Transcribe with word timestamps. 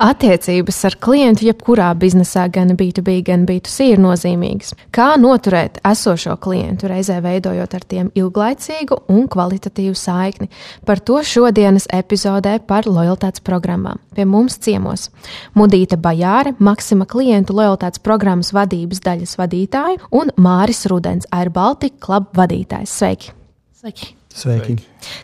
Attiecības 0.00 0.78
ar 0.88 0.94
klientu 0.96 1.44
jebkurā 1.44 1.90
biznesā, 2.00 2.46
gan 2.48 2.72
B2B, 2.72 3.18
gan 3.26 3.42
B2C, 3.44 3.90
ir 3.92 3.98
nozīmīgas. 4.00 4.72
Kā 4.96 5.10
noturēt 5.20 5.76
esošo 5.84 6.38
klientu, 6.40 6.88
reizē 6.88 7.18
veidojot 7.20 7.74
ar 7.76 7.84
tiem 7.84 8.08
ilglaicīgu 8.16 8.96
un 9.12 9.26
kvalitatīvu 9.28 9.92
saikni? 10.00 10.48
Par 10.88 11.02
to 11.04 11.18
šodienas 11.20 11.84
epizodē 11.92 12.54
par 12.64 12.88
lojalitātes 12.88 13.44
programmām. 13.44 14.00
Pie 14.16 14.24
mums 14.24 14.56
ciemos 14.64 15.10
Mudīta 15.52 15.98
Bajāre, 16.00 16.54
Maksima 16.56 17.04
klientu 17.04 17.58
lojalitātes 17.58 18.00
programmas 18.00 18.54
vadības 18.56 19.04
daļas 19.04 19.36
vadītāja 19.36 20.00
un 20.16 20.32
Māris 20.40 20.86
Rudens, 20.88 21.28
Air 21.28 21.52
Baltica 21.52 22.00
Club 22.00 22.32
vadītājs. 22.40 22.96
Sveiki! 23.02 23.36
Sveiki! 23.82 24.14
Sveiki. 24.40 24.78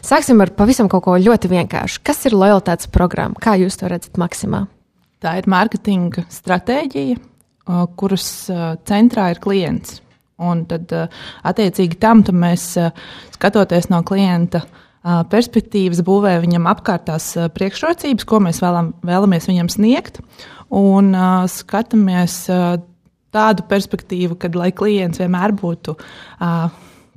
Sāksim 0.04 0.40
ar 0.44 0.52
pavisam 0.56 0.90
kaut 0.92 1.06
ko 1.06 1.16
ļoti 1.20 1.48
vienkāršu. 1.52 2.02
Kas 2.04 2.24
ir 2.28 2.36
lojalitātes 2.36 2.90
programma? 2.92 3.38
Kā 3.40 3.56
jūs 3.56 3.78
to 3.80 3.88
redzat, 3.88 4.18
Maksimā? 4.20 4.66
Tā 5.24 5.38
ir 5.40 5.48
mārketinga 5.48 6.26
stratēģija, 6.32 7.16
kuras 7.96 8.26
centrā 8.88 9.30
ir 9.32 9.40
klients. 9.42 10.02
Un 10.36 10.66
tad, 10.68 10.92
attiecīgi 11.48 11.96
tam, 11.96 12.20
mēs 12.36 12.74
skatoties 13.38 13.88
no 13.88 14.02
klienta 14.04 14.66
perspektīvas, 15.32 16.02
būvējam 16.04 16.44
viņam 16.44 16.68
apkārtās 16.68 17.30
priekšrocības, 17.56 18.26
ko 18.28 18.42
mēs 18.44 18.60
vēlam, 18.60 18.90
vēlamies 19.06 19.48
viņam 19.48 19.70
sniegt, 19.72 20.20
un 20.68 21.14
skatāmies 21.48 22.42
tādu 23.36 23.66
perspektīvu, 23.70 24.36
kad 24.40 24.58
lai 24.58 24.72
klients 24.76 25.22
vienmēr 25.22 25.54
būtu 25.56 25.96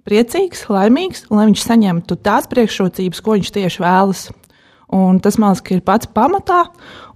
priecīgs, 0.08 0.68
laimīgs, 0.72 1.26
un 1.30 1.40
lai 1.40 1.48
viņš 1.50 1.64
saņemtu 1.66 2.20
tās 2.24 2.50
priekšrocības, 2.52 3.24
ko 3.24 3.38
viņš 3.38 3.56
tieši 3.56 3.84
vēlas. 3.84 4.28
Un 4.90 5.20
tas, 5.22 5.36
man 5.38 5.54
liekas, 5.54 5.76
ir 5.76 5.84
pats 5.86 6.10
pamatā, 6.10 6.64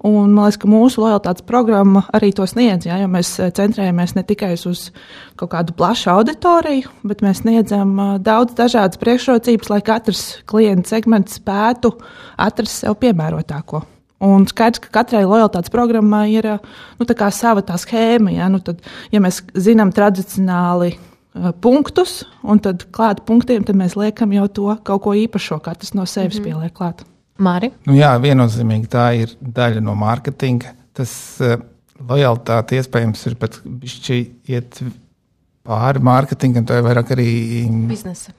un 0.05 0.33
man 0.35 0.45
liekas, 0.45 0.59
ka 0.61 0.67
mūsu 0.69 1.01
lojalitātes 1.01 1.45
programma 1.47 2.03
arī 2.13 2.29
to 2.37 2.45
sniedz. 2.45 2.85
Ja, 2.85 2.99
mēs 3.09 3.31
centrējamies 3.57 4.13
ne 4.13 4.23
tikai 4.29 4.51
uz 4.69 4.91
kaut 5.39 5.55
kādu 5.55 5.73
plašu 5.73 6.11
auditoriju, 6.13 6.91
bet 7.01 7.23
mēs 7.25 7.41
sniedzam 7.41 7.95
daudz 8.21 8.53
dažādas 8.59 9.01
priekšrocības, 9.01 9.71
lai 9.73 9.81
katrs 9.85 10.21
klienta 10.45 10.93
segments 10.93 11.39
spētu 11.41 11.95
atrast 12.37 12.83
sev 12.83 12.99
piemērotāko. 13.01 13.81
Un 14.23 14.45
skaidrs, 14.47 14.79
ka 14.85 14.93
katrai 15.01 15.23
lojalitātes 15.25 15.73
programmai 15.73 16.27
ir 16.31 16.45
nu, 16.53 17.07
tā 17.09 17.31
sava 17.33 17.65
tā 17.65 17.75
schēma. 17.81 18.31
Ja, 18.37 18.51
nu, 18.53 18.61
tad, 18.63 18.85
ja 19.11 19.19
mēs 19.23 19.41
zinām 19.57 19.91
tradicionāli 19.91 20.93
punktus, 21.61 22.21
un 22.45 22.61
tad 22.61 22.85
klāt 22.93 23.23
punktiem 23.27 23.65
tad 23.65 23.77
mēs 23.79 23.97
liekam 23.97 24.33
jau 24.35 24.47
to 24.47 24.75
kaut 24.85 25.03
ko 25.05 25.15
īpašo, 25.17 25.59
katrs 25.65 25.93
no 25.97 26.05
sevis 26.05 26.39
mm 26.39 26.43
-hmm. 26.43 26.45
pieliek 26.45 26.73
klāt. 26.73 27.05
Māri? 27.37 27.71
Nu, 27.85 27.95
jā, 27.97 28.13
viennozīmīgi 28.21 28.87
tā 28.87 29.07
ir 29.17 29.31
daļa 29.41 29.81
no 29.81 29.95
mārketinga. 29.97 30.73
Tas 30.93 31.41
uh, 31.41 31.57
lojalitāte 32.09 32.77
iespējams 32.77 33.25
ir 33.27 33.35
pat 33.35 33.57
šķi 33.81 34.19
iet 34.47 34.83
pāri 35.65 35.99
mārketingam, 35.99 36.65
tā 36.65 36.77
ir 36.77 36.83
vairāk 36.83 37.11
arī 37.15 37.29
biznesa. 37.89 38.31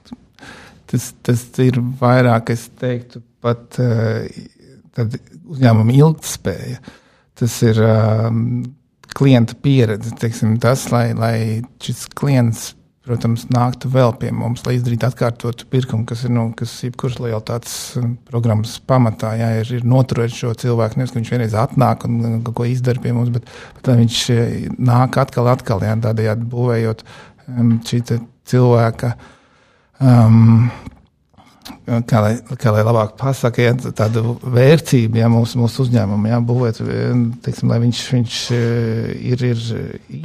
Tas, 0.85 1.13
tas 1.25 1.43
ir 1.59 1.79
vairāk, 1.99 2.49
es 2.53 2.69
teiktu, 2.79 3.21
pat 3.41 3.79
uh, 3.79 4.23
uzņēmuma 5.45 5.91
ilgspēja. 5.91 6.79
Tas 7.35 7.61
ir 7.67 7.81
um, 7.83 8.63
klienta 9.15 9.55
pieredze, 9.59 10.13
teiksim, 10.19 10.55
tas, 10.63 10.87
lai, 10.93 11.09
lai 11.17 11.37
šis 11.83 12.05
klients 12.15 12.69
protams, 13.05 13.45
nāktu 13.53 13.89
vēl 13.93 14.13
pie 14.21 14.31
mums, 14.33 14.63
lai 14.65 14.75
izdarītu 14.77 15.07
atkārtotu 15.07 15.67
pirkumu, 15.69 16.07
kas 16.09 16.23
ir 16.25 16.33
nu, 16.33 16.47
kas 16.57 16.73
jebkuras 16.85 17.19
lojalitātes 17.21 17.75
um, 18.01 18.15
programmas 18.29 18.75
pamatā. 18.89 19.35
Jā, 19.39 19.51
ir, 19.61 19.71
ir 19.77 19.85
noturēt 19.87 20.33
šo 20.33 20.53
cilvēku. 20.57 20.99
Nevis, 20.99 21.13
ka 21.13 21.21
viņš 21.21 21.33
vienreiz 21.35 21.57
atnāk 21.59 22.07
un 22.09 22.41
kaut 22.45 22.57
ko 22.59 22.67
izdara 22.69 23.03
pie 23.03 23.13
mums, 23.15 23.29
bet, 23.35 23.47
bet 23.77 23.91
viņš 24.01 24.23
eh, 24.33 24.57
nāk 24.81 25.19
atkal, 25.21 25.51
atkal 25.53 25.85
jā, 25.85 25.93
tādējādi 26.07 26.49
būvējot 26.51 27.05
um, 27.53 27.77
šī 27.85 28.01
cilvēka. 28.49 29.13
Um, 30.01 30.67
kā 32.09 32.21
lai, 32.21 32.33
kā 32.61 32.73
lai 32.73 32.83
labāk 32.85 33.15
pasakā, 33.19 33.65
ja, 33.65 33.73
tādu 33.97 34.35
vērtību 34.41 35.19
ja, 35.21 35.29
mūsu, 35.31 35.59
mūsu 35.61 35.85
uzņēmumam, 35.85 36.29
ja, 36.29 36.39
būvēt, 36.45 36.81
teiksim, 37.45 37.73
lai 37.73 37.79
viņš, 37.83 38.03
viņš 38.13 38.39
eh, 38.55 39.11
ir, 39.33 39.45
ir 39.51 39.65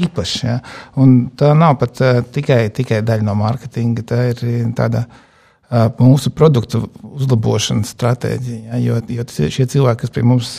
īpašs. 0.06 0.36
Ja. 0.46 0.60
Un 1.00 1.30
tā 1.40 1.52
nav 1.56 1.78
pat 1.80 2.04
uh, 2.04 2.22
tikai, 2.36 2.62
tikai 2.76 3.02
daļa 3.06 3.26
no 3.26 3.36
mārketinga, 3.40 4.06
tā 4.08 4.22
ir 4.32 4.72
tāda 4.78 5.04
uh, 5.08 5.88
mūsu 6.00 6.32
produktu 6.36 6.84
uzlabošanas 7.10 7.94
stratēģija. 7.96 8.64
Ja, 8.72 8.82
jo, 8.84 9.04
jo 9.18 9.28
šie 9.52 9.68
cilvēki, 9.76 10.08
kas 10.08 10.26
mums, 10.26 10.56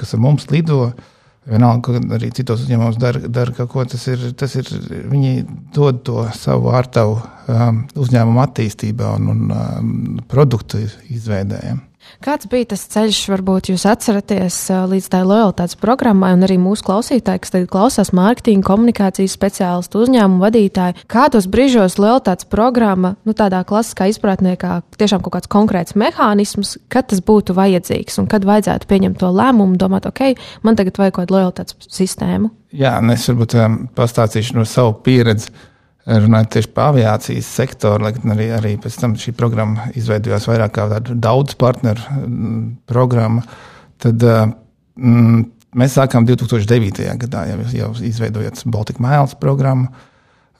kas 0.00 0.16
ar 0.16 0.26
mums 0.26 0.50
lido, 0.52 0.88
uh, 0.90 1.12
Vienalga, 1.46 2.00
arī 2.16 2.32
citos 2.34 2.64
uzņēmumos 2.64 2.96
dara, 2.98 3.20
dara 3.30 3.52
kaut 3.54 3.70
ko, 3.70 3.84
tas 3.86 4.02
ir, 4.10 4.22
tas 4.38 4.56
ir, 4.58 4.66
viņi 5.12 5.44
dod 5.76 6.00
to 6.06 6.24
savu 6.34 6.72
ārtavu 6.74 7.20
um, 7.20 7.84
uzņēmumu 8.02 8.42
attīstībā 8.42 9.12
un, 9.20 9.28
un 9.30 9.52
um, 9.54 9.92
produktu 10.26 10.82
izveidējiem. 11.06 11.78
Kāds 12.24 12.48
bija 12.50 12.70
tas 12.72 12.84
ceļš, 12.92 13.20
varbūt 13.32 13.70
jūs 13.72 13.84
atceraties 13.88 14.58
līdz 14.90 15.08
tai 15.12 15.22
lojalitātes 15.26 15.78
programmai, 15.80 16.32
un 16.36 16.46
arī 16.46 16.56
mūsu 16.60 16.86
klausītāji, 16.86 17.42
kas 17.44 17.54
tagad 17.54 17.68
klausās 17.72 18.12
mārketinga, 18.16 18.66
komunikācijas 18.66 19.36
speciālistu, 19.36 20.02
uzņēmumu 20.06 20.42
vadītāji, 20.44 21.06
kādos 21.12 21.48
brīžos 21.52 21.98
lojalitātes 22.00 22.48
programma, 22.52 23.14
nu 23.28 23.36
tādā 23.36 23.62
klasiskā 23.68 24.08
izpratnē, 24.12 24.56
kā 24.60 24.80
tiešām 24.96 25.24
kaut 25.24 25.36
kāds 25.36 25.52
konkrēts 25.52 25.96
mehānisms, 25.98 26.76
kad 26.92 27.10
tas 27.12 27.22
būtu 27.24 27.56
vajadzīgs 27.56 28.20
un 28.22 28.30
kad 28.32 28.46
vajadzētu 28.48 28.90
pieņemt 28.90 29.20
to 29.22 29.30
lēmumu, 29.30 29.78
domāt, 29.80 30.08
ok, 30.08 30.36
man 30.66 30.78
tagad 30.78 30.98
vajag 31.00 31.16
kaut 31.16 31.26
kādu 31.26 31.38
lojalitātes 31.38 31.92
sistēmu? 31.92 32.52
Jā, 32.76 32.98
un 33.00 33.14
es 33.14 33.24
varbūt 33.30 33.56
um, 33.60 33.80
pastāstīšu 33.96 34.58
no 34.58 34.66
savu 34.68 34.98
pieredzi 35.06 35.52
runājot 36.06 36.52
tieši 36.54 36.70
par 36.74 36.92
aviācijas 36.92 37.48
sektoru, 37.58 38.06
lai 38.06 38.14
arī, 38.36 38.48
arī 38.54 38.72
pēc 38.82 38.98
tam 39.00 39.16
šī 39.18 39.34
programma 39.36 39.88
izveidojās 39.98 40.46
vairāk 40.48 40.76
kā 40.76 40.86
tāda 40.92 41.16
daudz 41.26 41.56
partneru 41.58 42.02
mm, 42.22 42.66
programma, 42.86 43.42
tad 44.02 44.22
mm, 44.22 45.40
mēs 45.76 45.96
sākām 45.98 46.28
2009. 46.28 47.08
gadā 47.26 47.46
jau, 47.50 47.58
jau 47.74 47.90
izveidojot 48.06 48.62
Baltic 48.70 49.02
Miles 49.02 49.34
programmu. 49.40 49.90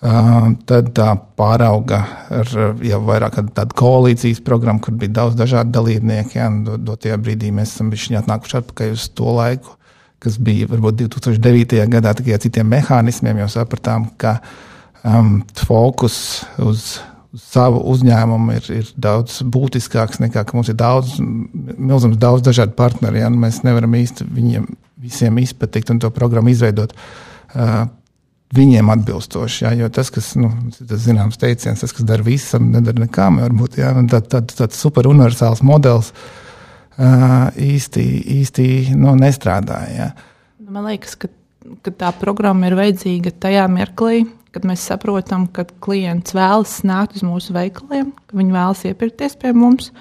Uh, 0.06 0.50
tad 0.68 0.90
tā 0.94 1.06
pārauga 1.40 2.02
ar 2.36 2.50
jau 2.84 2.98
vairāk 3.06 3.38
tādu 3.56 3.78
koalīcijas 3.80 4.42
programmu, 4.44 4.82
kur 4.84 4.92
bija 5.00 5.14
daudz 5.22 5.38
dažādu 5.38 5.72
dalībnieku. 5.72 6.36
Ja, 6.36 6.50
Dotajā 6.52 7.16
brīdī 7.16 7.48
mēs 7.54 7.72
esam 7.72 7.88
atnākuši 8.20 8.58
atpakaļ 8.60 8.92
uz 8.92 9.08
to 9.16 9.32
laiku, 9.38 9.72
kas 10.20 10.36
bija 10.36 10.68
varbūt 10.68 11.00
2009. 11.06 11.80
gadā, 11.96 12.12
tikai 12.12 12.36
ar 12.36 12.44
citiem 12.44 12.68
mehānismiem, 12.76 13.40
jau 13.40 13.48
sapratām, 13.56 14.10
ka 14.20 14.36
uh, 14.36 14.75
um, 15.04 15.40
fokus 15.66 16.16
uz, 16.62 16.96
savu 17.36 17.82
uzņēmumu 17.92 18.56
ir, 18.56 18.70
ir 18.80 18.88
daudz 19.00 19.40
būtiskāks 19.42 20.20
nekā 20.22 20.44
mums 20.54 20.70
ir 20.72 20.78
daudz, 20.80 21.18
milzums 21.20 22.18
daudz 22.20 22.44
dažādu 22.46 22.76
partneru. 22.78 23.20
Ja? 23.20 23.30
Nu, 23.32 23.40
mēs 23.42 23.62
nevaram 23.66 23.94
īsti 23.98 24.26
viņiem 24.30 24.66
visiem 25.02 25.38
izpatikt 25.42 25.92
un 25.92 26.00
to 26.02 26.10
programmu 26.14 26.54
izveidot. 26.54 26.96
Uh, 27.54 27.86
Viņiem 28.54 28.86
atbilstoši, 28.92 29.64
ja, 29.64 29.72
jo 29.74 29.88
tas, 29.90 30.06
kas 30.14 30.28
nu, 30.38 30.46
tas 30.78 31.00
zināms 31.02 31.34
teiciens, 31.42 31.80
tas, 31.82 31.90
kas 31.90 32.04
dara 32.06 32.22
visam, 32.22 32.68
nedara 32.70 33.02
nekām, 33.02 33.40
varbūt 33.42 33.80
ja, 33.80 33.88
tāds 34.06 34.30
tā, 34.30 34.40
tā 34.46 34.68
super 34.70 35.08
universāls 35.10 35.64
modelis 35.66 36.12
uh, 36.14 37.48
īsti, 37.58 38.04
īsti 38.36 38.68
nu, 38.94 39.16
nestrādāja. 39.18 39.90
Ja. 39.98 40.62
Man 40.62 40.86
liekas, 40.86 41.18
ka, 41.18 41.32
ka 41.82 41.90
tā 42.04 42.12
programma 42.20 42.70
ir 42.70 42.78
vajadzīga 42.78 43.34
tajā 43.42 43.66
mirklī, 43.74 44.22
kad 44.56 44.64
mēs 44.68 44.86
saprotam, 44.88 45.44
ka 45.52 45.66
klients 45.84 46.32
vēlas 46.36 46.78
nākt 46.88 47.18
uz 47.18 47.24
mūsu 47.26 47.52
veikaliem, 47.56 48.14
ka 48.26 48.40
viņi 48.40 48.56
vēlas 48.56 48.84
iepirkties 48.88 49.36
pie 49.42 49.52
mums. 49.56 49.92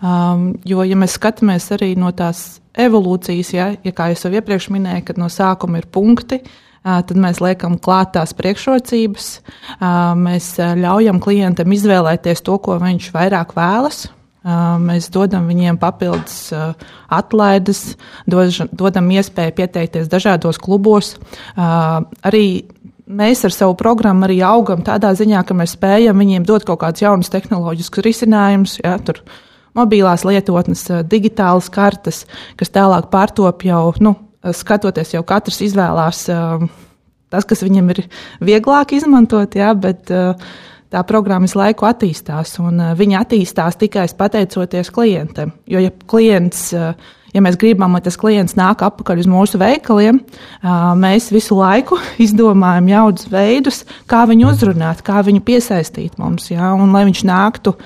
Um, 0.00 0.54
jo, 0.64 0.80
ja 0.88 0.96
mēs 0.96 1.18
skatāmies 1.18 1.68
arī 1.76 1.92
no 2.00 2.08
tās 2.16 2.62
evolūcijas, 2.80 3.52
ja, 3.52 3.68
ja 3.84 3.92
kā 3.92 4.08
jau 4.14 4.32
iepriekš 4.32 4.70
minēju, 4.72 5.04
kad 5.10 5.20
no 5.20 5.28
sākuma 5.28 5.82
ir 5.82 5.90
punkti, 5.92 6.40
uh, 6.40 7.02
tad 7.04 7.18
mēs 7.20 7.42
liekam 7.44 7.76
klāt 7.82 8.14
tās 8.16 8.32
priekšrocības, 8.38 9.28
uh, 9.76 10.14
mēs 10.16 10.54
uh, 10.56 10.72
ļaujam 10.80 11.20
klientam 11.20 11.76
izvēlēties 11.76 12.40
to, 12.46 12.56
ko 12.64 12.80
viņš 12.80 13.12
vairāk 13.16 13.52
vēlas. 13.58 14.06
Uh, 14.40 14.78
mēs 14.80 15.10
dodam 15.12 15.50
viņiem 15.50 15.76
papildus 15.76 16.46
uh, 16.56 16.72
atlaides, 17.12 17.98
dodam 18.24 19.10
iespēju 19.12 19.52
pieteikties 19.58 20.08
dažādos 20.08 20.56
klubos. 20.56 21.18
Arī 21.60 22.44
mēs 23.10 23.44
ar 23.46 23.54
savu 23.54 23.76
programmu 23.78 24.26
arī 24.26 24.40
augam 24.46 24.84
tādā 24.86 25.12
ziņā, 25.18 25.42
ka 25.46 25.56
mēs 25.58 25.74
spējam 25.76 26.20
viņiem 26.22 26.46
dot 26.48 26.66
kaut 26.68 26.82
kādus 26.84 27.04
jaunus 27.04 27.32
tehnoloģiskus 27.32 28.04
risinājumus. 28.06 28.78
Ja, 28.84 28.96
tur 29.02 29.22
mobilās 29.76 30.24
lietotnes, 30.26 30.86
digitālas 31.10 31.70
kartes, 31.72 32.24
kas 32.60 32.72
tālāk 32.74 33.10
pārtop 33.12 33.64
jau, 33.66 33.84
nu, 34.02 34.14
skatoties, 34.56 35.14
jau 35.14 35.22
katrs 35.26 35.60
izvēlās 35.66 36.24
tas, 37.30 37.46
kas 37.46 37.62
viņam 37.62 37.92
ir 37.94 38.04
vieglāk 38.42 38.96
izmantot, 38.96 39.54
ja, 39.58 39.70
bet 39.78 40.10
tā 40.90 41.02
programma 41.06 41.46
visu 41.46 41.60
laiku 41.60 41.86
attīstās, 41.86 42.56
un 42.62 42.82
viņa 42.98 43.22
attīstās 43.24 43.78
tikai 43.78 44.08
pateicoties 44.18 44.90
klientam. 44.94 45.54
Jo, 45.70 45.82
ja 45.84 45.94
klients 46.10 46.70
ja 47.34 47.42
mēs 47.44 47.58
gribam, 47.60 47.94
lai 47.96 48.02
tas 48.04 48.18
klients 48.20 48.56
nāk 48.58 48.84
atpakaļ 48.86 49.22
uz 49.22 49.30
mūsu 49.30 49.60
veikaliem, 49.60 50.20
mēs 51.00 51.30
visu 51.34 51.58
laiku 51.58 51.98
izdomājam 52.26 52.92
jaunus 52.92 53.26
veidus, 53.32 53.82
kā 54.10 54.24
viņu 54.30 54.52
uzrunāt, 54.52 55.04
kā 55.06 55.22
viņu 55.26 55.42
piesaistīt 55.46 56.20
mums, 56.20 56.50
ja, 56.52 56.72
un 56.76 56.94
lai 56.94 57.06
viņš 57.08 57.26
nāktu 57.28 57.76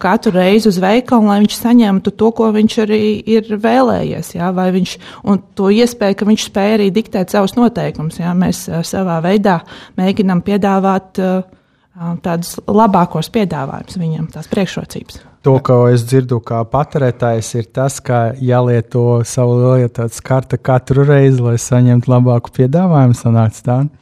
katru 0.00 0.32
reizi 0.32 0.70
uz 0.70 0.78
veikalu, 0.80 1.28
lai 1.28 1.42
viņš 1.42 1.56
saņemtu 1.58 2.14
to, 2.16 2.30
ko 2.32 2.48
viņš 2.54 2.78
arī 2.86 3.02
ir 3.28 3.50
vēlējies. 3.60 4.32
Ja, 4.38 4.48
vai 4.56 4.70
viņš, 4.72 4.94
to 5.58 5.68
iespēju, 5.74 6.16
ka 6.16 6.28
viņš 6.28 6.46
spēj 6.48 6.76
arī 6.78 6.88
diktēt 6.94 7.34
savus 7.34 7.56
noteikumus. 7.58 8.20
Ja, 8.22 8.32
mēs 8.38 8.64
savā 8.88 9.18
veidā 9.24 9.58
mēģinām 10.00 10.40
piedāvāt 10.46 11.20
tādus 12.24 12.56
labākos 12.64 13.28
piedāvājumus 13.34 14.00
viņam, 14.00 14.30
tās 14.32 14.48
priekšrocības. 14.48 15.27
To, 15.46 15.54
ko 15.62 15.84
es 15.86 16.02
dzirdu 16.02 16.40
kā 16.42 16.64
patērētājs, 16.66 17.48
ir 17.60 17.66
tas, 17.74 18.00
ka 18.02 18.32
jālieto 18.42 19.20
savu 19.28 19.54
lietas 19.78 20.18
karti 20.24 20.58
katru 20.58 21.04
reizi, 21.06 21.38
lai 21.44 21.54
saņemtu 21.62 22.10
labāku 22.10 22.50
piedāvājumu. 22.56 23.14
Sanāc, 23.14 23.60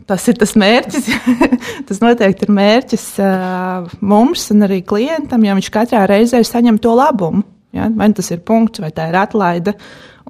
tas 0.08 0.24
ir 0.32 0.38
tas 0.40 0.54
mērķis. 0.56 1.10
tas 1.90 2.00
noteikti 2.00 2.48
ir 2.48 2.54
mērķis 2.56 3.04
uh, 3.20 3.90
mums 4.00 4.48
un 4.54 4.64
arī 4.64 4.80
klientam, 4.88 5.44
ja 5.44 5.56
viņš 5.58 5.68
katrā 5.74 6.06
reizē 6.08 6.40
saņem 6.40 6.80
to 6.80 6.94
labumu. 6.96 7.44
Ja? 7.76 7.90
Vai 7.92 8.08
tas 8.16 8.32
ir 8.32 8.40
punkts, 8.46 8.80
vai 8.80 8.88
tā 8.96 9.10
ir 9.10 9.18
atlaide, 9.20 9.74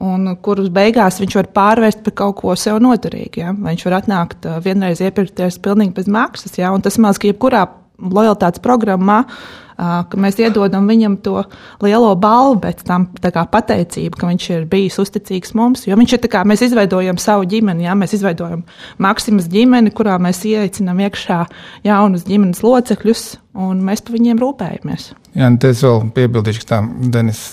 un 0.02 0.32
kurus 0.42 0.72
beigās 0.74 1.20
viņš 1.22 1.36
var 1.38 1.50
pārvērst 1.54 2.02
par 2.02 2.16
kaut 2.18 2.40
ko 2.40 2.56
sev 2.58 2.80
noturīgu. 2.82 3.44
Ja? 3.44 3.52
Vai 3.54 3.76
viņš 3.76 3.86
var 3.86 4.00
atnākt 4.00 4.50
uh, 4.50 4.58
vienreiz 4.64 5.04
iepirkties 5.06 5.60
pilnīgi 5.62 5.94
bez 6.00 6.10
maksas, 6.10 6.58
ja? 6.58 6.74
un 6.74 6.82
tas 6.82 6.98
ka 6.98 7.30
jebkurā 7.30 7.62
lojalitātes 7.96 8.60
programmā 8.60 9.22
uh, 9.22 9.54
ka 9.76 10.20
mēs 10.20 10.38
iedodam 10.40 10.88
viņam 10.88 11.18
to 11.24 11.42
lielo 11.84 12.14
balvu, 12.20 12.60
bet 12.64 12.82
tam 12.86 13.08
pateicība, 13.12 14.16
ka 14.20 14.30
viņš 14.30 14.48
ir 14.54 14.64
bijis 14.70 14.98
uzticīgs 15.02 15.54
mums. 15.58 15.86
Jo 15.88 15.98
viņš 15.98 16.16
ir 16.16 16.30
kā 16.32 16.44
mēs 16.48 16.64
izveidojam 16.68 17.20
savu 17.22 17.46
ģimeni, 17.50 17.86
jā, 17.86 17.96
mēs 17.98 18.16
izveidojam 18.16 18.64
Maksimas 19.02 19.50
ģimeni, 19.52 19.92
kurā 19.96 20.16
mēs 20.22 20.44
ieaicinām 20.48 21.04
iekšā 21.06 21.42
jaunus 21.86 22.26
ģimenes 22.28 22.64
locekļus, 22.64 23.26
un 23.66 23.84
mēs 23.84 24.04
par 24.04 24.16
viņiem 24.16 24.42
rūpējamies. 24.42 25.12
Jā, 25.36 25.52
un 25.52 25.60
es 25.68 25.84
vēl 25.84 26.10
piebildīšu, 26.16 26.64
ka 26.64 26.76
tā 26.76 26.82
Denis 27.12 27.44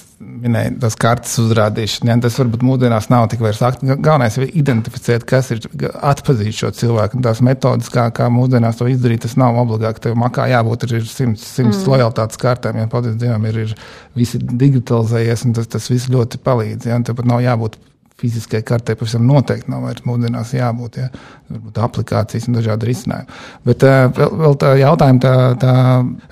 minēja 0.44 0.74
tās 0.84 0.96
kartes 1.00 1.36
uzrādīšanu. 1.42 2.10
Ja, 2.12 2.18
tas 2.24 2.38
varbūt 2.40 2.66
mūsdienās 2.66 3.10
nav 3.12 3.28
tik 3.32 3.44
vairs 3.44 3.62
aktuāls. 3.66 4.02
Galvenais 4.04 4.38
ir 4.40 4.50
identificēt, 4.62 5.26
kas 5.30 5.52
ir 5.56 5.64
atpazīt 5.94 6.58
šo 6.58 6.72
cilvēku. 6.76 7.22
Tās 7.24 7.44
metodas, 7.46 7.92
kā, 7.94 8.08
kā 8.16 8.30
mūsdienās 8.34 8.80
to 8.80 8.90
izdarīt, 8.92 9.24
tas 9.26 9.38
nav 9.40 9.60
obligāti. 9.62 10.06
Tev 10.08 10.18
makā 10.20 10.50
jābūt 10.52 10.88
ir 10.90 11.08
simts, 11.08 11.46
simts 11.56 11.82
mm. 11.82 11.94
lojalitātes 11.94 12.42
kartēm. 12.42 12.82
Ja, 12.84 12.92
paldies 12.92 13.18
Dievam, 13.22 13.48
ir, 13.50 13.64
ir 13.68 13.74
visi 14.18 14.42
digitalizējies, 14.44 15.48
un 15.48 15.58
tas, 15.60 15.72
tas 15.78 15.90
viss 15.92 16.12
ļoti 16.14 16.42
palīdz. 16.44 16.92
Ja, 16.92 17.02
Tev 17.04 17.20
pat 17.20 17.30
nav 17.30 17.44
jābūt 17.44 17.80
fiziskai 18.24 18.62
kartē 18.64 18.96
pavisam 18.96 19.26
noteikti 19.28 19.72
nav 19.72 19.88
vairs 19.88 20.06
mūsdienās 20.08 20.54
jābūt. 20.56 21.02
Ja? 21.02 21.10
Varbūt 21.52 21.80
aplikācijas 21.88 22.48
un 22.48 22.58
dažādi 22.60 22.90
risinājumi. 22.92 23.42
Bet 23.68 23.84
uh, 23.88 24.06
vēl, 24.16 24.38
vēl 24.44 24.58
tā 24.62 24.72
jautājuma, 24.80 25.24
tā, 25.24 25.34
tā 25.60 25.74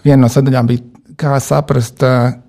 viena 0.05 0.23
no 0.23 0.31
sadaļām 0.31 0.71
bija 0.71 0.90
kā 1.21 1.37
saprast, 1.43 2.03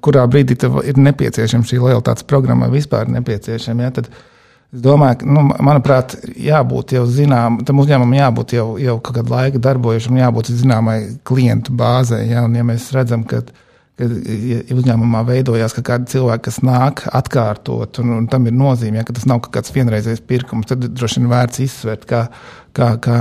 kurā 0.04 0.26
brīdī 0.30 0.56
ir 0.88 1.00
nepieciešama 1.00 1.68
šī 1.68 1.80
lojalitātes 1.82 2.28
programma 2.28 2.70
vispār 2.72 3.10
nepieciešama. 3.12 3.88
Ja, 3.88 3.94
tad 3.98 4.08
es 4.12 4.84
domāju, 4.84 5.20
ka, 5.20 5.28
nu, 5.28 5.44
manuprāt, 5.60 6.16
jābūt 6.36 6.96
jau 6.96 7.04
zinām, 7.06 7.60
tam 7.68 7.82
uzņēmumam 7.84 8.18
jābūt 8.18 8.56
jau, 8.56 8.68
jau 8.80 8.96
kādu 9.04 9.34
laiku 9.34 9.60
darbojušam, 9.62 10.22
jābūt 10.22 10.54
zināmai 10.56 10.98
klientu 11.28 11.76
bāzei. 11.76 12.30
Ja, 12.32 12.46
un, 12.48 12.56
ja 12.56 12.64
mēs 12.66 12.90
redzam, 12.96 13.26
ka 13.28 13.44
ka 13.44 13.60
ja 14.02 14.76
uzņēmumā 14.76 15.22
veidojās 15.28 15.74
ka 15.76 15.84
kādi 15.92 16.10
cilvēki, 16.14 16.44
kas 16.48 16.58
nāk 16.66 17.04
atkārtot, 17.12 18.00
un, 18.02 18.16
un 18.18 18.26
tam 18.30 18.48
ir 18.48 18.56
nozīme, 18.56 19.00
ja, 19.00 19.06
ka 19.06 19.14
tas 19.16 19.28
nav 19.30 19.42
kāds 19.52 19.74
vienreizējs 19.74 20.24
pirkums, 20.28 20.68
tad 20.70 20.84
droši 20.88 21.20
vien 21.20 21.30
vērts 21.32 21.62
izsvērt, 21.64 22.06
kā, 22.10 22.22
kā, 22.76 22.88
kā 23.04 23.18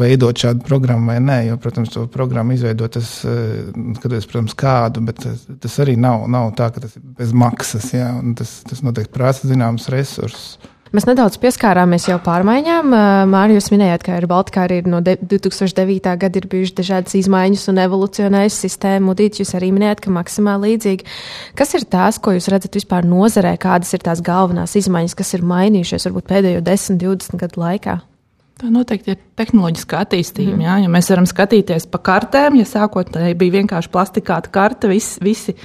veidot 0.00 0.44
šādu 0.44 0.66
programmu 0.66 1.12
vai 1.12 1.18
nē. 1.24 1.38
Jo, 1.50 1.58
protams, 1.62 1.92
to 1.94 2.06
programmu 2.12 2.56
izveidot, 2.56 2.96
tas, 2.98 3.14
skatoties, 3.22 4.28
protams, 4.30 4.56
kādu, 4.58 5.04
bet 5.08 5.22
tas, 5.22 5.78
arī 5.84 5.96
nav, 6.00 6.26
nav 6.32 6.52
tā, 6.58 6.72
ka 6.74 6.84
tas 6.84 6.98
ir 6.98 7.06
bez 7.18 7.34
maksas. 7.36 7.92
Ja, 7.96 8.12
tas, 8.38 8.60
tas 8.68 8.84
noteikti 8.86 9.14
prasa 9.16 9.50
zināmas 9.50 9.90
resursus. 9.92 10.56
Mēs 10.92 11.06
nedaudz 11.08 11.38
pieskārāmies 11.40 12.04
jau 12.04 12.18
pārmaiņām. 12.20 12.90
Mārija, 13.32 13.56
jūs 13.56 13.70
minējāt, 13.72 14.02
ka 14.04 14.18
ar 14.18 14.26
Baltkā 14.28 14.66
arī 14.66 14.82
no 14.84 14.98
2009. 15.00 16.10
gada 16.20 16.36
ir 16.36 16.48
bijušas 16.52 16.76
dažādas 16.82 17.16
izmaiņas 17.16 17.64
un 17.72 17.80
evolucionējusi 17.86 18.60
sistēma. 18.66 19.06
Mudīt, 19.06 19.40
jūs 19.40 19.54
arī 19.56 19.70
minējāt, 19.72 20.04
ka 20.04 20.12
maksimāli 20.12 20.74
līdzīgi. 20.74 21.08
Kas 21.56 21.72
ir 21.78 21.88
tās, 21.88 22.20
ko 22.20 22.36
jūs 22.36 22.50
redzat 22.52 22.76
vispār 22.76 23.08
nozarē, 23.08 23.54
kādas 23.62 23.96
ir 23.96 24.04
tās 24.04 24.20
galvenās 24.20 24.76
izmaiņas, 24.82 25.16
kas 25.16 25.32
ir 25.38 25.48
mainījušies 25.48 26.10
varbūt 26.10 26.28
pēdējo 26.28 26.64
10, 26.68 27.00
20 27.00 27.40
gadu 27.40 27.64
laikā? 27.64 27.96
Tā 28.60 28.68
noteikti 28.70 29.14
ir 29.14 29.22
tehnoloģiska 29.40 30.04
attīstība. 30.04 30.58
Mm. 30.58 30.66
Jā, 30.66 30.74
ja 30.84 30.90
mēs 30.92 31.08
varam 31.10 31.24
skatīties 31.26 31.88
pa 31.90 31.98
kartēm, 32.04 32.60
ja 32.60 32.68
sākotnēji 32.68 33.38
bija 33.40 33.56
vienkārši 33.56 33.90
plastikāta 33.90 34.52
karte, 34.52 34.92
vis, 34.92 35.16
visi, 35.24 35.56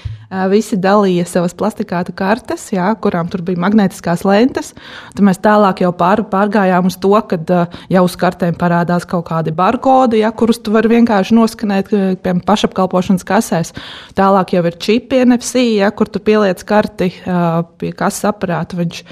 visi 0.52 0.78
dalīja 0.80 1.26
savas 1.28 1.56
plastikāta 1.58 2.12
kartes, 2.16 2.68
jā, 2.74 2.88
kurām 3.02 3.30
tur 3.32 3.44
bija 3.48 3.62
magnētiskās 3.64 4.26
lentes. 4.28 4.74
Tad 5.16 5.24
mēs 5.26 5.40
tālāk 5.44 5.84
jau 5.86 5.94
pār, 5.96 6.24
pārgājām 6.28 6.90
uz 6.90 6.98
to, 7.00 7.14
ka 7.30 7.40
jau 7.92 8.04
uz 8.04 8.18
kartēm 8.20 8.58
parādās 8.60 9.08
kaut 9.08 9.28
kādi 9.30 9.54
barkodi, 9.56 10.22
jā, 10.24 10.32
kurus 10.36 10.60
tu 10.64 10.76
vari 10.76 10.92
vienkārši 10.98 11.38
noskanēt, 11.38 11.92
piemēram, 11.94 12.44
pašapkalpošanas 12.48 13.28
kasēs. 13.28 13.74
Tālāk 14.18 14.56
jau 14.58 14.66
ir 14.68 14.80
čipi 14.84 15.24
NFC, 15.24 15.64
jā, 15.80 15.92
kur 15.96 16.12
tu 16.12 16.20
pieliec 16.24 16.64
karti 16.68 17.12
pie 17.80 17.94
kases 17.96 18.28
aparāta. 18.28 18.80
Viņš, 18.80 19.04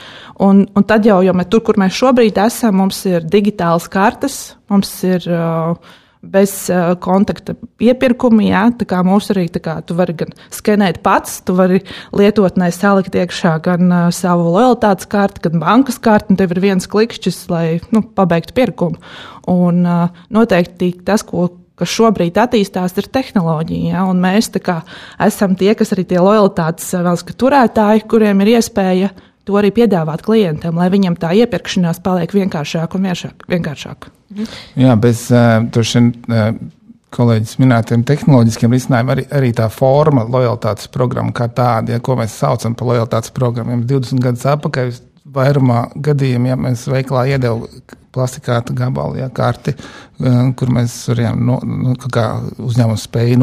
un, 0.44 0.66
un 0.76 0.88
tad 0.88 1.08
jau, 1.08 1.22
jo 1.26 1.36
mēs 1.36 1.52
tur, 1.52 1.64
kur 1.66 1.80
mēs 1.80 1.96
šobrīd 1.96 2.44
esam, 2.44 2.82
mums 2.84 3.06
ir 3.08 3.24
digitālas 3.24 3.88
kartes, 3.92 4.40
mums 4.72 4.92
ir 5.08 5.24
uh, 5.32 5.96
bez 6.22 6.54
uh, 6.74 6.94
kontakta 7.02 7.56
iepirkumi. 7.82 8.50
Jā, 8.52 8.68
tā 8.80 8.88
kā 8.90 9.02
mūsu 9.06 9.34
arī 9.36 9.48
tā 9.54 9.62
kā 9.64 9.76
tu 9.86 9.98
vari 9.98 10.16
gan 10.18 10.32
skenēt 10.54 11.02
pats, 11.06 11.40
tu 11.46 11.58
vari 11.58 11.82
lietotnē 12.16 12.72
salikt 12.74 13.18
iekšā 13.18 13.58
gan 13.66 13.92
uh, 13.92 14.08
savu 14.16 14.48
lojalitātes 14.56 15.10
karti, 15.12 15.44
gan 15.48 15.62
bankas 15.64 16.00
karti, 16.02 16.34
un 16.34 16.42
tev 16.42 16.56
ir 16.56 16.64
viens 16.70 16.90
klikšķis, 16.90 17.44
lai 17.52 17.68
nu, 17.96 18.04
pabeigtu 18.16 18.56
pirkumu. 18.58 19.02
Un 19.52 19.86
uh, 19.86 20.26
noteikti 20.34 20.94
tas, 21.06 21.26
ko 21.26 21.52
kas 21.80 21.92
šobrīd 21.92 22.38
attīstās, 22.40 22.96
ir 23.00 23.10
tehnoloģija. 23.12 23.94
Ja? 23.98 24.04
Mēs 24.16 24.48
kā, 24.64 24.80
esam 25.22 25.58
tie, 25.60 25.74
kas 25.78 25.92
arī 25.96 26.08
tie 26.08 26.22
lojalitātes 26.24 26.94
valsts 27.06 27.36
turētāji, 27.40 28.06
kuriem 28.12 28.44
ir 28.46 28.56
iespēja 28.56 29.12
to 29.46 29.58
arī 29.60 29.72
piedāvāt 29.76 30.24
klientam, 30.26 30.80
lai 30.82 30.90
viņam 30.94 31.18
tā 31.22 31.34
iepirkšanās 31.42 32.02
paliek 32.06 32.32
vienkāršāka 32.34 32.98
un 32.98 33.12
vienkāršāka. 33.52 34.14
Mhm. 34.34 34.58
Jā, 34.82 34.96
bez 35.00 35.28
uh, 35.32 36.56
kolēģis 37.16 37.58
minētiem 37.62 38.04
tehnoloģiskiem 38.08 38.74
risinājumiem, 38.76 39.12
arī, 39.14 39.26
arī 39.38 39.52
tā 39.56 39.68
forma, 39.72 40.26
lojalitātes 40.28 40.90
programma 40.92 41.34
kā 41.36 41.48
tāda, 41.48 41.96
ja, 41.96 42.04
ko 42.04 42.18
mēs 42.20 42.36
saucam 42.42 42.76
par 42.76 42.92
lojalitātes 42.92 43.34
programmiem. 43.36 43.86
20 43.88 44.24
gadus 44.24 44.46
atpakaļ 44.56 44.92
vairumā 45.26 45.88
gadījumā, 46.06 46.52
ja 46.52 46.58
mēs 46.60 46.86
veiklā 46.92 47.26
iedevām 47.34 47.66
plastikāta 48.16 48.74
gabalu, 48.76 49.18
ja, 49.20 49.28
karti, 49.34 49.74
eh, 49.76 50.36
kur 50.56 50.70
mēs 50.72 50.94
varējām, 51.10 51.42
no, 51.50 51.58
nu, 51.68 51.96
kā 52.00 52.26
uzņēmums 52.64 53.04
spēja 53.10 53.36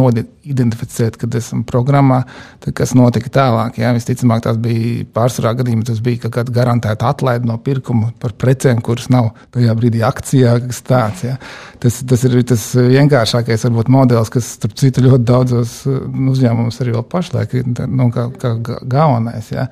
identificēt, 0.48 1.18
kad 1.20 1.34
esam 1.36 1.64
programmā, 1.68 2.22
tad 2.62 2.76
kas 2.78 2.94
notika 2.96 3.28
tālāk. 3.34 3.76
Ja. 3.82 3.92
Visticamāk, 3.92 4.40
tas 4.46 4.56
bija 4.62 5.04
pārsvarā 5.12 5.52
gadījumā, 5.60 5.84
tas 5.90 6.00
bija 6.04 6.24
kaut 6.24 6.36
kāda 6.38 6.56
garantēta 6.56 7.10
atlaide 7.12 7.50
no 7.50 7.58
pirkuma 7.62 8.12
par 8.22 8.32
precēm, 8.32 8.80
kuras 8.80 9.10
nav 9.12 9.34
tajā 9.52 9.76
brīdī 9.76 10.02
akcijā, 10.08 10.56
kas 10.66 10.82
tāds. 10.88 11.26
Ja. 11.28 11.36
Tas, 11.82 12.00
tas 12.08 12.24
ir 12.24 12.40
tas 12.48 12.66
vienkāršākais 12.78 13.68
varbūt 13.68 13.92
modelis, 13.92 14.32
kas, 14.32 14.54
starp 14.56 14.78
citu, 14.80 15.04
ļoti 15.04 15.28
daudzos 15.28 15.78
eh, 15.84 16.02
uzņēmumos 16.32 16.80
arī 16.80 16.96
vēl 16.96 17.08
pašlaik 17.12 17.58
ir 17.60 17.72
nu, 17.86 18.08
kā, 18.14 18.30
kā 18.40 18.56
galvenais. 18.80 19.52
Ja. 19.52 19.68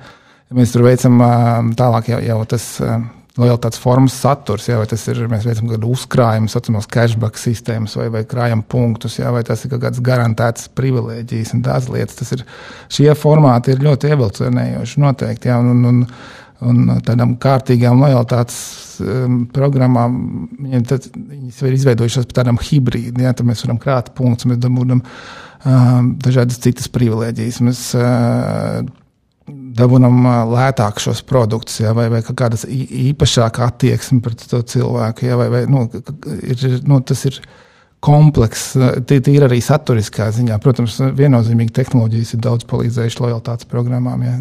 Mēs 0.51 0.73
tur 0.73 0.83
veicam 0.83 1.21
tālāk 1.79 2.11
jau, 2.11 2.21
jau 2.25 2.39
tas 2.49 2.65
lojalitātes 3.39 3.79
formas 3.79 4.15
saturs, 4.19 4.65
jā, 4.67 4.75
vai 4.81 4.87
tas 4.89 5.03
ir, 5.07 5.21
mēs 5.31 5.45
veicam 5.47 5.69
kādu 5.71 5.91
uzkrājumu, 5.93 6.51
saucamos 6.51 6.89
cashback 6.91 7.39
sistēmas, 7.39 7.95
vai, 7.99 8.09
vai 8.11 8.23
krājam 8.27 8.63
punktus, 8.67 9.17
jā, 9.21 9.31
vai 9.31 9.43
tas 9.47 9.63
ir 9.63 9.71
kaut 9.71 9.85
kāds 9.85 10.03
garantēts 10.03 10.67
privilēģijas 10.77 11.55
un 11.55 11.63
tās 11.65 11.87
lietas. 11.91 12.19
Tas 12.19 12.35
ir, 12.35 12.45
šie 12.91 13.09
formāti 13.17 13.71
ir 13.71 13.83
ļoti 13.87 14.11
evolucionējoši 14.17 15.03
noteikti, 15.05 15.51
jā, 15.51 15.59
un, 15.63 15.85
un, 15.87 16.01
un 16.67 16.95
tādām 17.07 17.37
kārtīgām 17.41 18.03
lojalitātes 18.03 18.59
um, 19.05 19.45
programmām, 19.55 20.17
viņiem 20.59 20.87
tad, 20.91 21.07
ir 21.15 21.77
izveidojušās 21.77 22.27
par 22.27 22.41
tādām 22.41 22.59
hibrīdiem. 22.59 23.23
Ja, 23.23 23.35
tad 23.37 23.47
mēs 23.47 23.63
varam 23.63 23.79
krāt 23.81 24.11
punktus, 24.17 24.49
mēs 24.51 24.59
dabūjam 24.59 24.99
um, 24.99 26.15
dažādas 26.19 26.59
citas 26.67 26.91
privilēģijas. 26.91 27.63
Mēs, 27.63 27.85
uh, 27.95 28.83
dabūjam 29.77 30.21
lētāk 30.51 31.01
šos 31.01 31.23
produktus, 31.27 31.79
ja, 31.83 31.95
vai, 31.97 32.07
vai 32.11 32.21
kādas 32.23 32.65
īpašāka 32.67 33.65
attieksme 33.67 34.21
pret 34.25 34.45
to 34.51 34.61
cilvēku. 34.73 35.27
Ja, 35.29 35.37
vai, 35.39 35.49
vai, 35.53 35.65
nu, 35.71 35.85
ir, 36.41 36.65
nu, 36.87 37.01
tas 37.05 37.25
ir 37.29 37.39
komplekss, 38.01 38.75
tīri 39.07 39.45
arī 39.45 39.59
saturiskā 39.63 40.31
ziņā. 40.33 40.57
Protams, 40.63 40.97
viennozīmīgi 41.17 41.75
tehnoloģijas 41.81 42.35
ir 42.35 42.43
daudz 42.47 42.67
palīdzējušas 42.71 43.21
lojalitātes 43.23 43.69
programmām. 43.69 44.25
Ja. 44.25 44.39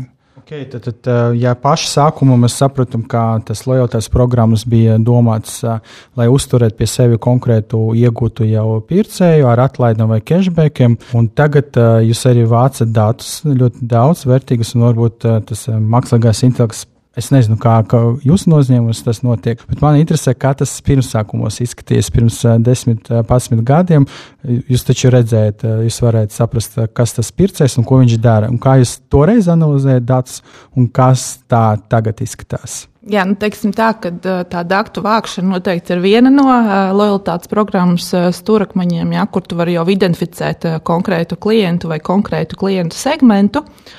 Okay, 0.51 0.65
tad, 0.67 0.83
tad, 0.83 1.07
ja 1.39 1.53
pašā 1.55 1.87
sākumā 1.87 2.35
mēs 2.43 2.57
sapratām, 2.59 3.05
ka 3.07 3.21
tas 3.47 3.61
lojalitātes 3.71 4.09
programmas 4.11 4.65
bija 4.67 4.97
domāts, 4.99 5.61
lai 6.19 6.27
uzturētu 6.27 6.75
pie 6.75 6.89
sevis 6.91 7.21
konkrētu 7.23 7.85
iegūtu 7.95 8.49
jau 8.51 8.81
pircēju 8.89 9.47
ar 9.47 9.63
atlaidām 9.69 10.11
vai 10.11 10.19
cashbackiem, 10.19 10.97
un 11.15 11.29
tagad 11.39 11.79
jūs 12.03 12.25
arī 12.27 12.49
vācat 12.51 12.91
datus 12.91 13.45
ļoti 13.47 13.87
daudz 13.95 14.25
vērtīgus, 14.27 14.75
un 14.75 14.89
varbūt 14.89 15.29
tas 15.53 15.69
mākslīgais 15.71 16.43
intelekts 16.49 16.83
Es 17.19 17.33
nezinu, 17.35 17.57
kā, 17.59 17.73
kā 17.91 17.99
jūsu 18.23 18.53
uzņēmumos 18.55 19.01
tas 19.03 19.19
notiek, 19.27 19.59
bet 19.67 19.81
man 19.83 19.97
interesē, 19.99 20.31
kā 20.39 20.53
tas 20.55 20.77
pirmsākumos 20.87 21.57
izskatījās 21.65 22.11
pirms 22.15 22.37
10, 22.63 23.09
11 23.11 23.65
gadiem. 23.67 24.05
Jūs 24.47 24.85
taču 24.87 25.11
redzējāt, 25.11 25.65
jūs 25.89 25.99
varētu 26.05 26.37
saprast, 26.37 26.79
kas 26.95 27.17
tas 27.17 27.33
pircējs 27.35 27.81
un 27.81 27.89
ko 27.89 27.99
viņš 27.99 28.15
dara. 28.23 28.51
Un 28.53 28.61
kā 28.63 28.77
jūs 28.79 29.01
toreiz 29.11 29.51
analizējat 29.51 30.07
datus 30.07 30.39
un 30.79 30.87
kas 30.95 31.41
tā 31.51 31.65
tagad 31.91 32.23
izskatās? 32.23 32.85
Jā, 33.11 33.25
nu, 33.27 33.35
teiksim 33.41 33.73
tā, 33.75 33.89
ka 33.99 34.13
tā 34.53 34.63
datu 34.69 35.03
vākšana 35.03 35.57
noteikti 35.57 35.97
ir 35.97 36.05
viena 36.05 36.31
no 36.31 36.45
lojalitātes 36.95 37.51
programmas 37.51 38.07
stūrakmeņiem, 38.39 39.17
jā, 39.17 39.27
kur 39.35 39.43
tu 39.43 39.59
vari 39.59 39.75
jau 39.75 39.89
identificēt 39.91 40.69
konkrētu 40.87 41.41
klientu 41.43 41.91
vai 41.91 41.99
konkrētu 41.99 42.61
klientu 42.61 43.01
segmentu. 43.01 43.65
Uh, 43.65 43.99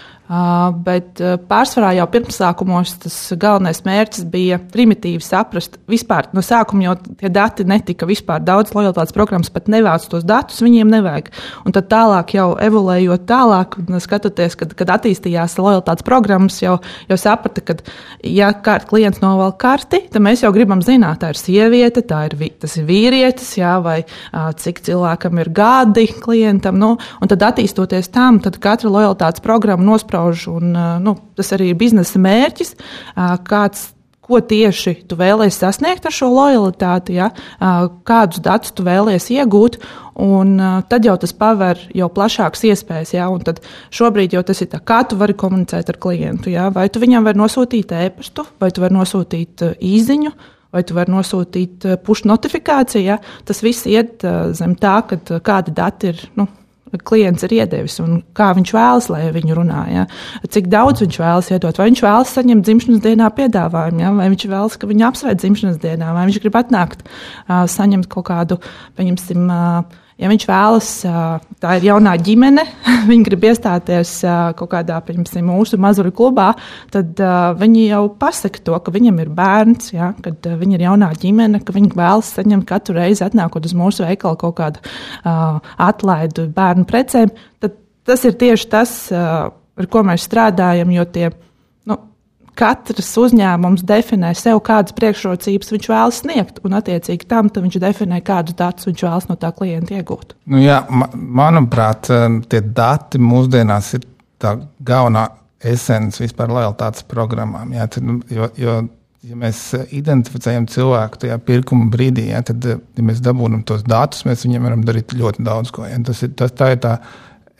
bet 0.85 1.19
pārsvarā 1.49 1.91
jau 1.97 2.05
pirmsākumos 2.11 2.93
tas 3.03 3.15
galvenais 3.39 3.81
mērķis 3.83 4.23
bija 4.31 4.59
primitīvi 4.71 5.19
saprast, 5.25 5.75
vispār 5.91 6.29
no 6.31 6.43
sākuma 6.45 6.85
jau 6.85 6.93
tie 7.19 7.31
dati 7.33 7.65
netika 7.67 8.07
vispār 8.07 8.39
daudz 8.43 8.71
lojalitātes 8.75 9.15
programmas, 9.15 9.51
pat 9.51 9.67
nevāc 9.71 10.05
tos 10.07 10.23
datus, 10.27 10.61
viņiem 10.63 10.91
nevajag. 10.93 11.27
Un 11.67 11.75
tad 11.75 11.89
tālāk, 11.91 12.35
jau 12.37 12.53
evolējot 12.63 13.25
tālāk, 13.27 13.75
skatoties, 14.05 14.55
kad, 14.59 14.71
kad 14.79 14.93
attīstījās 14.95 15.57
lojalitātes 15.59 16.07
programmas, 16.07 16.61
jau, 16.63 16.77
jau 17.11 17.19
saprata, 17.19 17.65
ka, 17.67 17.75
ja 18.23 18.53
kārt 18.55 18.87
klients 18.87 19.19
novelk 19.23 19.59
karti, 19.61 20.03
tad 20.13 20.23
mēs 20.23 20.45
jau 20.45 20.53
gribam 20.55 20.83
zināt, 20.85 21.19
tā 21.25 21.33
ir 21.33 21.41
sieviete, 21.41 22.05
tā 22.07 22.23
ir, 22.29 22.37
tas 22.61 22.77
ir 22.79 22.87
vīrietis, 22.87 23.51
jā, 23.59 23.75
vai 23.83 23.99
cik 24.31 24.79
cilvēkam 24.87 25.43
ir 25.43 25.51
gadi 25.59 26.07
klientam. 26.23 26.79
Nu, 26.79 26.93
un 26.95 27.31
tad 27.31 27.43
attīstoties 27.51 28.13
tam, 28.15 28.39
tad 28.43 28.61
katra 28.63 28.91
lojalitātes 28.95 29.43
programma 29.43 29.91
nosprauž 29.91 30.20
jāuzrauž. 30.21 30.47
Un, 30.51 30.77
nu, 31.03 31.15
tas 31.35 31.51
arī 31.55 31.71
ir 31.71 31.79
biznesa 31.79 32.21
mērķis, 32.21 32.75
kāds 33.47 33.91
ko 34.21 34.39
tieši 34.39 34.93
tu 35.09 35.17
vēlēsies 35.19 35.59
sasniegt 35.59 36.05
ar 36.07 36.13
šo 36.15 36.29
lojalitāti, 36.31 37.17
ja? 37.17 37.31
kādus 38.07 38.43
datus 38.43 38.71
tu 38.75 38.85
vēlēsies 38.87 39.31
iegūt. 39.35 39.81
Un 40.21 40.55
tad 40.91 41.07
jau 41.07 41.15
tas 41.17 41.33
paver 41.33 41.79
jau 41.97 42.07
plašākas 42.13 42.63
iespējas. 42.69 43.15
Ja? 43.15 43.27
Un 43.33 43.43
tad 43.43 43.63
šobrīd 43.95 44.35
jau 44.37 44.43
tas 44.45 44.61
ir 44.61 44.69
tā, 44.71 44.79
kā 44.83 45.01
tu 45.07 45.17
vari 45.19 45.35
komunicēt 45.35 45.89
ar 45.91 45.99
klientu. 46.01 46.51
Ja? 46.53 46.69
Vai 46.73 46.87
tu 46.93 47.01
viņam 47.01 47.27
vari 47.27 47.41
nosūtīt 47.41 47.93
e-pastu, 47.97 48.45
vai 48.61 48.71
tu 48.71 48.85
vari 48.85 48.99
nosūtīt 48.99 49.65
īziņu. 49.81 50.33
Vai 50.71 50.85
tu 50.87 50.95
vari 50.95 51.11
nosūtīt 51.11 51.83
push 52.05 52.23
notifikāciju? 52.29 53.03
Ja? 53.03 53.17
Tas 53.47 53.59
viss 53.65 53.89
iet 53.89 54.23
zem 54.55 54.77
tā, 54.79 55.01
kādi 55.43 55.73
dati 55.75 56.13
ir 56.13 56.21
nu, 56.39 56.47
klients 57.07 57.45
ir 57.47 57.55
iedevis 57.55 57.97
un 58.03 58.19
kā 58.37 58.51
viņš 58.57 58.73
vēlas, 58.75 59.09
lai 59.13 59.23
viņu 59.35 59.57
runā. 59.57 59.81
Ja? 59.91 60.05
Cik 60.51 60.67
daudz 60.71 61.03
viņš 61.05 61.19
vēlas 61.21 61.51
iedot, 61.53 61.79
vai 61.79 61.89
viņš 61.91 62.03
vēlas 62.05 62.35
saņemt 62.35 62.67
dzimšanas 62.67 63.03
dienā 63.05 63.31
piedāvājumu, 63.37 64.03
ja? 64.03 64.11
vai 64.17 64.29
viņš 64.33 64.47
vēlas, 64.51 64.77
ka 64.81 64.89
viņu 64.91 65.07
apsveic 65.07 65.41
dzimšanas 65.41 65.81
dienā, 65.83 66.11
vai 66.17 66.27
viņš 66.29 66.41
grib 66.43 66.59
atnākt, 66.59 67.05
saņemt 67.47 68.11
kaut 68.11 68.27
kādu, 68.31 68.59
pieņemsim, 68.99 69.47
ja 70.21 70.29
viņš 70.29 70.45
vēlas, 70.49 70.89
tā 71.61 71.75
ir 71.79 71.87
jaunā 71.89 72.13
ģimene, 72.21 72.65
viņi 73.09 73.27
grib 73.27 73.47
iestāties 73.49 74.13
kaut 74.59 74.71
kādā, 74.73 74.99
piemēram, 75.05 75.49
mūsu 75.49 75.79
mazuļu 75.81 76.13
klubā, 76.17 76.51
tad 76.93 77.21
viņi 77.59 77.87
jau 77.89 78.03
pasaka 78.21 78.63
to, 78.69 78.77
ka 78.85 78.93
viņam 78.93 79.21
ir 79.23 79.31
bērns, 79.37 79.91
ja, 79.95 80.11
kad 80.23 80.51
viņi 80.61 80.77
ir 80.77 80.85
jaunā 80.87 81.11
ģimene, 81.21 81.63
ka 81.65 81.75
viņi 81.75 81.93
vēlas 81.97 82.33
saņemt 82.37 82.67
katru 82.69 82.97
reizi 82.99 83.25
atnākot 83.25 83.65
uz 83.67 83.75
mūsu 83.77 84.05
veikalu 84.05 84.39
kaut 84.41 84.57
kādu 84.61 84.83
atlaidu 85.81 86.47
bērnu 86.55 86.87
precēm. 86.89 87.33
Tad 87.61 87.79
tas 88.07 88.25
ir 88.27 88.37
tieši 88.39 88.69
tas, 88.71 88.97
ar 89.11 89.89
ko 89.91 90.05
mēs 90.05 90.27
strādājam, 90.29 90.93
jo 90.93 91.07
tie 91.09 91.31
katrs 92.61 93.09
uzņēmums 93.21 93.83
definē 93.87 94.31
sev, 94.37 94.61
kādas 94.65 94.95
priekšrocības 94.97 95.73
viņš 95.73 95.89
vēlas 95.91 96.21
sniegt, 96.23 96.61
un 96.67 96.77
attiecīgi 96.77 97.27
tam 97.29 97.49
viņš 97.55 97.81
definē, 97.81 98.21
kādus 98.25 98.57
datus 98.59 98.89
viņš 98.89 99.05
vēlas 99.07 99.29
no 99.31 99.37
tā 99.41 99.51
klienta 99.57 99.97
iegūt. 99.97 100.35
Nu, 100.51 100.61
jā, 100.61 100.81
manuprāt, 101.41 102.11
eh, 102.13 102.39
tie 102.51 102.61
dati 102.61 103.21
mūsdienās 103.21 103.93
ir 103.97 104.07
tā 104.41 104.55
galvenā 104.81 105.27
esence 105.61 106.21
vispār 106.23 106.51
lojalitātes 106.51 107.05
programmām. 107.09 107.73
Jā, 107.75 107.87
tad, 107.91 108.05
nu, 108.07 108.19
jo, 108.33 108.49
jo, 108.57 108.77
ja 109.27 109.37
mēs 109.37 109.63
identificējam 109.93 110.67
cilvēku 110.71 111.21
tajā 111.21 111.37
pirkuma 111.45 111.89
brīdī, 111.93 112.29
jā, 112.31 112.41
tad, 112.49 112.65
ja 112.65 113.05
mēs 113.05 113.21
dabūjam 113.23 113.61
tos 113.67 113.83
datus, 113.87 114.25
mēs 114.27 114.45
viņiem 114.47 114.69
varam 114.69 114.85
darīt 114.87 115.13
ļoti 115.17 115.45
daudz 115.45 115.73
ko. 115.75 115.85
Jā. 115.89 115.99
Tas 116.07 116.23
ir, 116.25 116.33
tas, 116.39 116.53
tā 116.57 116.73
ir 116.75 116.81
tā 116.81 116.95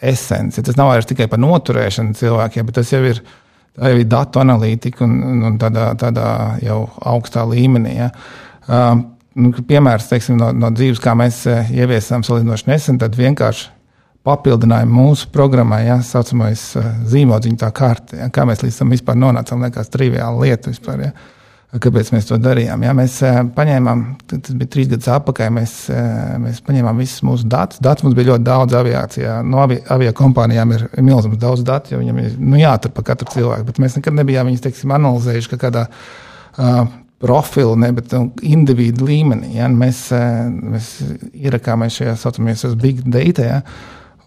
esence. 0.01 0.63
Tas 0.65 0.79
nav 0.79 0.89
vairs 0.89 1.10
tikai 1.10 1.29
par 1.29 1.41
noturēšanu 1.41 2.17
cilvēkiem, 2.17 2.67
bet 2.67 2.81
tas 2.81 2.93
jau 2.93 3.03
ir 3.05 3.22
Tā 3.77 3.91
jau 3.91 4.01
ir 4.01 4.07
datu 4.11 4.41
analītika 4.41 5.05
un, 5.05 5.17
un, 5.23 5.43
un 5.47 5.59
tādā, 5.61 5.91
tādā 5.99 6.27
jau 6.63 6.83
augstā 7.07 7.45
līmenī. 7.47 7.93
Ja. 8.01 8.09
Uh, 8.67 8.97
nu, 9.39 9.51
piemērs 9.67 10.09
teiksim, 10.09 10.39
no, 10.41 10.51
no 10.55 10.71
dzīves, 10.75 10.99
kā 11.03 11.13
mēs 11.17 11.43
ieviesām 11.71 12.25
salīdzinoši 12.27 12.67
nesen, 12.67 12.99
tad 13.01 13.15
vienkārši 13.19 13.69
papildinājumu 14.27 14.93
mūsu 14.93 15.29
programmai, 15.33 15.85
ja 15.87 15.97
tā 16.01 16.05
saucamais 16.05 16.65
zīmodziņu 17.09 17.61
tā 17.61 17.71
kārta, 17.73 18.19
ja, 18.19 18.27
kā 18.33 18.45
mēs 18.45 18.61
līdz 18.65 18.81
tam 18.83 18.91
vispār 18.93 19.17
nonācām, 19.17 19.63
liekas, 19.65 19.89
triviāla 19.93 20.45
lieta 20.45 20.69
vispār. 20.69 21.07
Ja. 21.07 21.13
Kāpēc 21.71 22.09
mēs 22.11 22.25
to 22.27 22.35
darījām? 22.35 22.81
Ja, 22.83 22.91
mēs 22.95 23.13
uh, 23.23 23.37
paņēmām, 23.55 23.99
tas 24.27 24.55
bija 24.59 24.71
trīs 24.73 24.89
gadus 24.91 25.07
atpakaļ, 25.13 25.51
mēs, 25.55 25.75
uh, 25.93 26.33
mēs 26.43 26.57
paņēmām 26.67 26.97
visus 26.99 27.21
mūsu 27.23 27.47
datus. 27.47 27.79
Datu 27.79 28.03
mums 28.03 28.17
bija 28.17 28.33
ļoti 28.33 28.43
daudz 28.43 28.75
aviācijā. 28.75 29.37
No 29.47 29.61
avi, 29.63 29.77
avio 29.95 30.11
kompānijām 30.17 30.73
ir 30.75 30.83
milzīgs 30.99 31.39
daudz 31.39 31.63
datu, 31.67 31.93
jo 31.93 32.01
viņam 32.01 32.19
ir 32.25 32.33
nu, 32.41 32.59
jātur 32.59 32.91
par 32.91 33.07
katru 33.13 33.31
cilvēku. 33.31 33.69
Bet 33.69 33.79
mēs 33.79 33.95
nekad 33.95 34.19
nebijām 34.19 34.51
viņus 34.51 34.65
teiksim, 34.65 34.91
analizējuši 34.97 35.53
kā 35.53 35.61
kādā 35.63 35.85
uh, 35.87 36.83
profilu, 37.23 37.79
ne, 37.79 37.93
bet 37.95 38.11
nu, 38.17 38.27
individu 38.43 39.07
līmenī. 39.07 39.53
Ja, 39.61 39.71
mēs, 39.71 40.03
uh, 40.11 40.51
mēs 40.51 40.91
ierakāmies 41.31 42.01
šajā 42.01 42.19
saucamajos 42.19 42.75
big 42.83 42.99
data. 43.07 43.47
Ja, 43.47 43.63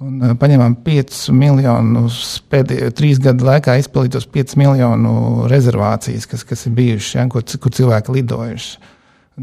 Un, 0.03 0.17
uh, 0.19 0.33
paņēmām 0.39 0.75
5 0.83 1.29
miljonus 1.37 2.41
pēdējo 2.51 2.91
trīs 2.99 3.21
gadu 3.23 3.47
laikā 3.47 3.77
izpildītos 3.79 4.27
5 4.35 4.57
miljonu 4.59 5.47
rezervācijas, 5.51 6.27
kas, 6.31 6.43
kas 6.49 6.67
ir 6.67 6.75
bijušas, 6.79 7.15
ja, 7.15 7.27
kur, 7.31 7.45
kur 7.45 7.75
cilvēki 7.79 8.17
lidojuši. 8.19 8.93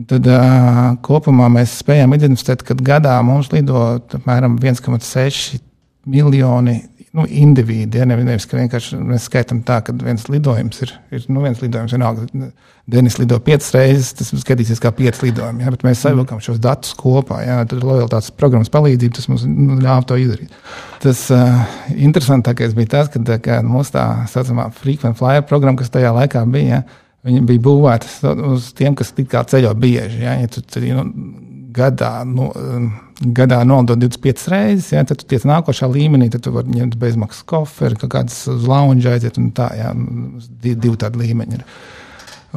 Tad 0.08 0.28
uh, 0.32 0.82
kopumā 1.04 1.50
mēs 1.52 1.78
spējām 1.82 2.16
identificēt, 2.16 2.64
ka 2.68 2.76
gadā 2.80 3.18
mums 3.28 3.52
lido 3.52 3.80
apmēram 4.00 4.60
1,6 4.60 5.60
miljoni 6.12 6.78
nu, 7.18 7.26
indivīdi. 7.28 8.00
Ja, 8.00 8.08
nevis, 8.08 8.48
vienkārši 8.48 9.00
mēs 9.04 9.28
skaitām 9.28 9.62
tā, 9.68 9.82
ka 9.86 9.96
viens 10.00 10.28
lidojums 10.32 10.84
ir, 10.86 10.94
ir 11.12 11.26
nu, 11.32 11.44
viens 11.44 11.60
lidojums, 11.64 11.96
vienalga, 11.96 12.52
Denis 12.92 13.20
lido 13.20 13.38
piecas 13.44 13.70
reizes, 13.76 14.10
tas 14.18 14.32
skatīsies 14.42 14.82
kā 14.82 14.90
pieci 14.96 15.28
lidojumi. 15.28 15.64
Ja, 15.64 15.72
bet 15.74 15.84
mēs 15.86 16.02
savilkam 16.02 16.42
šos 16.44 16.58
datus 16.64 16.96
kopā. 16.98 17.42
Ja, 17.46 17.60
tad 17.70 17.84
lojalitātes 17.86 18.32
programmas 18.36 18.72
palīdzība 18.74 19.16
tas 19.20 19.30
mums 19.30 19.46
nu, 19.48 19.78
ļāva 19.84 20.08
to 20.10 20.18
izdarīt. 20.20 20.56
Tas 21.04 21.22
uh, 21.36 21.62
interesantākais 21.94 22.74
bija 22.78 22.96
tas, 22.96 23.12
ka, 23.14 23.38
ka 23.44 23.62
mūsu 23.66 23.96
tā 23.96 24.08
saucamā 24.32 24.72
frequent 24.82 25.20
flyer 25.20 25.46
programma, 25.48 25.80
kas 25.80 25.94
tajā 25.94 26.12
laikā 26.18 26.42
bija, 26.52 26.82
ja, 26.82 27.08
viņi 27.30 27.46
bija 27.52 27.64
būvēti 27.70 28.34
uz 28.50 28.72
tiem, 28.78 28.98
kas 28.98 29.14
ceļo 29.14 29.76
bieži. 29.78 30.24
Ja, 30.26 30.36
ja 30.42 30.50
tu, 30.52 30.66
nu, 30.82 31.06
gadā. 31.74 32.12
Nu, 32.28 32.52
gadā 33.22 33.62
nodod 33.68 34.02
25 34.02 34.50
reizes, 34.50 34.92
ja, 34.96 35.04
tad 35.06 35.22
tu 35.22 35.28
tiec 35.30 35.46
nākošā 35.46 35.90
līmenī, 35.92 36.32
tad 36.34 36.46
tu 36.46 36.54
vari 36.56 36.74
ņemt 36.74 36.98
bezmaksas 37.02 37.46
koferi, 37.48 38.00
kaut 38.02 38.14
kādas 38.16 38.40
uz 38.50 38.66
lounge 38.68 39.10
aiziet 39.10 39.38
un 39.38 39.52
tā, 39.56 39.70
jā, 39.78 39.92
divi, 40.64 40.78
divi 40.88 40.98
tādi 41.02 41.22
līmeņi 41.22 41.60
ir. 41.60 41.66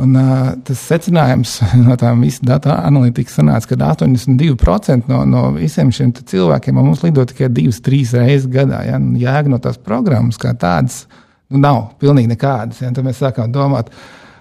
Un, 0.01 0.17
uh, 0.19 0.49
tas 0.67 0.81
secinājums 0.89 1.59
no 1.87 1.95
tām 2.01 2.25
visām 2.25 2.49
datu 2.49 2.73
analītikas 2.75 3.37
sanāca, 3.39 3.71
ka 3.71 3.93
82% 3.93 5.11
no, 5.13 5.21
no 5.29 5.45
visiem 5.55 5.93
šiem 5.95 6.11
cilvēkiem 6.19 6.81
mums 6.81 7.05
lido 7.05 7.23
tikai 7.31 7.51
divas, 7.55 7.79
trīs 7.85 8.17
reizes 8.17 8.49
gadā. 8.51 8.83
Ja? 8.89 8.99
Jēga 8.99 9.53
no 9.53 9.61
tās 9.63 9.79
programmas 9.79 10.41
kā 10.41 10.51
tādas 10.59 11.05
nu, 11.47 11.61
nav 11.63 11.93
pilnīgi 12.03 12.33
nekādas. 12.33 12.83
Ja? 12.83 12.91
Tad 12.91 13.07
mēs 13.07 13.23
sākām 13.23 13.55
domāt, 13.55 13.93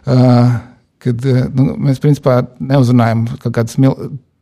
uh, 0.08 0.58
kad 1.03 1.30
uh, 1.30 1.46
nu, 1.53 1.75
mēs 1.86 2.01
principā 2.01 2.42
neuzrunājam 2.58 3.27
kaut 3.36 3.51
kādas 3.60 3.77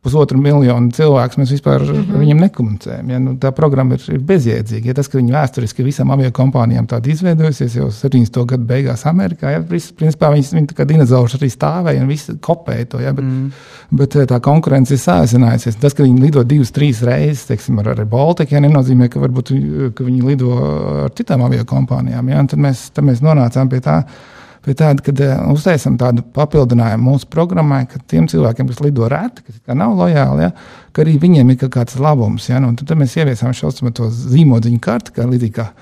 pusotru 0.02 0.38
miljonu 0.42 0.90
cilvēku, 0.90 1.38
mēs 1.38 1.52
vispār 1.54 1.84
mm 1.84 1.98
-hmm. 1.98 2.18
viņam 2.18 2.40
nekomunicējam. 2.42 3.10
Ja? 3.10 3.18
Nu, 3.22 3.34
tā 3.38 3.52
programma 3.54 3.94
ir, 3.94 4.06
ir 4.16 4.24
bezjēdzīga. 4.26 4.90
Ja 4.90 4.94
tas, 4.98 5.08
ka 5.08 5.18
viņi 5.18 5.34
vēsturiski 5.34 5.86
visām 5.86 6.10
aviokompānijām 6.10 6.88
tāda 6.90 7.12
izveidojusies 7.12 7.76
jau 7.78 7.86
70. 7.90 8.40
gadu 8.50 8.66
beigās 8.66 9.06
Amerikā, 9.06 9.52
ja? 9.54 9.60
principā 9.62 10.32
viņas 10.34 10.52
viņi 10.56 10.74
kā 10.74 10.86
dinozauri 10.90 11.38
arī 11.38 11.50
stāvēja 11.54 12.02
un 12.02 12.10
visi 12.10 12.34
kopēja 12.34 12.88
to. 12.90 13.00
Ja? 13.00 13.12
Bet, 13.12 13.24
mm. 13.24 13.52
bet 14.02 14.18
tā 14.34 14.40
konkurence 14.40 14.94
ir 14.94 15.00
sāsinājusies. 15.00 15.78
Tas, 15.78 15.94
ka 15.94 16.02
viņi 16.02 16.20
lido 16.20 16.42
divas, 16.42 16.74
trīs 16.74 17.02
reizes, 17.06 17.46
teiksim, 17.46 17.78
ar, 17.78 17.94
ar 17.94 18.04
Baltiku, 18.04 18.56
ja? 18.56 18.60
nenozīmē, 18.66 19.08
ka, 19.08 19.22
varbūt, 19.22 19.54
ka 19.94 20.04
viņi 20.04 20.22
lido 20.26 20.58
ar 21.06 21.14
citām 21.14 21.46
aviokompānijām. 21.46 22.28
Ja? 22.28 22.42
Tad 22.42 22.58
mēs, 22.58 22.88
tad 22.90 23.06
mēs 23.06 23.22
nonācām 23.22 23.70
pie 23.70 23.80
tā 23.80 24.02
pie 24.64 24.74
tāda, 24.78 25.04
kad 25.04 25.22
uh, 25.22 25.36
uztaisām 25.52 25.98
tādu 26.00 26.24
papildinājumu 26.36 27.12
mūsu 27.12 27.28
programmai, 27.32 27.84
ka 27.90 28.00
tiem 28.10 28.28
cilvēkiem, 28.30 28.68
kas 28.70 28.82
lido 28.84 29.08
reti, 29.10 29.44
kas 29.46 29.62
nav 29.78 29.96
lojāli, 29.98 30.48
ja, 30.48 30.52
ka 30.94 31.04
arī 31.04 31.16
viņiem 31.22 31.54
ir 31.54 31.70
kāds 31.72 31.98
labums. 32.00 32.50
Ja, 32.50 32.60
nu, 32.62 32.74
tad 32.78 32.94
mēs 32.98 33.16
ieviesām 33.18 33.56
šo 33.56 33.72
zīmodziņu 33.72 34.82
karti, 34.82 35.16
kā 35.16 35.28
līdzīgi 35.28 35.56
kā 35.60 35.72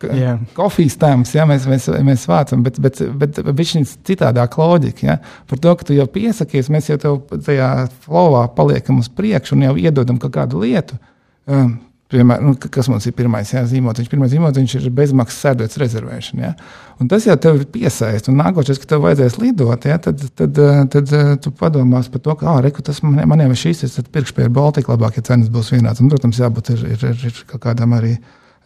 Yeah. 0.00 0.38
Kofijas 0.56 0.94
tēmas, 0.96 1.34
ja 1.34 1.44
mēs, 1.44 1.66
mēs, 1.68 1.86
mēs 2.06 2.22
vācam, 2.28 2.62
bet, 2.64 2.78
bet, 2.80 3.02
bet, 3.20 3.36
bet 3.44 3.58
viņš 3.58 3.72
ir 3.76 3.90
citādāk 4.08 4.56
loģika. 4.56 5.04
Ja? 5.04 5.16
Par 5.50 5.60
to, 5.60 5.74
ka 5.76 5.84
tu 5.84 5.96
jau 5.96 6.06
piesakies, 6.08 6.70
mēs 6.72 6.88
jau 6.88 7.18
tajā 7.28 7.68
flowā 8.06 8.46
paliekam 8.56 9.02
uz 9.02 9.10
priekšu 9.12 9.58
un 9.58 9.66
jau 9.66 9.74
iedodam 9.76 10.16
kādu 10.22 10.62
lietu. 10.64 10.96
Um, 11.44 11.76
Piemēram, 12.10 12.48
nu, 12.48 12.70
kas 12.74 12.88
mums 12.90 13.04
ir 13.06 13.14
pirmais 13.14 13.52
zīmotiņš? 13.70 14.08
Pirmais 14.10 14.32
zīmotiņš 14.32 14.72
ir 14.80 14.86
bezmaksas 14.94 15.44
sēdētas 15.44 15.78
rezervēšana. 15.78 16.42
Jā. 16.42 16.54
Un 16.98 17.10
tas 17.10 17.26
jau 17.28 17.36
tev 17.38 17.60
ir 17.60 17.68
piesaistīts. 17.70 18.32
Un 18.32 18.40
nākošais, 18.40 18.80
kad 18.82 18.90
tev 18.90 19.04
vajadzēs 19.04 19.36
lidot, 19.38 19.86
jā, 19.86 19.98
tad, 20.02 20.24
tad, 20.34 20.58
tad, 20.58 20.96
tad 20.96 21.44
tu 21.44 21.52
padomās 21.54 22.10
par 22.10 22.24
to, 22.24 22.34
ka, 22.40 22.48
ah, 22.50 22.58
reku, 22.66 22.82
tas 22.82 22.98
man, 23.04 23.20
man 23.30 23.44
jau 23.44 23.52
ir 23.54 23.60
šīs, 23.62 23.84
tad 23.94 24.10
pirkšpēja 24.10 24.50
ir 24.50 24.56
Baltika 24.56 24.90
labāk, 24.90 25.20
ja 25.20 25.28
cenas 25.30 25.52
būs 25.54 25.70
vienādas. 25.76 26.02
Un, 26.02 26.10
protams, 26.10 26.42
jābūt 26.42 26.72
ir, 26.74 26.82
ir, 26.96 27.06
ir, 27.12 27.22
ir 27.30 27.40
kaut 27.52 27.62
kādam 27.68 27.94
arī. 28.00 28.16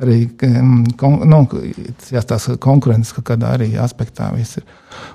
Arī 0.02 0.16
kon, 0.98 1.20
nu, 1.30 1.36
jāstāsta 2.10 2.56
konkurences 2.58 3.14
kaut 3.14 3.28
kādā 3.28 3.52
arī 3.54 3.68
aspektā. 3.78 4.32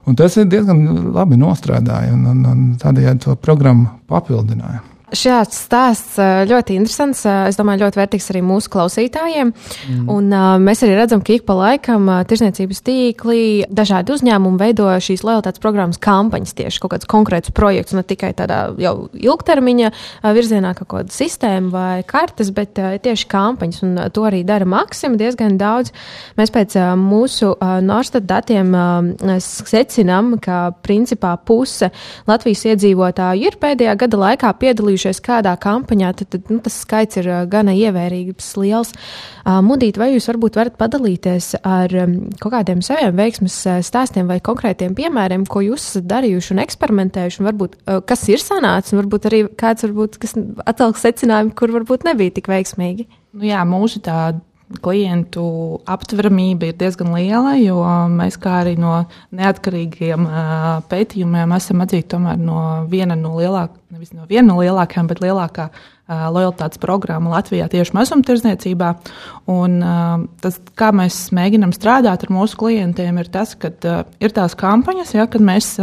Un 0.08 0.16
tas 0.16 0.38
ir 0.40 0.48
diezgan 0.48 1.10
labi 1.18 1.36
nostrādāja 1.36 2.14
un, 2.16 2.24
un, 2.32 2.46
un 2.48 2.64
tādējādi 2.80 3.26
to 3.26 3.36
programmu 3.44 3.90
papildināja. 4.08 4.80
Šāds 5.16 5.58
stāsts 5.66 6.18
ļoti 6.20 6.76
interesants. 6.78 7.24
Es 7.50 7.58
domāju, 7.58 7.84
ļoti 7.86 8.00
vērtīgs 8.00 8.30
arī 8.34 8.42
mūsu 8.46 8.70
klausītājiem. 8.74 9.50
Mm. 9.52 10.04
Un, 10.12 10.28
uh, 10.30 10.58
mēs 10.62 10.84
arī 10.86 10.94
redzam, 11.00 11.24
ka 11.26 11.34
ik 11.34 11.46
pa 11.48 11.56
laikam 11.58 12.06
tirsniecības 12.30 12.84
tīkli, 12.86 13.42
dažādi 13.74 14.14
uzņēmumi 14.14 14.62
veido 14.62 14.86
šīs 15.02 15.24
lojalitātes 15.26 15.64
programmas 15.64 15.98
kampaņas 16.04 16.56
tieši 16.58 16.84
kaut 16.84 16.94
kādus 16.94 17.10
konkrētus 17.10 17.56
projektus, 17.58 17.98
ne 17.98 18.04
tikai 18.06 18.32
tādā 18.38 18.60
jau 18.82 18.94
ilgtermiņa 19.18 19.92
virzienā, 20.38 20.76
kaut 20.78 20.92
kāda 20.94 21.16
sistēma 21.16 21.74
vai 21.74 22.06
kartes, 22.08 22.54
bet 22.56 22.78
tieši 22.78 23.30
kampaņas. 23.32 23.82
Un 23.88 23.98
to 24.14 24.28
arī 24.30 24.44
dara 24.48 24.68
Maksima 24.70 25.18
diezgan 25.20 25.58
daudz. 25.60 25.94
Mēs 26.38 26.54
pēc 26.54 26.78
mūsu 27.00 27.56
Norstat 27.86 28.30
datiem 28.30 28.76
secinām, 29.42 30.36
ka 30.44 30.70
principā 30.86 31.34
puse 31.42 31.90
Latvijas 32.30 32.68
iedzīvotāju 32.70 33.50
ir 33.50 33.58
pēdējā 33.60 33.98
gada 34.06 34.24
laikā 34.28 34.54
piedalījušies 34.62 34.99
piedalījušies 35.00 35.22
kādā 35.24 35.56
kampaņā, 35.60 36.14
tad, 36.18 36.30
tad 36.34 36.50
nu, 36.52 36.60
tas 36.64 36.76
skaits 36.84 37.18
ir 37.18 37.28
gana 37.50 37.72
ievērīgs, 37.74 38.58
liels. 38.58 38.92
Mudīt, 39.46 39.98
vai 39.98 40.14
jūs 40.14 40.28
varbūt 40.30 40.58
varat 40.60 40.78
padalīties 40.78 41.56
ar 41.64 41.90
kaut 42.40 42.54
kādiem 42.54 42.82
saviem 42.82 43.16
veiksmes 43.16 43.56
stāstiem 43.86 44.28
vai 44.28 44.40
konkrētiem 44.40 44.96
piemēriem, 44.96 45.46
ko 45.48 45.62
jūs 45.62 45.88
esat 45.90 46.10
darījuši 46.10 46.54
un 46.54 46.64
eksperimentējuši, 46.66 47.40
un 47.40 47.50
varbūt 47.50 47.80
kas 48.06 48.28
ir 48.30 48.40
sanācis, 48.44 48.94
un 48.94 49.02
varbūt 49.04 49.30
arī 49.30 49.42
kāds 49.56 49.88
varbūt, 49.88 50.20
kas 50.20 50.36
atvelk 50.66 51.00
secinājumi, 51.00 51.56
kur 51.56 51.74
varbūt 51.80 52.06
nebija 52.08 52.36
tik 52.36 52.52
veiksmīgi? 52.52 53.08
Nu 53.34 53.46
jā, 53.46 53.64
mūsu 53.68 54.02
tāda 54.04 54.42
klientu 54.84 55.82
aptveramība 55.90 56.70
ir 56.70 56.78
diezgan 56.78 57.10
liela, 57.16 57.56
jo 57.58 57.80
mēs 58.14 58.38
kā 58.42 58.60
arī 58.62 58.76
no 58.78 59.08
neatkarīgiem 59.34 60.28
pētījumiem 60.92 61.56
esam 61.58 61.82
atzīti 61.86 62.20
no 62.38 62.62
viena 62.92 63.18
no 63.18 63.34
lielākajām, 63.40 63.79
nevis 64.00 64.14
no 64.16 64.24
viena 64.30 64.54
no 64.54 64.62
lielākajām, 64.62 65.08
bet 65.12 65.20
lielākā 65.20 65.66
lojalitātes 66.08 66.80
programma 66.80 67.34
Latvijā 67.34 67.66
tieši 67.68 67.92
mazumtirdzniecībā. 67.98 68.94
Un, 69.52 69.76
tas, 70.40 70.56
kā 70.80 70.94
mēs 70.96 71.18
mēģinām 71.36 71.74
strādāt 71.76 72.24
ar 72.24 72.32
mūsu 72.32 72.56
klientiem, 72.62 73.20
ir 73.20 73.28
tas, 73.34 73.58
ka 73.60 73.74
ir 74.24 74.36
tās 74.36 74.56
kampaņas, 74.60 75.12
ja, 75.18 75.26
kad 75.28 75.44
mēs 75.44 75.74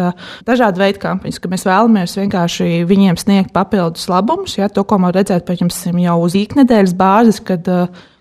dažādi 0.48 0.80
veidi 0.80 1.02
kampaņas, 1.04 1.42
ka 1.42 1.52
mēs 1.52 1.66
vēlamies 1.68 2.16
vienkārši 2.22 2.70
viņiem 2.88 3.20
sniegt 3.20 3.52
papildus 3.52 4.08
labumus, 4.08 4.56
ja, 4.56 4.70
to, 4.72 4.86
ko 4.88 4.96
man 5.04 5.12
redzēt, 5.12 5.44
pieņemsim, 5.44 6.00
jau 6.06 6.16
uz 6.24 6.38
iknedēļas 6.40 6.96
bāzes, 6.96 7.44
kad 7.44 7.68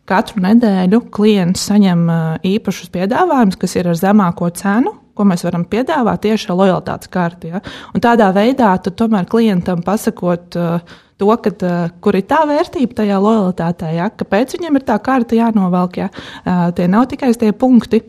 Katru 0.05 0.43
nedēļu 0.43 0.99
klients 1.10 1.63
saņem 1.71 2.03
īpašus 2.45 2.91
piedāvājumus, 2.93 3.55
kas 3.63 3.79
ir 3.79 3.88
ar 3.89 3.97
zemāko 3.97 4.51
cenu, 4.53 4.91
ko 5.15 5.25
mēs 5.28 5.45
varam 5.47 5.63
piedāvāt 5.69 6.25
tieši 6.25 6.51
ar 6.51 6.60
lojalitātes 6.60 7.12
karti. 7.12 7.54
Ja? 7.54 7.63
Un 7.95 8.04
tādā 8.04 8.30
veidā 8.36 8.73
tomēr 8.86 9.28
klientam 9.32 9.84
pasakot 9.86 10.58
uh, 10.60 10.95
to, 11.21 11.30
kad, 11.43 11.63
uh, 11.63 11.88
kur 12.04 12.17
ir 12.19 12.28
tā 12.28 12.41
vērtība 12.49 12.99
tajā 12.99 13.19
lojalitātē, 13.23 13.93
ja? 13.95 14.10
kāpēc 14.12 14.58
viņam 14.58 14.80
ir 14.80 14.86
tā 14.88 14.99
karta 15.04 15.39
jānovelk. 15.39 16.01
Ja? 16.04 16.12
Uh, 16.43 16.67
tie 16.75 16.89
nav 16.91 17.08
tikai 17.12 17.32
tie 17.39 17.54
punkti. 17.56 18.04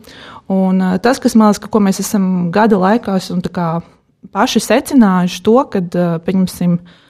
Un 0.51 0.83
uh, 0.83 0.99
tas, 1.03 1.21
kas 1.23 1.35
man 1.35 1.51
liekas, 1.51 1.63
ka, 1.63 1.71
ko 1.71 1.83
mēs 1.83 2.03
esam 2.03 2.47
gada 2.55 2.79
laikā 2.81 3.19
paši 4.33 4.63
secinājuši, 4.63 5.43
to, 5.45 5.57
kad, 5.71 5.95
uh, 5.95 6.17
pieņemsim, 6.23 6.77
uh, 6.77 7.03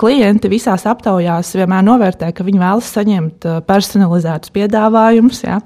klienti 0.00 0.50
visās 0.50 0.86
aptaujās 0.88 1.54
vienmēr 1.58 1.84
novērtē, 1.86 2.30
ka 2.34 2.46
viņi 2.46 2.62
vēlas 2.62 2.90
saņemt 2.94 3.46
personalizētus 3.68 4.54
piedāvājumus. 4.54 5.44
Ja? 5.44 5.60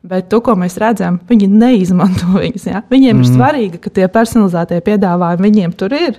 Bet 0.00 0.30
to, 0.32 0.38
ko 0.40 0.54
mēs 0.56 0.78
redzam, 0.80 1.18
viņi 1.28 1.46
neizmanto 1.52 2.30
viņus. 2.40 2.62
Ja? 2.70 2.80
Viņiem 2.88 3.18
mm. 3.18 3.20
ir 3.20 3.26
mhm. 3.26 3.36
svarīgi, 3.36 3.80
ka 3.84 3.92
tie 3.92 4.06
personalizētie 4.12 4.78
piedāvājumi 4.86 5.44
viņiem 5.44 5.74
tur 5.76 5.92
ir, 5.96 6.16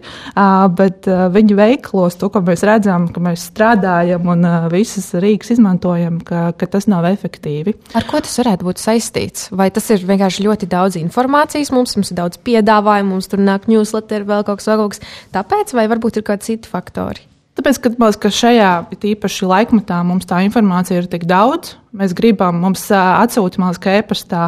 bet 0.78 1.10
viņu 1.10 1.58
veiklos, 1.58 2.20
to, 2.22 2.30
ko 2.34 2.44
mēs 2.46 2.66
redzam, 2.68 3.08
ka 3.14 3.24
mēs 3.24 3.48
strādājam 3.50 4.30
un 4.36 4.46
visas 4.74 5.10
rīks 5.18 5.56
izmantojam, 5.56 6.20
ka, 6.26 6.52
ka 6.58 6.70
tas 6.70 6.86
nav 6.92 7.10
efektīvi. 7.10 7.74
Ar 7.98 8.06
ko 8.10 8.22
tas 8.22 8.38
varētu 8.44 8.70
būt 8.70 8.84
saistīts? 8.84 9.50
Vai 9.50 9.72
tas 9.74 9.90
ir 9.94 10.06
vienkārši 10.06 10.46
ļoti 10.46 10.70
daudz 10.70 11.00
informācijas, 11.02 11.74
mums, 11.74 11.98
mums 11.98 12.14
ir 12.14 12.22
daudz 12.22 12.38
piedāvājumu, 12.46 13.16
mums 13.16 13.34
tur 13.34 13.42
nāk 13.42 13.66
newsletter, 13.72 14.28
vēl 14.30 14.46
kaut 14.46 14.62
kas, 14.62 14.70
vēl 14.70 14.84
kaut 14.84 14.96
kas. 14.96 15.06
Tāpēc, 15.34 15.74
vai 15.78 15.90
varbūt 15.90 16.22
ir 16.22 16.28
kādi 16.30 16.52
citi 16.52 16.70
faktori? 16.70 17.26
Tāpēc, 17.58 17.82
kad, 17.84 17.98
ka 18.22 18.32
šajā 18.32 18.72
īpaši 19.12 19.50
laikmatā 19.50 20.00
mums 20.08 20.30
tā 20.30 20.40
informācija 20.46 21.02
ir 21.02 21.10
tik 21.12 21.26
daudz, 21.30 21.76
Mēs 21.92 22.14
gribam, 22.16 22.56
mums 22.64 22.86
atsūta 22.96 23.60
man 23.60 23.74
liekas, 23.74 23.98
e-pastā 24.00 24.46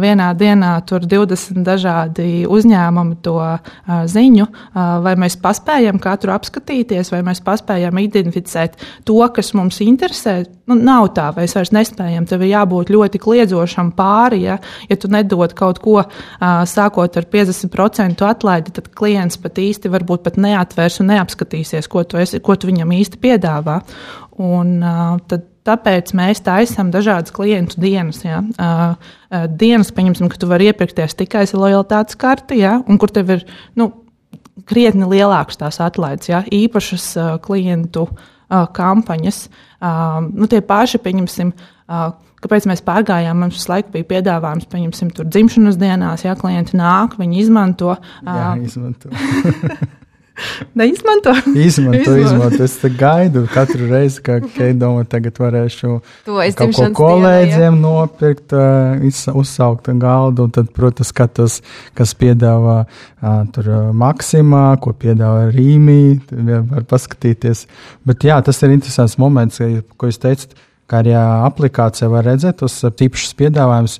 vienā 0.00 0.30
dienā 0.40 0.70
tur 0.88 1.02
20 1.04 1.60
dažādi 1.66 2.46
uzņēmumi 2.48 3.18
to 3.26 3.34
ziņu, 4.08 4.46
vai 5.04 5.12
mēs 5.20 5.36
paspējam 5.42 6.00
katru 6.00 6.32
apskatīties, 6.32 7.10
vai 7.12 7.20
mēs 7.26 7.42
paspējam 7.44 8.00
identificēt 8.00 8.78
to, 9.04 9.18
kas 9.36 9.52
mums 9.58 9.82
interesē. 9.84 10.38
Nu, 10.68 10.78
nav 10.80 11.10
tā, 11.16 11.26
es 11.44 11.52
vairs 11.58 11.74
nespējam. 11.76 12.24
Tev 12.28 12.46
ir 12.46 12.54
jābūt 12.54 12.94
ļoti 12.94 13.20
kliedzošam 13.20 13.92
pāri. 13.98 14.46
Ja, 14.46 14.56
ja 14.88 14.96
tu 14.96 15.12
nedod 15.12 15.52
kaut 15.58 15.82
ko 15.84 15.98
sākot 16.40 17.20
ar 17.20 17.28
50% 17.28 18.24
atlaidi, 18.24 18.72
tad 18.80 18.88
klients 18.96 19.36
pat 19.44 19.60
īsti 19.60 19.92
varbūt 19.92 20.24
pat 20.24 20.40
neatvērs 20.40 21.02
un 21.04 21.12
neapskatīsies, 21.12 21.92
ko 21.92 22.06
tu, 22.08 22.16
esi, 22.24 22.40
ko 22.40 22.56
tu 22.56 22.72
viņam 22.72 22.96
īsti 22.96 23.20
piedāvā. 23.28 23.82
Un, 24.38 24.76
tad 25.28 25.48
Tāpēc 25.68 26.14
mēs 26.16 26.40
taisām 26.44 26.92
dažādas 26.94 27.34
klientu 27.34 27.80
dienas. 27.82 28.22
Ja? 28.24 28.40
Uh, 28.56 28.94
uh, 29.28 29.46
dienas, 29.60 29.92
pieņemsim, 29.94 30.30
ka 30.32 30.40
tu 30.40 30.48
vari 30.48 30.70
iepirkties 30.70 31.16
tikai 31.18 31.44
ar 31.44 31.64
lojalitātes 31.64 32.18
karti, 32.20 32.62
ja? 32.62 32.78
un 32.88 33.00
kur 33.00 33.12
tev 33.12 33.34
ir 33.36 33.44
nu, 33.78 33.90
krietni 34.68 35.08
lielākas 35.08 35.60
tās 35.60 35.80
atlaides, 35.84 36.30
ja? 36.30 36.40
īpašas 36.44 37.10
uh, 37.18 37.34
klientu 37.44 38.06
uh, 38.08 38.64
kampaņas. 38.74 39.42
Uh, 39.78 40.22
nu, 40.32 40.48
tie 40.50 40.62
paši, 40.64 41.02
pieņemsim, 41.04 41.52
uh, 41.52 42.08
kāpēc 42.42 42.70
mēs 42.70 42.82
pārgājām, 42.86 43.44
mums 43.44 43.60
visu 43.60 43.72
laiku 43.74 43.92
bija 43.98 44.08
piedāvājums, 44.16 44.70
pieņemsim, 44.72 45.12
tur 45.14 45.28
dzimšanas 45.28 45.78
dienās, 45.80 46.24
ja 46.24 46.38
klienti 46.38 46.78
nāk, 46.80 47.18
viņi 47.20 47.44
izmanto. 47.44 47.98
Uh, 48.24 48.32
Jā, 48.32 48.50
izmanto. 48.64 49.12
Neizmanto. 50.78 51.32
Izmanto, 51.54 52.16
izmanto. 52.16 52.62
Es 52.64 52.76
gaidu 52.98 53.44
katru 53.52 53.88
reizi, 53.90 54.22
kad 54.22 54.46
Keidoma 54.56 55.04
tagad 55.08 55.40
varēšu 55.40 55.98
kaut 56.26 56.76
ko 56.76 56.88
kolēģiem 56.98 57.78
dienā, 57.78 57.82
nopirkt, 57.82 58.54
uh, 58.56 59.34
uzsaukt 59.38 59.90
galdu. 60.00 60.48
Un 60.48 60.54
tad, 60.54 60.70
protams, 60.76 61.12
skatos, 61.12 61.58
kas 61.98 62.14
piedāvā 62.18 62.78
uh, 62.84 63.42
tur 63.54 63.72
uh, 63.72 63.82
Maksimā, 63.96 64.64
ko 64.82 64.94
piedāvā 64.94 65.48
Rīmī. 65.54 66.00
Var 66.28 66.88
paskatīties. 66.88 67.66
Bet 68.06 68.26
jā, 68.28 68.38
tas 68.44 68.62
ir 68.62 68.74
interesants 68.76 69.18
moments, 69.20 69.62
ko 69.98 70.10
jūs 70.10 70.22
teicat 70.22 70.56
kā 70.88 71.02
arī 71.02 71.14
aplikācijā 71.18 72.08
var 72.08 72.24
redzēt 72.24 72.62
tos 72.62 72.80
īpašus 72.88 73.36
piedāvājumus. 73.38 73.98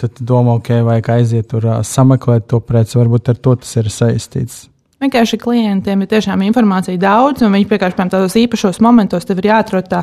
Tad 0.00 0.22
domā, 0.24 0.56
ok, 0.56 0.70
vajag 0.86 1.10
aiziet 1.18 1.50
tur 1.52 1.68
sameklēt 1.84 2.48
to 2.48 2.62
preci, 2.64 2.96
varbūt 2.96 3.34
ar 3.34 3.40
to 3.44 3.56
tas 3.60 3.76
ir 3.76 3.90
saistīts. 3.92 4.62
Vienkārši 5.02 5.38
klientiem 5.42 6.04
ir 6.04 6.10
tiešām 6.10 6.42
informācija 6.46 6.98
daudz, 7.00 7.42
un 7.42 7.54
viņi 7.56 7.66
vienkārši 7.70 7.96
piemēram 7.98 8.12
tādos 8.12 8.36
īpašos 8.38 8.78
momentos 8.84 9.26
ir 9.32 9.46
jāatrod 9.48 9.88
tā 9.90 10.02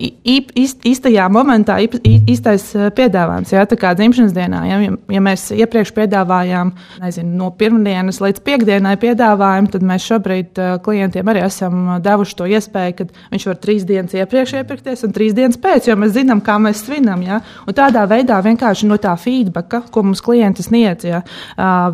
īstajā 0.00 1.26
momentā 1.32 1.76
īstais 1.84 2.64
piedāvājums. 2.96 3.52
Jā, 3.52 3.64
tā 3.68 3.76
kā 3.80 3.92
dzimšanas 3.98 4.32
dienā, 4.36 4.62
ja, 4.68 4.78
ja 5.12 5.22
mēs 5.24 5.50
iepriekš 5.54 5.92
piedāvājām, 5.96 6.72
nezinu, 7.02 7.34
no 7.42 7.50
pirmdienas 7.58 8.22
līdz 8.24 8.40
piekdienai 8.46 8.94
piedāvājumu, 9.02 9.72
tad 9.74 9.84
mēs 9.86 10.08
šobrīd 10.08 10.62
klientiem 10.86 11.32
arī 11.32 11.44
esam 11.44 11.98
devuši 12.04 12.38
to 12.38 12.48
iespēju, 12.56 12.96
ka 12.98 13.08
viņš 13.34 13.46
var 13.50 13.60
trīs 13.60 13.84
dienas 13.88 14.16
iepriekš 14.16 14.56
iepirkties 14.62 15.04
un 15.04 15.14
trīs 15.16 15.36
dienas 15.36 15.60
pēc, 15.60 15.90
jo 15.90 15.98
mēs 16.00 16.16
zinām, 16.16 16.40
kā 16.44 16.56
mēs 16.62 16.84
svinam. 16.86 17.22
Ja? 17.26 17.42
Un 17.68 17.76
tādā 17.76 18.06
veidā 18.10 18.40
vienkārši 18.44 18.88
no 18.88 18.98
tā 19.02 19.12
feedbacka, 19.20 19.84
ko 19.92 20.06
mums 20.08 20.24
klienti 20.24 20.64
sniedz, 20.64 21.04
ja, 21.08 21.22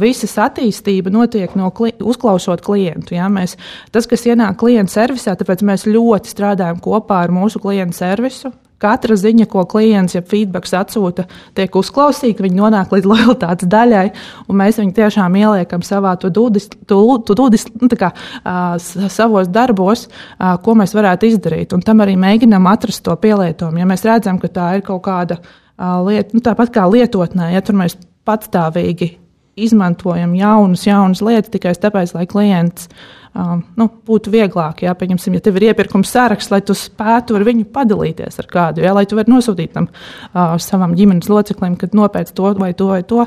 visas 0.01 0.37
attīstība 0.41 1.13
notiek 1.13 1.59
no 1.59 1.73
klienta 1.75 2.07
uzklausot 2.21 2.61
klientu. 2.65 3.17
Ja? 3.17 3.29
Mēs, 3.33 3.57
tas, 3.93 4.07
kas 4.07 4.27
ienāk 4.29 4.59
klienta 4.61 4.93
servisā, 4.93 5.37
tāpēc 5.37 5.65
mēs 5.65 5.89
ļoti 5.89 6.31
strādājam 6.31 6.81
kopā 6.81 7.25
ar 7.25 7.33
mūsu 7.33 7.61
klientu 7.61 7.97
servisu. 7.97 8.53
Katra 8.81 9.13
ziņa, 9.13 9.45
ko 9.45 9.67
klients, 9.69 10.15
ja 10.15 10.23
feedbacks 10.25 10.73
atsūta, 10.73 11.27
tiek 11.53 11.75
uzklausīta, 11.77 12.41
viņi 12.41 12.57
nonāk 12.57 12.95
līdz 12.95 13.09
lojalitātes 13.13 13.69
daļai, 13.69 14.07
un 14.49 14.57
mēs 14.57 14.81
viņu 14.81 14.95
tiešām 14.97 15.37
ieliekam 15.37 15.85
savā 15.85 16.15
dūdis, 16.17 16.71
dūdis, 16.89 17.67
nu, 17.77 17.91
kā, 18.01 18.09
uh, 18.41 18.81
savos 19.13 19.53
darbos, 19.53 20.07
uh, 20.09 20.57
ko 20.65 20.79
mēs 20.81 20.97
varētu 20.97 21.29
izdarīt. 21.29 21.77
Un 21.77 21.85
tam 21.85 22.01
arī 22.01 22.17
mēģinām 22.21 22.73
atrast 22.73 23.05
to 23.05 23.17
pielietojumu. 23.21 23.83
Ja 23.83 23.89
mēs 23.89 24.07
redzam, 24.09 24.41
ka 24.41 24.49
tā 24.49 24.73
ir 24.79 24.87
kaut 24.89 25.05
kāda 25.05 25.43
uh, 25.43 26.01
lieta, 26.09 26.33
nu, 26.33 26.41
tāpat 26.41 26.73
kā 26.73 26.89
lietotnē, 26.89 27.53
ja 27.53 27.61
tur 27.61 27.77
mēs 27.85 28.01
patstāvīgi 28.25 29.19
izmantojam 29.67 30.35
jaunas, 30.39 30.85
jaunas 30.89 31.23
lietas 31.25 31.53
tikai 31.53 31.75
tāpēc, 31.79 32.15
lai 32.17 32.27
klients 32.31 32.89
um, 33.35 33.63
nu, 33.79 33.87
būtu 34.07 34.33
vieglāk. 34.33 34.85
Jā, 34.85 34.95
pieņemsim, 34.99 35.37
ja 35.37 35.45
tev 35.45 35.59
ir 35.61 35.71
iepirkums 35.71 36.13
saraksts, 36.13 36.53
lai 36.53 36.63
tu 36.67 36.77
spētu 36.77 37.39
ar 37.39 37.47
viņu 37.47 37.69
padalīties 37.75 38.41
ar 38.43 38.51
kādu, 38.51 38.85
jā, 38.85 38.95
lai 38.97 39.07
tu 39.09 39.19
varētu 39.19 39.35
nosūtīt 39.35 39.75
tam 39.77 39.91
uh, 39.91 40.57
savam 40.63 40.95
ģimenes 40.99 41.31
loceklim, 41.31 41.77
kad 41.81 41.97
nopēc 41.97 42.33
to 42.37 42.55
vai 42.59 42.73
to 42.77 42.91
vai 42.93 43.03
to. 43.07 43.27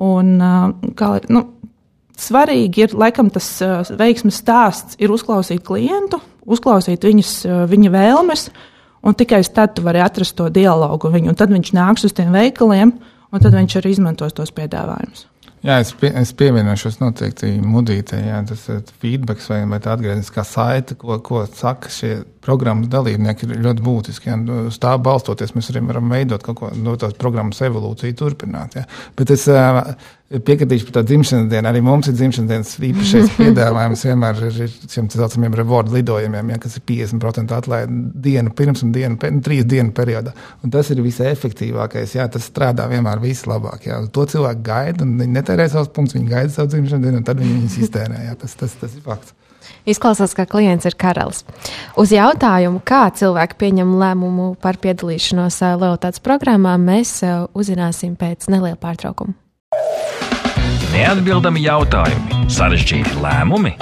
Un, 0.00 0.36
uh, 0.40 0.92
kā, 0.96 1.12
nu, 1.32 1.44
svarīgi 2.20 2.86
ir 2.86 2.98
laikam 2.98 3.30
tas 3.32 3.48
uh, 3.64 3.80
veiksmes 4.00 4.40
stāsts, 4.42 4.98
ir 5.02 5.12
uzklausīt 5.12 5.64
klientu, 5.66 6.20
uzklausīt 6.50 7.04
viņas, 7.06 7.32
uh, 7.48 7.64
viņa 7.70 7.94
vēlmes. 7.96 8.50
Un 9.00 9.16
tikai 9.16 9.40
tad 9.48 9.72
tu 9.72 9.84
vari 9.86 10.02
atrast 10.04 10.34
to 10.36 10.50
dialogu 10.52 11.08
viņu. 11.08 11.32
Tad 11.32 11.48
viņš 11.54 11.72
nāks 11.72 12.04
uz 12.04 12.12
tiem 12.12 12.34
veikaliem, 12.36 12.92
un 13.32 13.40
tad 13.40 13.56
viņš 13.56 13.78
arī 13.80 13.94
izmantos 13.94 14.36
tos 14.36 14.52
piedāvājumus. 14.52 15.29
Jā, 15.60 15.76
es, 15.82 15.90
pie, 15.92 16.08
es 16.16 16.30
pievienošos 16.32 16.96
noteikti 17.02 17.50
mudītē, 17.60 18.16
jā, 18.30 18.38
tas 18.48 18.62
ir 18.72 18.78
feedback 19.02 19.42
vai, 19.44 19.58
vai 19.68 19.80
tā 19.84 19.92
atgriezniskā 19.92 20.44
saite, 20.48 20.96
ko, 20.96 21.18
ko 21.20 21.42
saka 21.44 21.92
šie 21.92 22.14
programmas 22.44 22.88
dalībnieki, 22.92 23.48
ir 23.48 23.64
ļoti 23.66 23.84
būtiski. 23.84 24.30
Jā. 24.30 24.38
Uz 24.70 24.78
tā 24.80 24.94
balstoties 25.02 25.52
mēs 25.56 25.72
arī 25.72 25.84
varam 25.88 26.12
veidot 26.12 26.44
kaut 26.44 26.60
ko 26.60 26.70
no 26.76 26.96
tās 27.00 27.16
programmas 27.18 27.60
evolūciju, 27.66 28.16
turpināt. 28.16 28.78
Jā. 28.80 28.86
Bet 29.18 29.32
es 29.34 29.46
piekritīšu 30.30 30.86
par 30.86 31.00
tā 31.00 31.02
dzimšanas 31.08 31.48
dienu. 31.50 31.68
Arī 31.68 31.80
mums 31.82 32.08
ir 32.08 32.14
dzimšanas 32.14 32.50
dienas 32.50 32.72
īpašais 32.86 33.32
piedāvājums 33.40 34.04
vienmēr 34.06 34.42
ir 34.46 34.60
šiem 34.70 35.08
tā 35.10 35.18
saucamiem 35.18 35.56
rewardu 35.58 35.96
lidojumiem, 35.96 36.52
ja, 36.54 36.60
kas 36.62 36.78
ir 36.78 36.84
50% 36.86 37.56
atlaide 37.56 37.98
dienu 38.26 38.54
pirms 38.56 38.84
un 38.86 38.94
dienu, 38.94 39.18
nu, 39.18 39.42
trīs 39.44 39.66
dienu 39.68 39.92
periodā. 39.96 40.34
Un 40.64 40.72
tas 40.74 40.92
ir 40.94 41.02
visefektīvākais, 41.04 42.14
jā, 42.20 42.28
tas 42.30 42.46
strādā 42.46 42.86
vienmēr 42.90 43.22
vislabāk. 43.24 43.90
Jā. 43.90 44.00
To 44.14 44.26
cilvēku 44.30 44.64
gaida, 44.70 45.04
un 45.06 45.18
viņi 45.18 45.36
netērē 45.40 45.66
savus 45.72 45.90
punktus, 45.96 46.20
viņi 46.20 46.30
gaida 46.30 46.54
savu 46.54 46.72
dzimšanas 46.76 47.06
dienu, 47.08 47.20
un 47.20 47.26
tad 47.26 47.42
viņi 47.42 47.58
viņus 47.58 47.78
iztērē. 47.88 48.24
Jā. 48.30 48.38
Tas, 48.40 48.56
tas, 48.62 48.78
tas 48.78 48.94
ir 48.94 49.04
fakts. 49.06 49.34
Izklausās, 49.88 50.34
ka 50.36 50.46
klients 50.48 50.88
ir 50.88 50.96
karalis. 51.00 51.44
Uz 52.00 52.12
jautājumu, 52.14 52.82
kā 52.84 53.06
cilvēki 53.16 53.58
pieņem 53.60 53.94
lēmumu 54.00 54.54
par 54.60 54.80
piedalīšanos 54.82 55.60
eh, 55.64 55.76
lojalitātes 55.80 56.24
programmā, 56.24 56.76
mēs 56.80 57.20
eh, 57.24 57.44
uzzināsim 57.56 58.16
pēc 58.20 58.50
neliela 58.52 58.78
pārtraukuma. 58.80 59.36
Neatbildami 60.90 61.62
jautājumi, 61.62 62.46
sarežģīti 62.50 63.20
lēmumi. 63.22 63.76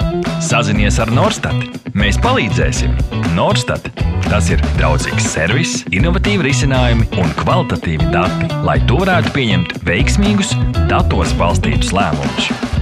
Sazinies 0.45 0.99
ar 1.01 1.09
Norstat. 1.11 1.79
Mēs 1.97 2.19
palīdzēsim. 2.21 2.93
Norstat. 3.33 3.89
Tas 4.29 4.51
ir 4.53 4.61
draudzīgs 4.77 5.31
servis, 5.33 5.79
innovatīvi 5.89 6.45
risinājumi 6.51 7.09
un 7.17 7.33
kvalitatīvi 7.41 8.11
dati, 8.13 8.51
lai 8.67 8.77
tu 8.85 9.01
varētu 9.01 9.33
pieņemt 9.33 9.79
veiksmīgus, 9.89 10.53
datos 10.91 11.33
balstītus 11.39 11.95
lēmumus. 11.97 12.78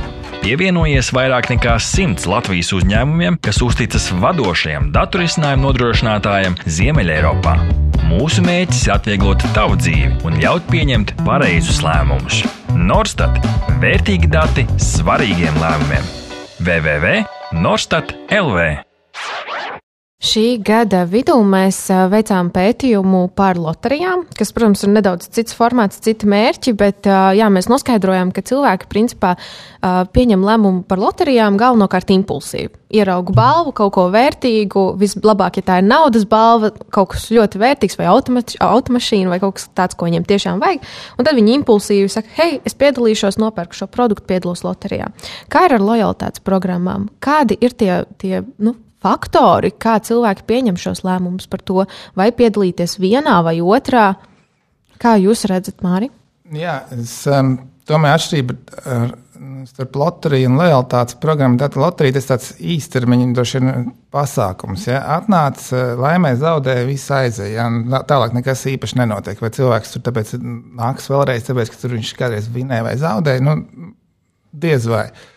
Pievienojies 0.48 1.10
vairāk 1.12 1.50
nekā 1.52 1.74
simts 1.84 2.24
Latvijas 2.24 2.70
uzņēmumiem, 2.78 3.36
kas 3.44 3.58
uzticas 3.66 4.06
vadošajam 4.16 4.86
datorisinājumu 4.96 5.66
nodrošinātājam 5.66 6.56
Ziemeļeiropā. 6.72 7.58
Mūsu 8.08 8.46
mērķis 8.46 8.86
ir 8.88 8.94
atvieglot 8.96 9.44
tavu 9.52 9.76
dzīvi 9.82 10.24
un 10.24 10.40
ļaut 10.40 10.72
pieņemt 10.72 11.18
pareizus 11.28 11.84
lēmumus. 11.84 12.46
Norstat- 12.80 13.44
vērtīgi 13.84 14.32
dati 14.32 14.64
svarīgiem 14.80 15.60
lēmumiem. 15.60 16.08
www.norstat 16.64 18.16
LV 18.32 18.70
Šī 20.18 20.56
gada 20.66 21.04
vidū 21.06 21.36
mēs 21.46 21.78
veicām 22.10 22.48
pētījumu 22.50 23.20
par 23.38 23.60
loterijām, 23.62 24.24
kas, 24.34 24.50
protams, 24.50 24.82
ir 24.82 24.90
nedaudz 24.96 25.28
cits 25.30 25.54
formāts, 25.54 26.00
citi 26.02 26.26
mērķi, 26.26 26.72
bet 26.74 27.06
jā, 27.38 27.50
mēs 27.54 27.68
noskaidrojām, 27.70 28.32
ka 28.34 28.42
cilvēki 28.50 28.90
principā 28.90 29.36
pieņem 29.86 30.42
lēmumu 30.42 30.82
par 30.90 30.98
loterijām 31.04 31.60
galvenokārt 31.62 32.10
impulsīvi. 32.16 32.74
Ieraugu 32.98 33.36
balvu, 33.38 33.76
kaut 33.78 33.94
ko 33.94 34.08
vērtīgu, 34.10 34.88
vislabāk, 34.98 35.60
ja 35.62 35.68
tā 35.70 35.78
ir 35.84 35.86
naudas 35.86 36.26
balva, 36.26 36.72
kaut 36.90 37.12
kas 37.14 37.30
ļoti 37.38 37.62
vērtīgs, 37.62 38.00
vai 38.02 38.10
automaš 38.10 38.58
automašīna, 38.64 39.30
vai 39.36 39.40
kaut 39.44 39.60
kas 39.60 39.70
tāds, 39.78 40.00
ko 40.00 40.10
viņiem 40.10 40.26
tiešām 40.26 40.66
vajag. 40.66 40.90
Un 41.20 41.30
tad 41.30 41.38
viņi 41.38 41.60
impulsīvi 41.60 42.10
saka, 42.10 42.34
hei, 42.40 42.58
es 42.66 42.74
piedalīšos, 42.80 43.38
nopērku 43.44 43.78
šo 43.78 43.92
produktu, 43.94 44.26
piedalos 44.34 44.66
loterijā. 44.66 45.12
Kā 45.54 45.68
ir 45.70 45.78
ar 45.78 45.88
lojalitātes 45.92 46.42
programmām? 46.42 47.06
Kādi 47.22 47.60
ir 47.62 47.78
tie, 47.78 48.02
tie 48.18 48.42
nu, 48.58 48.74
faktori, 49.04 49.72
kā 49.78 49.98
cilvēki 50.04 50.46
pieņem 50.48 50.80
šos 50.82 51.04
lēmumus 51.06 51.50
par 51.52 51.64
to, 51.66 51.86
vai 52.18 52.32
piedalīties 52.36 52.98
vienā 53.02 53.40
vai 53.46 53.60
otrā. 53.62 54.12
Kā 55.02 55.18
jūs 55.22 55.46
redzat, 55.50 55.84
Māri? 55.86 56.10
Jā, 56.56 56.80
es 56.96 57.20
um, 57.30 57.58
domāju, 57.90 58.18
atšķirība 58.18 58.56
ar, 58.88 59.12
starp 59.68 60.00
loteriju 60.00 60.50
un 60.50 60.58
lojalitātes 60.58 61.20
programmu. 61.22 61.60
Tātad 61.62 61.78
loterija 61.84 62.16
tas 62.18 62.30
tāds 62.32 62.50
īstermiņa 62.58 63.28
droši 63.38 63.62
vien 63.62 63.88
pasākums. 64.16 64.88
Ja? 64.90 65.04
Atnāc, 65.20 65.68
laimē, 66.02 66.34
zaudē, 66.40 66.80
viss 66.88 67.14
aizēja. 67.14 67.68
Ja? 67.68 68.02
Tālāk 68.10 68.34
nekas 68.40 68.66
īpaši 68.74 69.02
nenotiek. 69.04 69.44
Vai 69.44 69.54
cilvēks 69.54 69.94
tur 69.94 70.08
tāpēc 70.10 70.34
nāks 70.42 71.12
vēlreiz, 71.14 71.46
tāpēc, 71.46 71.74
ka 71.74 71.82
tur 71.84 71.98
viņš 72.00 72.14
kādreiz 72.18 72.50
vinēja 72.54 72.88
vai 72.88 72.98
zaudēja? 73.04 73.46
Nu, 73.46 73.60
diez 74.58 74.90
vai. 74.90 75.10
Uh, 75.12 75.34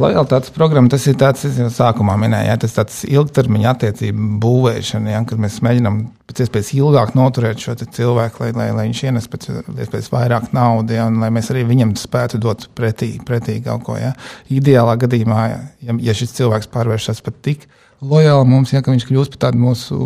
Lojaltātes 0.00 0.52
programma 0.54 0.90
tas 0.92 1.04
ir 1.10 1.16
tāds, 1.20 1.44
es 1.48 1.58
jau 1.60 1.68
sākumā 1.72 2.16
minēju, 2.20 2.48
ja, 2.50 2.56
tas 2.60 2.76
tāds 2.76 3.00
ilgtermiņa 3.08 3.72
attiecību 3.74 4.28
būvēšana, 4.42 5.12
ja, 5.14 5.22
kad 5.28 5.42
mēs 5.42 5.58
mēģinām 5.66 6.00
pēc 6.30 6.44
iespējas 6.44 6.72
ilgāk 6.78 7.14
noturēt 7.18 7.62
šo 7.62 7.74
cilvēku, 7.80 8.44
lai, 8.44 8.52
lai, 8.56 8.68
lai 8.76 8.86
viņš 8.88 9.02
ienes 9.08 9.28
pēc 9.30 9.48
iespējas 9.50 10.10
vairāk 10.12 10.50
naudas, 10.56 10.96
ja, 10.98 11.08
un 11.10 11.18
lai 11.22 11.32
mēs 11.34 11.50
arī 11.54 11.66
viņam 11.68 11.96
spētu 11.98 12.40
dot 12.42 12.68
pretī, 12.78 13.12
pretī 13.26 13.58
kaut 13.64 13.84
ko. 13.88 13.98
Ja. 14.00 14.14
Ideālā 14.52 14.96
gadījumā, 15.00 15.42
ja, 15.84 15.98
ja 16.10 16.16
šis 16.16 16.36
cilvēks 16.38 16.70
pārvēršas 16.72 17.24
pat 17.26 17.42
tik 17.44 17.68
lojāli 18.00 18.48
mums, 18.48 18.74
ja, 18.74 18.84
viņš 18.86 19.08
kļūst 19.08 19.36
par 19.36 19.48
tādu 19.48 19.64
mūsu 19.66 20.00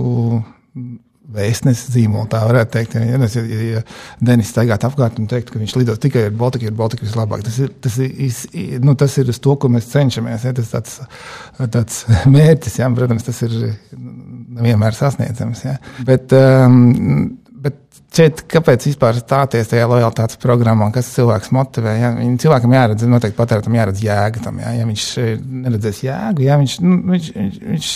vēstneses 1.33 1.93
zīmolu, 1.95 2.29
tā 2.31 2.43
varētu 2.45 2.73
teikt. 2.75 2.97
Ja, 2.99 3.17
ja, 3.17 3.45
ja, 3.49 3.61
ja 3.79 3.83
Denis 4.25 4.51
staigātu 4.53 4.89
apkārt 4.91 5.21
un 5.21 5.29
teiktu, 5.31 5.55
ka 5.55 5.63
viņš 5.63 5.77
lido 5.81 5.97
tikai 6.01 6.27
ar 6.29 6.35
Baltiku, 6.37 6.69
ir 6.69 6.77
Baltika 6.77 7.07
vislabāk. 7.07 7.45
Tas 7.47 7.57
ir, 7.65 7.73
tas 7.85 7.97
ir, 8.03 8.81
nu, 8.85 8.97
tas 9.01 9.17
ir 9.21 9.31
uz 9.33 9.41
to, 9.43 9.57
ko 9.61 9.71
mēs 9.73 9.89
cenšamies. 9.93 10.45
Ja, 10.45 10.53
tas 10.57 10.69
ir 10.69 10.75
tāds, 10.75 10.99
tāds 11.77 12.03
mērķis, 12.37 12.81
ja, 12.83 12.91
protams, 12.99 13.25
tas 13.27 13.41
ir 13.47 13.57
vienmēr 14.61 14.99
sasniedzams. 14.99 15.65
Ja. 15.67 15.79
Bet, 16.07 16.35
um, 16.37 17.39
Šeit, 18.15 18.45
kāpēc 18.47 18.85
vispār 18.87 19.17
stāties 19.19 19.67
tajā 19.73 19.89
lojalitātes 19.91 20.39
programmā, 20.39 20.87
kas 20.95 21.09
cilvēks 21.17 21.51
motivē? 21.55 21.95
Ja? 21.99 22.11
Cilvēkam 22.45 22.77
jāredz, 22.77 23.03
noteikti 23.11 23.35
patērētam 23.41 23.75
jāredz 23.75 24.03
jēga 24.05 24.43
tam. 24.45 24.61
Ja, 24.63 24.71
ja 24.77 24.85
viņš 24.87 25.07
eh, 25.19 25.33
neredzēs 25.65 25.99
jēgu, 26.05 26.45
ja 26.47 26.59
viņš, 26.61 26.77
nu, 26.85 27.01
viņš, 27.11 27.27
viņš, 27.73 27.89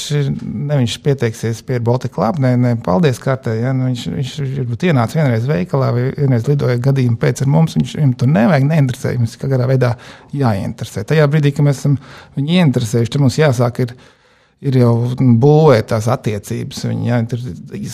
ne 0.43 0.81
viņš 0.81 0.97
pieteiksies 1.07 1.63
pie 1.69 1.79
Baltika 1.87 2.17
Club, 2.17 2.43
ne, 2.43 2.57
ne 2.59 2.75
paldies 2.83 3.23
kārtē, 3.23 3.55
ja? 3.61 3.71
nu, 3.77 3.93
viņš, 3.93 4.05
viņš 4.17 4.35
varbūt 4.57 4.89
ienāca 4.91 5.21
vienreiz 5.21 5.47
veikalā 5.47 5.95
vai 5.95 6.09
vienreiz 6.11 6.51
lidoja 6.51 6.83
gadījumu 6.89 7.23
pēc 7.23 7.47
ar 7.47 7.55
mums, 7.55 7.79
viņš, 7.79 7.97
viņam 8.01 8.19
tur 8.19 8.35
nevajag, 8.35 8.69
neinteresē, 8.75 9.15
mums 9.23 9.39
kādā 9.39 9.71
veidā 9.71 9.95
jāieinteresē. 10.35 11.07
Tajā 11.15 11.31
brīdī, 11.31 11.55
kad 11.55 11.71
mēs 11.71 11.85
esam 11.85 11.95
viņu 12.35 12.59
ieinteresējuši, 12.59 13.15
tad 13.15 13.23
mums 13.23 13.39
jāsāk 13.39 13.85
ir 13.87 13.95
ir 14.59 14.75
jau 14.81 14.91
būvēt 15.39 15.87
tās 15.93 16.09
attiecības. 16.11 16.81
Viņi, 16.89 17.07
jā, 17.07 17.19
tur 17.31 17.43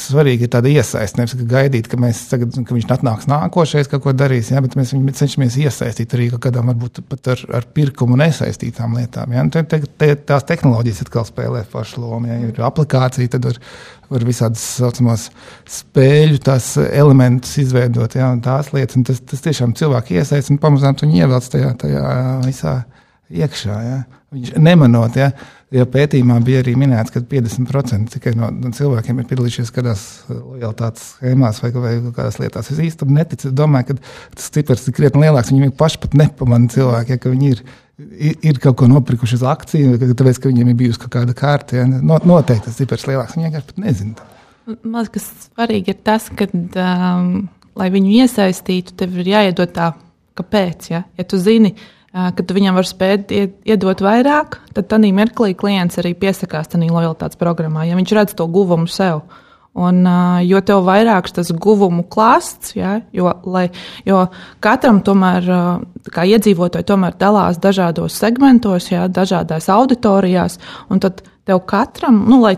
svarīgi 0.01 0.47
ir 0.47 0.53
tāda 0.55 0.71
iesaiste. 0.73 1.21
Nevis 1.21 1.49
gaidīt, 1.51 1.91
ka, 1.93 1.99
tagad, 2.31 2.57
ka 2.57 2.77
viņš 2.77 2.87
atnāks 2.97 3.29
nākošais, 3.29 3.91
kaut 3.93 4.07
ko 4.07 4.15
darīs, 4.17 4.49
jā, 4.55 4.63
bet 4.65 4.77
mēs 4.79 4.95
viņu 4.95 5.15
cenšamies 5.19 5.59
iesaistīt 5.61 6.17
arī 6.17 6.31
kaut 6.33 6.47
kādām, 6.47 6.71
varbūt 6.73 7.03
pat 7.11 7.35
ar, 7.35 7.45
ar 7.61 7.69
pirkumu 7.77 8.17
nesaistītām 8.21 8.97
lietām. 8.97 9.37
Jā. 9.37 9.45
Te, 9.53 9.65
te, 9.69 9.83
te, 10.01 10.11
tās 10.33 10.49
tehnoloģijas 10.49 11.05
atkal 11.05 11.29
spēlē 11.29 11.67
pašu 11.73 12.01
lomu. 12.01 12.33
Ja 12.33 12.41
ir 12.49 12.65
aplikācija, 12.65 13.35
tad 13.37 13.51
var, 13.51 13.61
var 14.17 14.27
visādas 14.31 14.65
saucamās 14.81 15.29
spēļu 15.69 16.41
elementus 16.89 17.59
izveidot, 17.61 18.17
un 18.25 18.41
tās 18.45 18.73
lietas. 18.73 18.97
Un 18.97 19.05
tas, 19.05 19.21
tas 19.21 19.45
tiešām 19.45 19.77
cilvēku 19.77 20.17
iesaist 20.17 20.55
un 20.55 20.63
pamazām 20.63 20.97
viņu 20.97 21.21
ievelc 21.21 21.53
tajā, 21.53 21.77
tajā 21.85 22.11
visā 22.47 22.79
iekšā. 23.35 23.79
Ja. 23.85 24.03
Viņš 24.35 24.57
nemanot, 24.59 25.15
ja, 25.19 25.31
jo 25.75 25.85
pētījumā 25.91 26.37
bija 26.45 26.63
arī 26.63 26.75
minēts, 26.79 27.13
ka 27.15 27.23
50% 27.31 28.15
tikai 28.15 28.35
no 28.39 28.71
cilvēkiem 28.75 29.21
ir 29.21 29.29
piedalījušies 29.31 29.73
kādās 29.75 30.03
uh, 30.27 30.37
lojalitātes 30.55 31.07
schēmās 31.17 31.61
vai, 31.63 31.71
vai 31.75 31.95
kādās 32.07 32.39
lietās. 32.43 32.71
Es 32.73 32.83
īstenībā 32.83 33.21
neticu. 33.21 33.51
Es 33.51 33.57
domāju, 33.57 33.91
ka 33.91 34.37
tas 34.37 34.51
cipars 34.55 34.87
ir 34.89 34.97
krietni 34.97 35.25
lielāks. 35.25 35.53
Viņi 35.55 35.73
paši 35.79 36.03
pat 36.05 36.15
nepamanā 36.21 36.71
cilvēki, 36.75 37.17
ja, 37.17 37.23
ka 37.23 37.33
viņi 37.33 37.51
ir, 37.55 37.65
ir, 37.99 38.37
ir 38.53 38.61
kaut 38.63 38.79
ko 38.83 38.91
nopirkuši 38.91 39.39
uz 39.41 39.47
akciju, 39.55 39.97
tāpēc, 40.05 40.41
ka 40.43 40.53
viņiem 40.53 40.71
ir 40.71 40.79
bijusi 40.85 41.03
kaut 41.05 41.17
kāda 41.17 41.35
kārta. 41.39 41.81
Ja. 41.81 41.89
Noteikti 41.89 42.69
tas 42.69 42.79
cipars 42.79 43.07
ir 43.07 43.15
lielāks. 43.15 43.35
Viņi 43.39 43.49
vienkārši 43.49 43.71
pat 43.73 43.83
nezina. 43.87 44.31
Man 44.71 45.03
liekas, 45.03 45.27
svarīgi 45.51 45.93
ir 45.93 45.99
tas, 46.07 46.31
ka, 46.39 46.49
um, 46.55 47.35
lai 47.77 47.91
viņu 47.93 48.15
iesaistītu, 48.23 48.95
tev 49.01 49.19
ir 49.21 49.35
jāiedod 49.35 49.75
tā, 49.75 49.91
kāpēc. 50.39 50.89
Ja, 50.95 51.03
ja 51.19 51.27
tu 51.29 51.37
zini, 51.43 51.75
uh, 51.75 52.04
kad 52.15 52.53
viņam 52.55 52.79
var 52.79 52.87
spēt 52.87 53.33
iedot 53.35 54.03
vairāk, 54.05 54.61
tad 54.77 54.91
tādā 54.93 55.11
mirklī 55.15 55.55
klients 55.59 55.99
arī 55.99 56.15
piesakās 56.19 56.71
tajā 56.71 56.87
lojalitātes 56.87 57.41
programmā, 57.41 57.89
ja 57.89 57.99
viņš 57.99 58.15
redz 58.15 58.37
to 58.39 58.47
guvumu 58.47 58.87
sev. 58.91 59.25
Un, 59.75 60.05
jo 60.47 60.61
tev 60.63 60.85
vairāk 60.87 61.27
tas 61.35 61.49
guvumu 61.51 62.05
klāsts, 62.07 62.77
ja, 62.79 63.01
jo, 63.11 63.33
lai, 63.51 63.65
jo 64.07 64.21
katram 64.63 65.01
tomēr, 65.03 65.49
kā 66.15 66.27
iedzīvotāji, 66.31 66.87
tomēr 66.87 67.17
dalās 67.19 67.59
dažādos 67.59 68.15
segmentos, 68.15 68.93
ja, 68.93 69.09
dažādās 69.11 69.67
auditorijās, 69.75 70.61
un 70.95 71.03
tad 71.03 71.25
tev 71.45 71.61
katram, 71.69 72.23
nu, 72.29 72.39
lai 72.41 72.55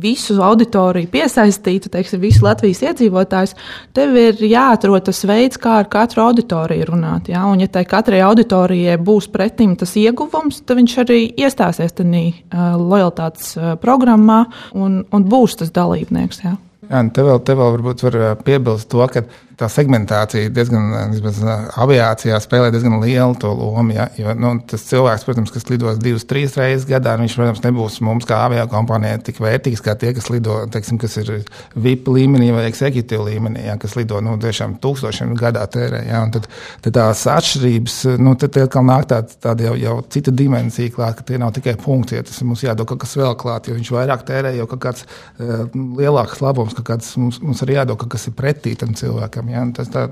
visu 0.00 0.36
auditoriju 0.42 1.10
piesaistītu, 1.12 1.90
teiksim, 1.92 2.22
visu 2.22 2.44
Latvijas 2.46 2.80
iedzīvotājus, 2.86 3.54
tev 3.96 4.16
ir 4.20 4.40
jāatrod 4.48 5.04
tas 5.08 5.20
veids, 5.28 5.60
kā 5.60 5.78
ar 5.82 5.88
katru 5.92 6.24
auditoriju 6.24 6.88
runāt. 6.92 7.28
Ja? 7.32 7.44
Un, 7.50 7.60
ja 7.60 7.68
tai 7.68 7.84
katrai 7.88 8.22
auditorijai 8.24 8.96
būs 8.96 9.28
pretim 9.32 9.76
tas 9.80 9.92
ieguvums, 10.00 10.62
tad 10.64 10.80
viņš 10.80 10.98
arī 11.04 11.20
iestāsies 11.36 11.96
tajā 11.96 12.26
uh, 12.32 12.76
lojalitātes 12.80 13.56
uh, 13.58 13.74
programmā 13.80 14.44
un, 14.72 15.02
un 15.04 15.28
būs 15.28 15.60
tas 15.60 15.74
dalībnieks. 15.74 16.44
Ja? 16.44 16.56
Jā, 16.88 17.00
te 17.16 17.24
vēl, 17.24 17.40
te 17.44 17.56
vēl 17.56 17.76
varbūt 17.78 18.02
var 18.04 18.16
piebilst 18.44 18.90
to, 18.92 19.04
ka 19.12 19.24
tā 19.58 19.68
segmentācija 19.70 20.50
diezgan, 20.54 20.88
vismaz 21.12 21.38
aviācijā 21.80 22.38
spēlē 22.42 22.70
diezgan 22.74 22.96
lielu 23.02 23.36
to 23.40 23.52
lomu. 23.54 23.94
Ja? 23.94 24.08
Jo 24.18 24.34
nu, 24.38 24.54
tas 24.68 24.86
cilvēks, 24.88 25.26
protams, 25.26 25.52
kas 25.54 25.68
lidos 25.70 26.00
divas, 26.02 26.26
trīs 26.28 26.56
reizes 26.58 26.86
gadā, 26.88 27.14
viņš, 27.20 27.36
protams, 27.38 27.62
nebūs 27.64 28.00
mums 28.04 28.26
kā 28.28 28.40
avio 28.48 28.64
kompānijai 28.70 29.20
tik 29.28 29.38
vērtīgs 29.44 29.82
kā 29.84 29.94
tie, 30.00 30.10
kas 30.16 30.30
lido, 30.32 30.58
teiksim, 30.74 30.98
kas 31.02 31.16
ir 31.22 31.30
VIP 31.78 32.10
līmenī 32.10 32.50
vai 32.56 32.66
executive 32.70 33.28
līmenī, 33.28 33.66
ja? 33.68 33.76
kas 33.80 33.94
lido 33.98 34.20
nu, 34.24 34.36
tiešām 34.42 34.78
tūkstošiem 34.82 35.36
gadā 35.38 35.66
tērē. 35.70 36.02
Ja? 36.08 36.24
Un 36.26 36.34
tad, 36.34 36.50
tad 36.84 36.98
tās 36.98 37.24
atšķirības, 37.30 38.00
nu, 38.24 38.34
tad 38.40 38.58
atkal 38.64 38.86
nāk 38.88 39.08
tāda, 39.12 39.38
tāda 39.48 39.68
jau, 39.68 39.76
jau 39.78 39.96
cita 40.10 40.34
dimensija 40.34 40.94
klāt, 40.94 41.20
ka 41.20 41.28
tie 41.30 41.38
nav 41.42 41.54
tikai 41.54 41.76
punkti, 41.80 42.18
ja 42.18 42.26
tas 42.26 42.42
mums 42.46 42.66
jādod 42.66 42.90
kaut 42.90 43.04
kas 43.04 43.14
vēl 43.20 43.38
klāt, 43.38 43.70
jo 43.70 43.78
viņš 43.78 43.94
vairāk 43.94 44.26
tērē, 44.26 44.54
jo 44.58 44.66
kaut 44.70 44.82
kāds 44.88 45.06
uh, 45.06 45.64
lielāks 45.74 46.42
labums, 46.42 46.74
kaut 46.74 46.88
kāds 46.90 47.14
mums, 47.20 47.40
mums 47.44 47.62
arī 47.64 47.78
jādod 47.78 48.00
kaut 48.02 48.14
kas 48.16 48.26
ir 48.30 48.36
pretī 48.38 48.74
tam 48.78 48.94
cilvēkam 48.98 49.43
cilvēkam. 49.44 49.52
Ja? 49.52 49.66
Tas 49.76 49.88
tā, 49.92 50.08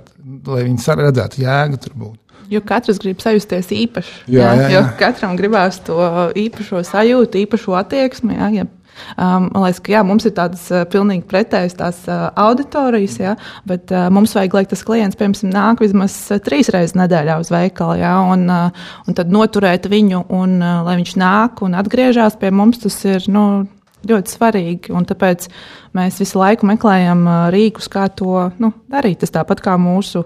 lai 0.46 0.64
viņi 0.66 0.98
redzētu 1.02 1.42
jēgu 1.42 1.80
tur 1.80 1.96
būt. 1.96 2.18
Jo 2.52 2.60
katrs 2.60 2.98
grib 3.00 3.20
sajusties 3.22 3.70
īpaši. 3.72 4.28
Jā, 4.28 4.52
jā, 4.52 4.68
jā. 4.68 4.70
Jo 4.74 4.84
katram 4.98 5.36
gribās 5.36 5.80
to 5.80 5.96
īpašo 6.36 6.82
sajūtu, 6.84 7.46
īpašu 7.46 7.76
attieksmi. 7.78 8.36
Jā, 8.36 8.52
ja 8.52 8.70
Um, 9.16 9.48
man 9.54 9.64
liekas, 9.64 9.80
ka 9.80 9.92
jā, 9.94 10.00
mums 10.04 10.26
ir 10.28 10.34
tādas 10.36 10.66
uh, 10.68 10.82
pilnīgi 10.84 11.24
pretējas 11.24 11.74
tās 11.78 12.02
uh, 12.12 12.26
auditorijas, 12.38 13.14
jā, 13.20 13.34
bet 13.64 13.88
uh, 13.92 14.10
mums 14.12 14.34
vajag, 14.36 14.52
lai 14.52 14.62
tas 14.68 14.84
klients, 14.84 15.16
piemēram, 15.16 15.48
nāk 15.52 15.80
vismaz 15.80 16.16
trīs 16.44 16.68
reizes 16.72 16.92
nedēļā 17.00 17.38
uz 17.40 17.48
veikalu, 17.52 17.96
jā, 18.02 18.12
un, 18.34 18.44
uh, 18.52 18.90
un 19.08 19.16
tad 19.16 19.32
noturēt 19.32 19.88
viņu, 19.90 20.26
un 20.36 20.58
uh, 20.60 20.82
lai 20.86 20.98
viņš 21.00 21.14
nāk 21.20 21.64
un 21.64 21.76
atgriežas 21.80 22.36
pie 22.40 22.52
mums, 22.52 22.82
tas 22.84 22.98
ir. 23.08 23.24
Nu, 23.32 23.64
ļoti 24.08 24.36
svarīgi. 24.36 25.02
Tāpēc 25.10 25.48
mēs 25.96 26.22
visu 26.22 26.40
laiku 26.40 26.68
meklējam 26.70 27.26
rīkus, 27.54 27.90
kā 27.92 28.08
to 28.12 28.48
nu, 28.62 28.72
darīt. 28.92 29.20
Tas 29.22 29.34
tāpat 29.34 29.62
kā 29.64 29.76
mūsu 29.80 30.24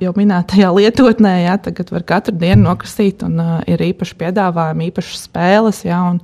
jau 0.00 0.12
minētajā 0.14 0.68
lietotnē, 0.70 1.32
ja, 1.42 1.56
tagad 1.58 1.90
var 1.90 2.04
katru 2.06 2.36
dienu 2.38 2.68
nokristīt, 2.68 3.24
un 3.26 3.40
uh, 3.42 3.56
ir 3.66 3.82
īpaši 3.82 4.14
piedāvājumi, 4.20 4.86
īpašas 4.92 5.24
spēles. 5.26 5.80
Ja, 5.86 5.98
un, 6.12 6.20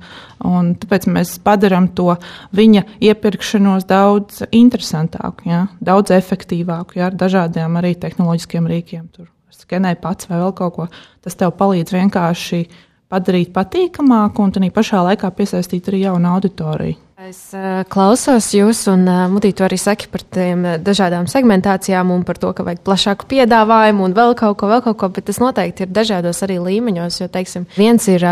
un 0.47 0.71
tāpēc 0.79 1.09
mēs 1.11 1.33
padarām 1.43 1.89
to 1.97 2.13
viņa 2.55 2.85
iepirkšanos 3.03 3.89
daudz 3.89 4.45
interesantāku, 4.55 5.51
ja, 5.51 5.65
daudz 5.83 6.15
efektīvāku 6.15 7.01
ja, 7.01 7.09
ar 7.11 7.19
dažādiem 7.19 7.75
arī 7.81 7.97
tehnoloģiskiem 7.99 8.71
rīkiem. 8.71 9.05
Tur 9.11 9.27
skenē 9.61 9.97
pats 10.01 10.29
vai 10.31 10.39
vēl 10.41 10.55
kaut 10.57 10.77
ko. 10.77 10.87
Tas 11.23 11.37
tev 11.37 11.53
palīdz 11.59 11.93
vienkārši 11.95 12.63
padarīt 13.11 13.53
patīkamāku 13.55 14.45
un 14.45 14.55
tā 14.55 14.73
pašā 14.73 15.05
laikā 15.11 15.31
piesaistīt 15.35 15.91
arī 15.91 16.05
jaunu 16.07 16.35
auditoriju. 16.35 16.99
Es 17.21 17.51
uh, 17.53 17.83
klausos 17.85 18.47
jūs, 18.55 18.79
un 18.89 19.03
uh, 19.05 19.27
Mudī, 19.29 19.51
tu 19.53 19.61
arī 19.61 19.77
saki 19.77 20.07
par 20.09 20.23
tiem 20.25 20.63
uh, 20.65 20.77
dažādām 20.81 21.27
segmentācijām 21.29 22.09
un 22.09 22.23
par 22.25 22.39
to, 22.41 22.49
ka 22.57 22.63
vajag 22.65 22.79
plašāku 22.87 23.27
piedāvājumu 23.29 24.07
un 24.07 24.15
vēl 24.17 24.33
kaut 24.39 24.57
ko, 24.57 24.69
vēl 24.71 24.81
kaut 24.87 24.97
ko, 24.97 25.09
bet 25.13 25.27
tas 25.29 25.37
noteikti 25.37 25.85
ir 25.85 25.91
dažādos 25.93 26.41
arī 26.41 26.57
līmeņos, 26.63 27.19
jo, 27.21 27.27
teiksim, 27.29 27.67
viens 27.77 28.07
ir 28.09 28.25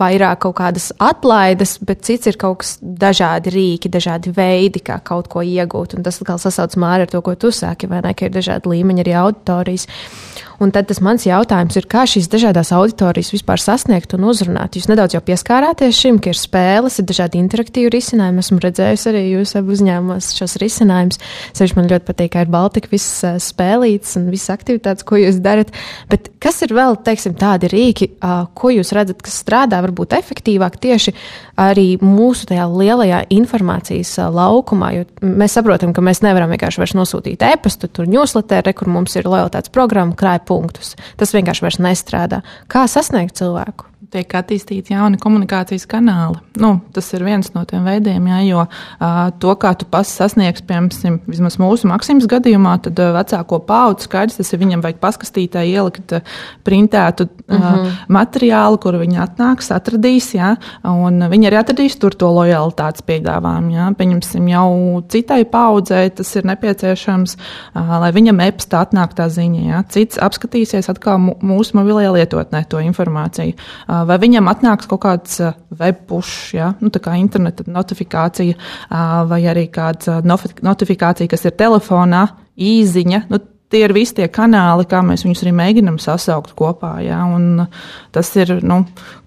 vairāk 0.00 0.40
kaut 0.46 0.56
kādas 0.62 0.88
atlaides, 0.96 1.74
bet 1.84 2.06
cits 2.08 2.32
ir 2.32 2.40
kaut 2.40 2.62
kas 2.62 2.78
dažādi 2.80 3.52
rīki, 3.52 3.92
dažādi 3.92 4.32
veidi, 4.32 4.80
kā 4.80 4.96
kaut 5.04 5.28
ko 5.28 5.44
iegūt, 5.44 5.98
un 5.98 6.08
tas 6.08 6.22
atkal 6.24 6.40
sasauc 6.40 6.78
māri 6.80 7.04
ar 7.04 7.12
to, 7.12 7.20
ko 7.20 7.36
tu 7.36 7.52
sāki, 7.52 7.90
vai 7.90 8.00
ne, 8.00 8.14
ka 8.16 8.30
ir 8.30 8.32
dažādi 8.38 8.72
līmeņi 8.72 9.04
arī 9.04 9.18
auditorijas. 9.26 9.84
Un 10.60 10.72
tad 10.74 10.90
mans 11.04 11.24
jautājums 11.26 11.76
ir, 11.78 11.86
kā 11.90 12.04
šīs 12.08 12.28
dažādas 12.32 12.72
auditorijas 12.76 13.32
vispār 13.32 13.60
sasniegt 13.62 14.12
un 14.16 14.26
uzrunāt. 14.28 14.76
Jūs 14.76 14.88
nedaudz 14.90 15.16
jau 15.16 15.22
pieskārāties 15.24 15.96
šim, 15.96 16.18
ka 16.22 16.32
ir 16.32 16.38
spēles, 16.38 16.98
ir 17.00 17.08
dažādi 17.08 17.40
interaktīvi 17.40 17.92
risinājumi. 17.94 18.42
Esmu 18.42 18.58
redzējusi 18.62 19.08
arī 19.12 19.22
jūsu 19.30 19.62
uzņēmumos 19.62 20.32
šos 20.36 20.58
risinājumus. 20.62 21.20
Sevišķi 21.56 21.78
man 21.78 21.90
ļoti 21.92 22.08
patīk, 22.08 22.32
ka 22.34 22.44
ir 22.44 22.52
Baltika 22.52 22.92
visas 22.92 23.48
spēlītas 23.52 24.18
un 24.20 24.28
visas 24.32 24.52
aktivitātes, 24.54 25.06
ko 25.08 25.20
jūs 25.20 25.40
darat. 25.44 25.72
Bet 26.12 26.30
kas 26.42 26.60
ir 26.66 26.74
vēl, 26.76 26.98
teiksim, 27.06 27.36
tādi 27.38 27.70
rīki, 27.72 28.10
ko 28.58 28.72
jūs 28.74 28.92
redzat, 28.96 29.22
kas 29.24 29.40
strādā 29.42 29.80
varbūt 29.84 30.16
efektīvāk 30.18 30.78
tieši 30.82 31.14
arī 31.62 31.96
mūsu 32.02 32.48
tajā 32.50 32.68
lielajā 32.70 33.24
informācijas 33.34 34.14
laukumā? 34.32 34.92
Jo 34.96 35.06
mēs 35.22 35.56
saprotam, 35.58 35.94
ka 35.96 36.04
mēs 36.04 36.22
nevaram 36.24 36.52
vienkārši 36.52 36.82
vairs 36.82 36.96
nosūtīt 36.98 37.44
e-pastu, 37.46 37.88
tur 37.88 38.10
newsletter, 38.10 38.72
kur 38.76 38.90
mums 38.92 39.16
ir 39.18 39.28
lojalitātes 39.28 39.72
programma, 39.72 40.16
krājuma 40.18 40.41
punktus. 40.48 40.96
Tas 41.20 41.34
vienkārši 41.36 41.66
nestrādā. 41.84 42.42
Kā 42.72 42.84
sasniegt 42.90 43.38
cilvēku? 43.40 43.91
Tiek 44.10 44.34
attīstīti 44.34 44.94
jauni 44.94 45.18
komunikācijas 45.20 45.84
kanāli. 45.90 46.40
Nu, 46.60 46.74
tas 46.94 47.06
ir 47.14 47.22
viens 47.24 47.52
no 47.54 47.62
tiem 47.68 47.84
veidiem, 47.86 48.24
jā, 48.32 48.38
jo 48.48 48.64
uh, 48.64 49.20
to, 49.40 49.52
kā 49.60 49.72
tu 49.78 49.86
pats 49.88 50.10
sasniegsi, 50.18 50.64
piemēram, 50.68 51.20
vismaz 51.30 51.56
mūsu 51.62 51.88
maksimas 51.90 52.26
gadījumā, 52.30 52.74
tad 52.84 52.98
uh, 52.98 53.12
vecāko 53.14 53.60
paudzi 53.68 54.08
skaidrs, 54.08 54.38
tas 54.40 54.52
ir 54.52 54.60
viņam 54.62 54.82
vajag 54.84 54.98
paskastītē 55.02 55.62
ielikt 55.70 56.16
uh, 56.16 56.34
printētu 56.66 57.28
uh, 57.28 57.54
mm 57.54 57.62
-hmm. 57.62 57.92
materiālu, 58.18 58.80
kur 58.82 58.98
viņi 59.00 59.20
atnāks, 59.22 59.70
atradīs, 59.74 60.32
jā, 60.34 60.56
un 60.88 61.22
viņi 61.30 61.50
arī 61.50 61.60
atradīs 61.62 61.98
tur 61.98 62.14
to 62.14 62.32
lojalitātes 62.32 63.06
piedāvājumu. 63.06 63.70
Jā. 63.76 63.88
Pieņemsim, 63.96 64.48
jau 64.48 65.02
citai 65.08 65.44
paudzei 65.44 66.10
tas 66.10 66.36
ir 66.36 66.44
nepieciešams, 66.44 67.36
uh, 67.36 67.96
lai 68.02 68.12
viņam 68.12 68.40
e-pastā 68.48 68.82
atnāk 68.82 69.14
tā 69.14 69.28
ziņa. 69.28 69.62
Jā. 69.70 69.84
Cits 69.88 70.18
apskatīsies 70.18 70.90
atkal 70.90 71.18
mūsu 71.40 71.78
mobilajā 71.78 72.12
lietotnē 72.12 72.64
to 72.68 72.82
informāciju. 72.82 73.54
Vai 74.08 74.18
viņam 74.22 74.48
atnāks 74.48 74.88
kaut 74.90 75.02
kāds 75.04 75.40
webpush, 75.78 76.54
ja? 76.56 76.72
nu, 76.80 76.92
kā 76.92 77.16
interneta 77.20 77.66
notifikācija, 77.66 78.56
vai 79.28 79.40
arī 79.50 79.66
kāda 79.72 80.20
notifikācija, 80.24 81.28
kas 81.28 81.44
ir 81.48 81.56
telefonā, 81.58 82.26
īziņa. 82.56 83.24
Nu, 83.32 83.40
tie 83.72 83.86
ir 83.86 83.94
visi 83.96 84.18
tie 84.18 84.28
kanāli, 84.32 84.84
kā 84.88 85.00
mēs 85.04 85.24
viņus 85.24 85.42
arī 85.44 85.52
mēģinām 85.56 85.98
sasaukt 86.02 86.52
kopā. 86.58 86.92
Ja? 87.04 87.22
Un 87.24 87.64
tas 88.12 88.28
ir 88.36 88.58
nu, 88.66 88.82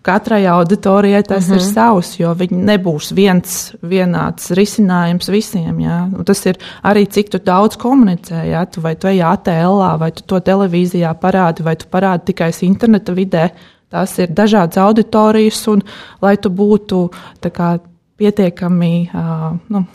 katrai 0.06 0.44
auditorijai, 0.52 1.24
tas 1.26 1.48
uh 1.48 1.56
-huh. 1.56 1.58
ir 1.58 1.64
mhm. 1.64 1.74
savs, 1.74 2.12
jo 2.20 2.34
viņi 2.42 2.62
nebūs 2.70 3.12
viens 3.16 3.74
vienāds 3.82 4.52
risinājums 4.58 5.32
visiem. 5.32 5.80
Ja? 5.80 6.04
Un 6.06 6.26
tas 6.26 6.46
ir 6.46 6.58
arī 6.84 7.08
cik 7.10 7.30
tu 7.30 7.40
daudz 7.40 7.78
komunicē, 7.78 8.46
ja? 8.50 8.66
tu, 8.66 8.82
vai 8.82 8.96
tu 8.96 9.08
ej 9.08 9.24
ATL, 9.24 9.98
vai 10.00 10.12
tu 10.12 10.24
to 10.24 10.40
televīzijā 10.40 11.14
parādi, 11.14 11.64
vai 11.64 11.76
tu 11.76 11.86
parādi 11.92 12.26
tikai 12.26 12.52
interneta 12.62 13.14
vidē. 13.14 13.50
Tās 13.96 14.18
ir 14.20 14.34
dažādas 14.36 14.82
auditorijas, 14.84 15.62
un 15.72 15.84
lai 16.24 16.36
tu 16.42 16.52
būtu 16.52 17.06
kā, 17.56 17.78
pietiekami 18.20 18.94
nu, 19.72 19.86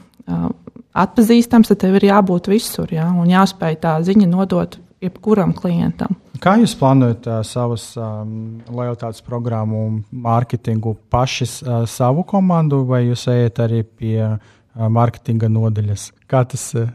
atpazīstams, 1.05 1.71
tad 1.71 1.83
tev 1.85 1.99
ir 2.01 2.11
jābūt 2.11 2.49
visur 2.51 2.91
ja? 2.93 3.11
un 3.13 3.29
jāspēj 3.31 3.77
tā 3.83 3.99
ziņa 4.07 4.29
nodot 4.31 4.79
jebkuram 5.01 5.53
klientam. 5.57 6.17
Kā 6.41 6.55
jūs 6.61 6.73
plānojat 6.81 7.27
uh, 7.29 7.41
savas 7.45 7.85
um, 8.01 8.61
lojalitātes 8.73 9.21
programmu 9.25 10.01
mārketingu 10.09 10.95
paši 11.13 11.47
uh, 11.47 11.83
savu 11.89 12.25
komandu, 12.29 12.83
vai 12.89 13.03
jūs 13.07 13.27
ejat 13.33 13.61
arī 13.67 13.83
pie 13.85 14.17
uh, 14.25 14.39
mārketinga 14.77 15.51
nodaļas? 15.53 16.07
Kā 16.31 16.47
tas 16.49 16.71
uh, 16.81 16.89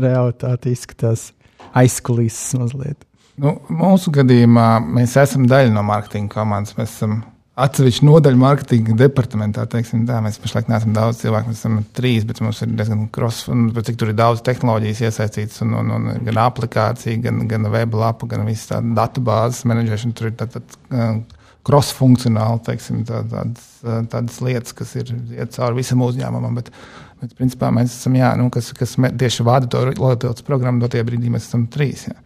realitāte 0.00 0.72
izskatās 0.72 1.30
aizkulisēs 1.76 2.60
mazliet? 2.60 3.08
Nu, 3.40 3.54
mūsu 3.72 4.12
gadījumā 4.12 4.66
mēs 4.84 5.16
esam 5.20 5.46
daļa 5.48 5.72
no 5.72 5.84
mārketinga 5.88 6.34
komandas. 6.34 6.76
Mēs 6.76 6.96
esam 6.98 7.22
atsevišķa 7.62 8.06
nodaļa 8.08 8.40
mārketinga 8.40 8.96
departamentā. 9.00 9.64
Teiksim, 9.72 10.04
tā, 10.08 10.20
mēs 10.24 10.38
pašlaik 10.42 10.68
neesam 10.72 10.94
daudz 10.96 11.22
cilvēku, 11.22 11.52
mēs 11.52 11.62
esam 11.62 11.78
trīs, 11.96 12.26
bet 12.28 12.40
mums 12.44 12.62
ir 12.64 12.72
diezgan 12.76 13.06
cross, 13.12 13.46
un 13.52 13.68
cik 13.76 14.00
tur 14.00 14.12
ir 14.12 14.18
daudz 14.18 14.42
tehnoloģijas 14.46 15.04
iesaistītas, 15.08 15.62
un, 15.64 15.76
un, 15.80 15.92
un 15.96 16.24
gan 16.28 16.40
aplikācija, 16.44 17.20
gan, 17.24 17.44
gan 17.48 17.68
web 17.72 17.96
lapu, 17.96 18.28
gan 18.30 18.44
visas 18.48 18.72
tādas 18.72 18.96
datu 18.98 19.24
bāzes 19.24 19.64
menedžēšana. 19.68 20.16
Tur 20.18 20.28
ir 20.30 20.36
tātad 20.40 20.76
uh, 20.92 21.22
cross-funkcionāli, 21.68 22.64
teiksim, 22.68 23.04
tā, 23.08 23.22
tādas, 23.32 23.70
tādas 24.12 24.42
lietas, 24.44 24.76
kas 24.76 24.96
ir 24.98 25.14
iet 25.36 25.56
cauri 25.56 25.80
visam 25.80 26.04
uzņēmumam. 26.04 26.56
Bet, 26.58 26.72
bet 27.22 27.36
principā 27.38 27.72
mēs 27.74 27.96
esam, 27.96 28.16
jā, 28.18 28.34
nu, 28.40 28.48
kas, 28.52 28.72
kas 28.76 28.96
tieši 28.96 29.46
vada 29.46 29.70
to 29.70 29.86
lojalitātes 29.92 30.44
programmu, 30.46 30.84
dotie 30.84 31.04
brīdī 31.06 31.32
mēs 31.32 31.48
esam 31.48 31.68
trīs. 31.72 32.08
Jā. 32.10 32.18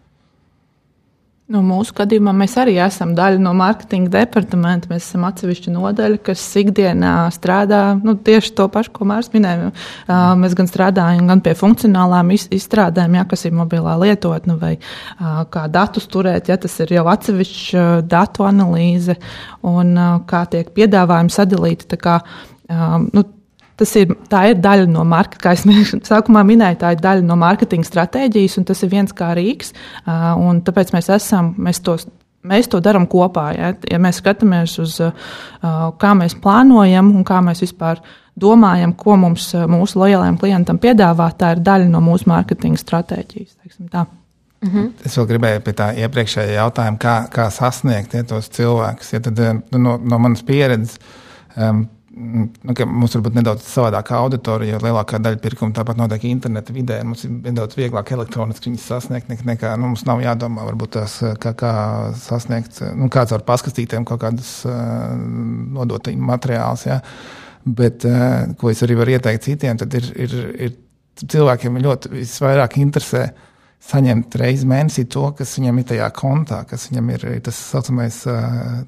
Nu, 1.46 1.60
mūsu 1.62 1.94
gadījumā 1.94 2.32
mēs 2.34 2.56
arī 2.58 2.72
esam 2.82 3.12
daļa 3.14 3.38
no 3.38 3.52
mārketinga 3.54 4.10
departamenta. 4.16 4.88
Mēs 4.90 5.04
esam 5.06 5.28
atsevišķa 5.28 5.74
nodaļa, 5.76 6.18
kas 6.26 6.42
ikdienā 6.58 7.12
strādā 7.36 7.82
nu, 8.00 8.16
tieši 8.18 8.50
to 8.58 8.66
pašu, 8.74 8.90
ko 8.96 9.06
Mārcis 9.06 9.30
minēja. 9.36 9.68
Uh, 9.70 10.32
mēs 10.40 10.56
gan 10.58 10.66
strādājam 10.66 11.30
gan 11.30 11.44
pie 11.46 11.54
funkcionālām 11.54 12.34
izstrādēm, 12.34 13.14
ja, 13.20 13.22
kas 13.30 13.46
ir 13.46 13.54
mobilā 13.54 13.94
lietotne, 14.02 14.58
vai 14.58 14.72
uh, 14.80 15.44
kā 15.54 15.68
datus 15.70 16.10
turēt, 16.10 16.50
ja 16.50 16.58
tas 16.58 16.74
ir 16.82 16.96
jau 16.96 17.06
atsevišķs 17.14 17.62
uh, 17.78 17.94
datu 18.02 18.42
analīze 18.48 19.14
un 19.62 19.94
kā 20.26 20.42
tiek 20.50 20.74
piedāvājumi 20.74 21.30
sadalīti. 21.30 21.94
Kā, 22.02 22.18
nu, 23.14 23.22
Tas 23.76 23.92
ir, 24.00 24.12
ir 24.48 24.60
daļa 24.64 24.86
no 24.88 25.04
marketinga, 25.04 25.42
kā 25.44 25.54
jau 25.56 26.00
sākumā 26.10 26.42
minēju, 26.48 26.80
tā 26.80 26.94
ir 26.94 27.02
daļa 27.04 27.24
no 27.26 27.36
mārketinga 27.40 27.88
stratēģijas, 27.88 28.58
un 28.60 28.68
tas 28.68 28.82
ir 28.82 28.92
viens 28.92 29.16
kā 29.16 29.32
rīks. 29.36 29.74
Tāpēc 30.06 30.92
mēs, 30.94 31.10
esam, 31.12 31.52
mēs, 31.60 31.82
tos, 31.84 32.06
mēs 32.46 32.70
to 32.72 32.80
darām 32.84 33.08
kopā. 33.10 33.50
Ja? 33.56 33.72
ja 33.90 34.00
mēs 34.02 34.22
skatāmies 34.22 34.78
uz 34.82 35.00
kā 36.00 36.12
mēs 36.16 36.38
plānojam 36.40 37.12
un 37.18 37.26
kā 37.28 37.42
mēs 37.44 37.60
vispār 37.66 38.00
domājam, 38.36 38.92
ko 38.96 39.16
mums, 39.20 39.50
mūsu 39.68 40.00
lojālajiem 40.00 40.38
klientam 40.40 40.80
piedāvāt, 40.80 41.36
tā 41.40 41.54
ir 41.56 41.64
daļa 41.64 41.90
no 41.92 42.00
mūsu 42.04 42.28
mārketinga 42.32 42.80
stratēģijas. 42.80 43.58
Mm 44.64 44.70
-hmm. 44.72 44.92
Es 45.04 45.18
vēl 45.18 45.26
gribēju 45.26 45.60
pie 45.60 45.72
tā 45.72 45.90
iepriekšējā 46.00 46.56
jautājuma, 46.56 46.98
kā, 46.98 47.16
kā 47.30 47.50
sasniegt 47.50 48.14
ja, 48.14 48.24
tos 48.24 48.48
cilvēkus. 48.48 49.12
Ja, 49.12 49.20
tad, 49.20 49.40
no, 49.72 49.98
no 50.02 50.18
manas 50.18 50.42
pieredzes 50.42 50.98
um, 51.56 51.86
nu, 52.16 52.74
mums 52.90 53.14
varbūt 53.16 53.36
nedaudz 53.36 53.66
savādāka 53.68 54.16
auditorija, 54.18 54.76
jo 54.76 54.82
lielākā 54.84 55.20
daļa 55.22 55.40
pirkumu 55.42 55.74
tāpat 55.76 55.98
notiek 56.00 56.24
interneta 56.30 56.74
vidē. 56.74 56.98
Mums 57.06 57.26
ir 57.28 57.32
nedaudz 57.34 57.76
vieglāk 57.78 58.12
elektroniski 58.16 58.70
viņus 58.70 58.86
sasniegt, 58.92 59.32
nekā 59.32 59.74
nu, 59.76 59.92
mums 59.92 60.06
nav 60.08 60.22
jādomā, 60.24 60.64
varbūt 60.70 60.94
tās, 60.96 61.18
kā, 61.42 61.52
kā 61.58 61.72
sasniegt, 62.20 62.80
nu, 62.96 63.10
kāds 63.12 63.36
var 63.36 63.44
paskatītiem 63.48 64.06
kaut 64.08 64.22
kādus 64.24 64.58
uh, 64.68 65.12
nodot 65.16 66.08
materiālus. 66.32 66.86
Ja. 66.88 67.00
Bet, 67.66 68.06
uh, 68.08 68.54
ko 68.58 68.72
es 68.72 68.82
arī 68.86 68.96
varu 68.98 69.16
ieteikt 69.16 69.48
citiem, 69.48 69.78
tad 69.80 69.94
ir, 69.98 70.08
ir, 70.26 70.38
ir 70.68 71.26
cilvēkiem 71.26 71.80
ļoti 71.84 72.16
visvairāk 72.16 72.80
interesē 72.80 73.26
uh, 73.28 73.45
saņemt 73.86 74.34
reizi 74.40 74.66
mēnesī 74.66 75.04
to, 75.12 75.28
kas 75.36 75.52
viņam 75.58 75.78
ir 75.78 75.86
tajā 75.90 76.06
kontā, 76.16 76.58
kas 76.68 76.88
viņam 76.90 77.10
ir 77.14 77.24
tas 77.46 77.58
saucamais 77.70 78.18
uh, 78.30 78.80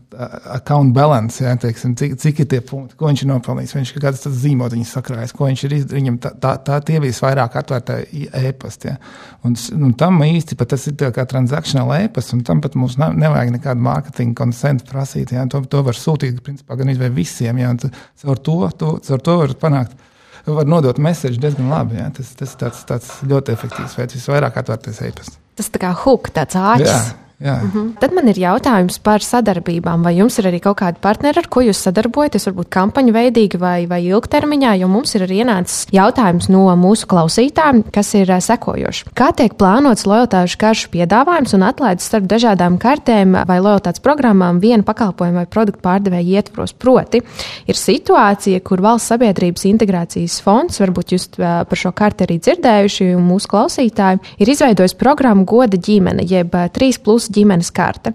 account 0.56 0.94
balance, 0.96 1.38
ja, 1.44 1.54
teiksim, 1.60 1.94
cik, 1.98 2.16
cik 2.18 2.42
ir 2.42 2.48
tie 2.50 2.60
punkti, 2.66 2.96
ko 2.98 3.10
viņš 3.10 3.22
ir 3.22 3.30
nopelnījis, 3.30 3.74
viņš 3.76 3.92
ir 3.94 4.02
kādas 4.02 4.26
zīmotiņas 4.42 4.94
sakrājis, 4.98 5.34
ko 5.38 5.50
viņš 5.50 5.64
ir 5.64 5.76
izdarījis. 5.78 5.98
Viņam 5.98 6.18
tā, 6.22 6.32
tā, 6.42 6.54
tā 6.66 6.80
tie 6.86 6.98
bija 7.02 7.16
vairāk 7.28 7.58
atvērtā 7.60 8.00
e-pasta. 8.42 8.94
Ja. 8.94 8.98
Un, 9.46 9.54
un 9.78 9.94
tam 9.98 10.18
īsti 10.26 10.58
pat 10.58 10.74
tas 10.74 10.88
ir 10.90 10.98
kā 11.14 11.26
transakcionāla 11.30 12.02
e-pasta, 12.08 12.36
un 12.38 12.44
tam 12.46 12.62
pat 12.64 12.74
mums 12.78 12.98
nav, 13.00 13.14
nevajag 13.18 13.54
nekādu 13.54 13.86
mārketinga 13.86 14.38
konsentu 14.42 14.88
prasīt. 14.90 15.34
Ja. 15.36 15.46
To, 15.50 15.62
to 15.70 15.84
var 15.86 15.98
sūtīt 15.98 16.42
principā 16.46 16.78
gan 16.78 16.90
izvēl 16.94 17.14
visiem, 17.14 17.62
ja, 17.62 17.70
un 17.74 17.78
caur 17.78 18.42
to, 18.42 18.60
to, 18.78 18.94
caur 19.06 19.26
to 19.26 19.40
var 19.44 19.58
panākt 19.62 20.07
var 20.56 20.68
nodot 20.70 20.98
mēsēju 21.02 21.40
diezgan 21.42 21.70
labi. 21.72 21.98
Ja? 22.00 22.08
Tas, 22.14 22.32
tas 22.38 22.56
tāds, 22.60 22.82
tāds 22.88 23.10
ļoti 23.28 23.54
efektīvs 23.54 23.96
veids, 23.98 24.18
visvairāk 24.18 24.60
atvērtais 24.62 25.00
e-pasts. 25.08 25.40
Tas 25.58 25.72
tā 25.74 25.82
kā 25.82 25.92
hook, 26.04 26.30
tāds 26.34 26.58
āķis. 26.58 26.88
Jā. 26.88 27.27
Jā. 27.38 27.54
Mm 27.62 27.70
-hmm. 27.70 27.98
Tad 28.00 28.12
man 28.12 28.28
ir 28.28 28.38
jautājums 28.38 28.98
par 28.98 29.22
sadarbībām. 29.22 30.02
Vai 30.02 30.16
jums 30.16 30.38
ir 30.38 30.44
arī 30.44 30.60
kaut 30.60 30.80
kādi 30.80 30.96
partneri, 31.00 31.38
ar 31.38 31.46
ko 31.46 31.60
jūs 31.60 31.78
sadarbojaties, 31.86 32.46
varbūt 32.46 32.68
kampaņu 32.68 33.12
veidīgi 33.12 33.58
vai, 33.58 33.86
vai 33.86 34.02
ilgtermiņā? 34.02 34.74
Jo 34.78 34.88
mums 34.88 35.14
ir 35.14 35.22
arī 35.22 35.44
ienācis 35.44 35.86
jautājums 35.92 36.48
no 36.48 36.76
mūsu 36.76 37.06
klausītājiem, 37.06 37.84
kas 37.92 38.14
ir 38.14 38.26
sekojošs. 38.26 39.04
Kā 39.14 39.32
tiek 39.32 39.54
plānots 39.54 40.06
lojalitāšu 40.06 40.56
karšu 40.58 40.88
piedāvājums 40.90 41.54
un 41.54 41.62
atlaides 41.62 42.06
starp 42.06 42.24
dažādām 42.24 42.78
kartēm 42.78 43.46
vai 43.46 43.60
lojalitātes 43.60 44.00
programmām 44.00 44.58
viena 44.60 44.82
pakalpojuma 44.82 45.38
vai 45.38 45.46
produktu 45.46 45.80
pārdevēja 45.82 46.42
ietvaros? 46.42 46.72
Proti, 46.72 47.22
ir 47.66 47.74
situācija, 47.74 48.60
kur 48.60 48.80
valsts 48.80 49.08
sabiedrības 49.08 49.64
integrācijas 49.64 50.40
fonds, 50.42 50.80
varbūt 50.80 51.12
jūs 51.12 51.28
par 51.38 51.76
šo 51.76 51.92
karti 51.92 52.24
arī 52.24 52.38
dzirdējuši, 52.38 53.14
un 53.14 53.28
mūsu 53.30 53.46
klausītāji 53.48 54.18
ir 54.38 54.48
izveidojis 54.48 54.94
programmu 54.94 55.44
Goda 55.44 55.76
ģimene, 55.76 56.26
jeb 56.26 56.50
3 56.50 56.98
plus 57.04 57.27
valsts 57.28 57.34
ģimenes 57.34 57.70
karte. 57.72 58.12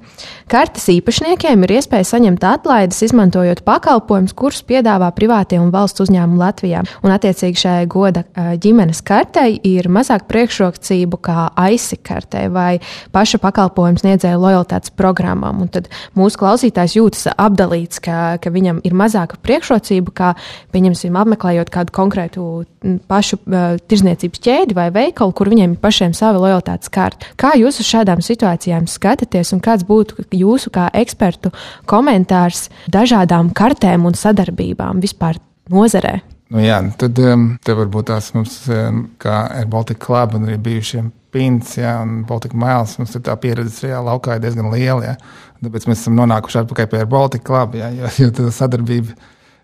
Kartes 0.48 0.88
īpašniekiem 0.90 1.64
ir 1.64 1.78
iespēja 1.78 2.06
saņemt 2.06 2.44
atlaides, 2.44 3.02
izmantojot 3.04 3.64
pakalpojumus, 3.64 4.34
kurus 4.34 4.64
piedāvā 4.64 5.12
privātie 5.14 5.60
un 5.60 5.72
valsts 5.72 6.02
uzņēmumi 6.02 6.40
Latvijā. 6.40 6.84
Un, 7.04 7.12
attiecīgi, 7.12 7.60
šai 7.60 7.86
goda 7.88 8.24
ģimenes 8.36 9.02
kartei 9.04 9.60
ir 9.64 9.90
mazāk 9.90 10.28
priekšrocību 10.28 11.20
kā 11.22 11.50
AISI 11.56 12.00
kartei 12.04 12.50
vai 12.50 12.80
paša 13.12 13.40
pakalpojumu 13.40 14.02
sniedzēja 14.02 14.40
lojalitātes 14.40 14.94
programmām. 14.94 15.62
Un 15.64 15.72
tad 15.72 15.90
mūsu 16.16 16.40
klausītājs 16.42 16.98
jūtas 16.98 17.32
apdalīts, 17.38 18.02
ka, 18.04 18.38
ka 18.42 18.54
viņam 18.54 18.82
ir 18.84 18.94
mazāka 18.98 19.40
priekšrocība, 19.42 20.14
kā, 20.14 20.34
pieņemsim, 20.74 21.16
apmeklējot 21.18 21.72
kādu 21.74 21.94
konkrētu 21.96 22.66
pašu 23.10 23.40
uh, 23.40 23.78
tirzniecības 23.90 24.44
ķēdi 24.44 24.78
vai 24.78 24.90
veikalu, 24.94 25.34
kur 25.36 25.52
viņiem 25.52 25.76
ir 25.76 25.82
pašiem 25.84 26.14
sava 26.18 26.42
lojalitātes 26.44 26.92
karte. 26.94 27.32
Kā 27.40 27.54
jūs 27.60 27.80
uz 27.84 27.90
šādām 27.90 28.24
situācijām 28.26 28.88
skatāties 28.92 29.54
un 29.56 29.64
kāds 29.64 29.88
būtu 29.88 30.28
jūsu 30.34 30.74
kā 30.74 30.90
ekspertu 30.94 31.54
komentārs 31.90 32.68
dažādām 32.92 33.54
kartēm 33.56 34.06
un 34.10 34.18
sadarbībām 34.18 35.02
vispār 35.04 35.42
nozarē? 35.72 36.20
Nu 36.54 36.62
jā, 36.62 36.78
tad 37.00 37.18
um, 37.24 37.48
te 37.66 37.74
varbūt 37.74 38.12
tās 38.12 38.30
mums, 38.36 38.60
um, 38.70 39.08
kā 39.22 39.40
ar 39.58 39.70
Baltiku 39.72 40.06
klubu 40.06 40.38
un 40.38 40.50
arī 40.50 40.60
bijušiem 40.62 41.10
Pins 41.34 41.78
ja, 41.80 41.96
un 42.04 42.20
Baltiku 42.30 42.60
Miles, 42.62 42.94
mums 43.00 43.16
ir 43.18 43.24
tā 43.26 43.34
pieredze 43.42 43.80
šajā 43.82 44.04
laukā 44.06 44.38
diezgan 44.42 44.70
liela. 44.70 45.08
Ja. 45.08 45.16
Tāpēc 45.64 45.88
mēs 45.90 46.04
esam 46.04 46.20
nonākuši 46.20 46.60
atpakaļ 46.62 46.90
pie 46.92 47.06
Baltiku 47.10 47.48
klubu, 47.48 47.80
ja, 47.82 47.90
jo, 47.96 48.12
jo 48.22 48.30
tā 48.38 48.52
sadarbība 48.54 49.16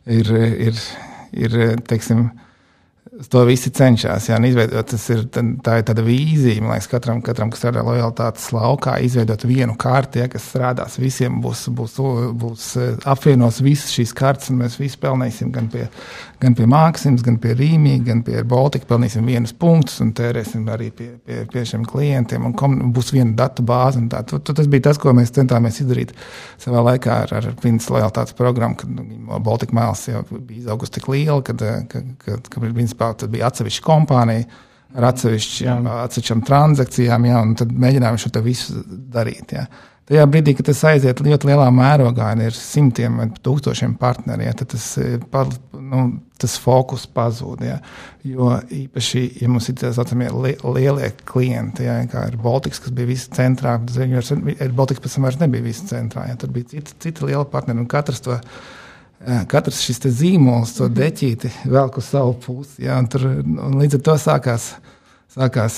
ir, 0.09 0.31
ir, 0.69 0.81
ir 1.45 1.57
teiksim, 1.85 2.29
to 3.29 3.41
visi 3.47 3.71
cenšas. 3.73 4.29
Jā, 4.29 4.37
izveidot, 4.45 4.85
tas 4.91 5.05
ir, 5.13 5.23
tā 5.29 5.79
ir 5.79 5.85
tāda 5.87 6.03
vīzija, 6.05 6.61
man 6.61 6.75
liekas, 6.75 6.89
katram, 6.91 7.21
katram 7.25 7.49
kas 7.51 7.63
strādā 7.63 7.83
lojalitātes 7.85 8.49
laukā, 8.53 8.97
izveidot 9.05 9.45
vienu 9.49 9.75
kārtu, 9.79 10.21
ja, 10.21 10.29
kas 10.31 10.45
strādās 10.51 10.99
visiem, 11.01 11.39
būs, 11.43 11.65
būs, 11.75 11.97
būs 12.39 12.67
apvienos 13.09 13.61
visas 13.65 13.93
šīs 13.95 14.13
kārtas, 14.17 14.51
un 14.53 14.61
mēs 14.61 14.77
visi 14.79 14.99
pelnīsim 15.01 15.49
gan 15.55 15.69
pie, 15.73 15.87
gan 16.41 16.55
pie 16.57 16.67
Mākslinas, 16.69 17.23
gan 17.25 17.39
pie 17.41 17.55
Rīmī, 17.57 17.95
gan 18.05 18.21
pie 18.25 18.43
Baltika, 18.47 18.87
pelnīsim 18.91 19.25
vienus 19.27 19.55
punktus 19.57 19.99
un 20.05 20.13
tērēsim 20.17 20.69
arī 20.69 20.91
pie, 20.95 21.09
pie, 21.25 21.41
pie 21.49 21.65
šiem 21.65 21.87
klientiem, 21.89 22.45
un 22.45 22.55
kom, 22.57 22.77
būs 22.95 23.13
viena 23.15 23.33
datu 23.41 23.65
bāze. 23.65 24.01
Tas 24.09 24.69
bija 24.69 24.89
tas, 24.89 25.01
ko 25.01 25.15
mēs 25.17 25.33
centāmies 25.35 25.81
izdarīt 25.81 26.13
savā 26.61 26.85
laikā 26.91 27.19
ar, 27.25 27.35
ar 27.41 27.49
Pintas 27.59 27.89
lojalitātes 27.91 28.37
programmu, 28.37 28.77
kad 28.79 28.93
nu, 28.93 29.39
Baltika 29.43 29.75
Mēls 29.75 30.05
jau 30.07 30.21
bija 30.37 30.61
izaugusi 30.61 30.95
tik 30.99 31.09
liela, 31.11 31.41
kad, 31.45 31.59
kad, 31.59 32.13
kad, 32.23 32.47
kad, 32.53 32.53
kad 32.53 32.98
principā, 32.99 33.31
bija 33.31 33.49
atsevišķa 33.49 33.85
kompānija 33.85 34.47
ar 34.97 35.11
atsevišķām 35.11 36.41
transakcijām, 36.47 37.29
jā, 37.29 37.45
un 37.45 37.55
tad 37.59 37.71
mēģinājām 37.71 38.19
šo 38.21 38.41
visu 38.45 38.81
darīt. 38.87 39.53
Jā. 39.53 39.67
Tajā 40.09 40.23
brīdī, 40.25 40.55
kad 40.57 40.65
tas 40.65 40.79
aiziet 40.89 41.19
ļoti 41.21 41.51
lielā 41.51 41.67
mērogā, 41.69 42.31
ir 42.41 42.55
simtiem 42.57 43.19
vai 43.21 43.27
tūkstošiem 43.45 43.91
partneriem, 44.01 44.47
ja, 44.47 44.55
tad 44.57 44.71
tas, 44.71 44.87
nu, 45.77 45.99
tas 46.41 46.55
fokus 46.57 47.03
pazūd. 47.13 47.61
Ja. 47.67 47.75
Jo 48.25 48.55
īpaši, 48.73 49.21
ja 49.43 49.51
mums 49.53 49.69
ir 49.69 49.77
tā 49.77 49.91
saucamie 49.93 50.31
lielie 50.33 51.11
klienti, 51.29 51.85
ja, 51.85 51.99
kā 52.09 52.25
ir 52.31 52.39
Baltics, 52.41 52.81
kas 52.81 52.95
bija 52.97 53.11
visi 53.11 53.29
centrā, 53.37 53.77
tad 53.85 54.73
Baltics 54.73 55.05
pēc 55.05 55.19
tam 55.19 55.29
vairs 55.29 55.39
nebija 55.43 55.67
visi 55.69 55.85
centrā. 55.91 56.25
Ja, 56.31 56.41
tur 56.41 56.57
bija 56.57 56.71
citi, 56.73 56.97
citi 57.05 57.29
lieli 57.29 57.45
partneri 57.53 57.85
un 57.85 57.89
katrs 57.93 58.25
to 58.25 58.41
katrs 59.51 59.81
šis 59.83 59.99
zīmols, 60.19 60.77
to 60.77 60.87
deķīti, 60.91 61.51
velk 61.71 61.99
uz 61.99 62.11
savu 62.13 62.37
pusi. 62.43 62.85
Ja, 62.85 62.99
un 63.01 63.09
tur, 63.11 63.27
un 63.43 63.75
līdz 63.81 63.99
ar 63.99 64.05
to 64.07 64.15
sākās. 64.21 64.71
Sākās 65.29 65.75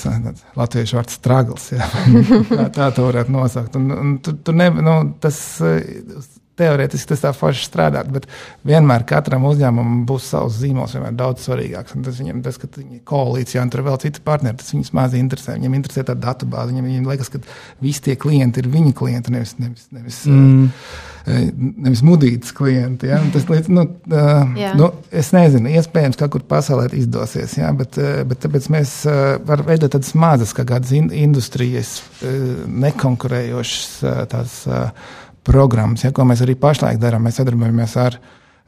latviešu 0.56 0.96
vārds 0.96 1.18
stragls. 1.18 1.66
Ja. 1.74 1.88
tā, 2.48 2.70
tā 2.72 2.86
to 2.96 3.10
varētu 3.10 3.34
nosaukt. 3.36 3.76
Un, 3.76 3.89
un 3.92 4.14
tur, 4.24 4.38
tur 4.48 4.56
ne, 4.56 4.70
nu, 4.80 4.94
tas 5.20 5.42
teorētiski 6.60 7.12
tas 7.12 7.24
tā 7.24 7.32
forši 7.36 7.64
strādāt, 7.68 8.10
bet 8.12 8.28
vienmēr 8.68 9.06
katram 9.08 9.45
uzņēmumam 9.49 10.04
būs 10.10 10.28
savs 10.34 10.60
zīmols, 10.62 10.95
vienmēr 10.97 11.16
daudz 11.18 11.45
svarīgāks. 11.47 11.95
Un 11.95 12.06
tas 12.06 12.20
viņam, 12.20 12.41
tas, 12.45 12.60
ka 12.62 12.70
viņi 12.76 12.99
ir 12.99 13.06
koalīcijā 13.08 13.64
un 13.64 13.72
tur 13.74 13.86
vēl 13.88 13.99
citi 14.04 14.24
partneri, 14.26 14.60
tas 14.60 14.74
viņus 14.74 14.91
maz 14.97 15.16
interesē. 15.18 15.56
Viņam 15.58 15.78
interesē 15.80 16.06
tā 16.08 16.16
datu 16.18 16.49
bāze, 16.52 16.74
viņam, 16.74 16.89
viņam 16.89 17.08
liekas, 17.12 17.32
ka 17.34 17.41
visi 17.84 18.06
tie 18.10 18.18
klienti 18.20 18.64
ir 18.64 18.70
viņa 18.74 18.93
klienti, 18.97 19.34
nevis, 19.36 19.56
nevis, 19.62 19.88
nevis, 19.95 20.20
mm. 20.28 20.68
uh, 20.68 21.39
nevis 21.88 22.04
mudītas 22.08 22.56
klienti. 22.58 23.10
Ja? 23.12 23.22
Tas, 23.34 23.47
nu, 23.72 23.88
uh, 23.88 24.54
yeah. 24.60 24.76
nu, 24.80 24.91
es 25.24 25.32
nezinu, 25.36 25.72
iespējams, 25.72 26.20
ka 26.20 26.30
kur 26.34 26.45
pasaulē 26.52 26.89
izdosies, 26.99 27.56
ja? 27.62 27.72
bet, 27.78 27.97
uh, 28.02 28.22
bet 28.28 28.43
tāpēc 28.45 28.70
mēs 28.76 28.95
uh, 29.10 29.24
varam 29.47 29.72
veidot 29.72 29.95
tādas 29.95 30.14
mazas, 30.20 30.56
kā 30.58 30.68
kādas 30.68 30.93
in 30.97 31.10
industrijas, 31.16 31.99
uh, 32.22 32.64
nekonkurējošas 32.86 33.91
uh, 34.06 34.24
tās. 34.36 34.62
Uh, 34.70 35.20
programmas, 35.48 36.06
ja, 36.06 36.12
ko 36.16 36.26
mēs 36.28 36.44
arī 36.46 36.56
pašlaik 36.60 37.00
darām. 37.02 37.26
Mēs 37.26 37.39
sadarbojamies 37.42 37.96
ar, 38.02 38.18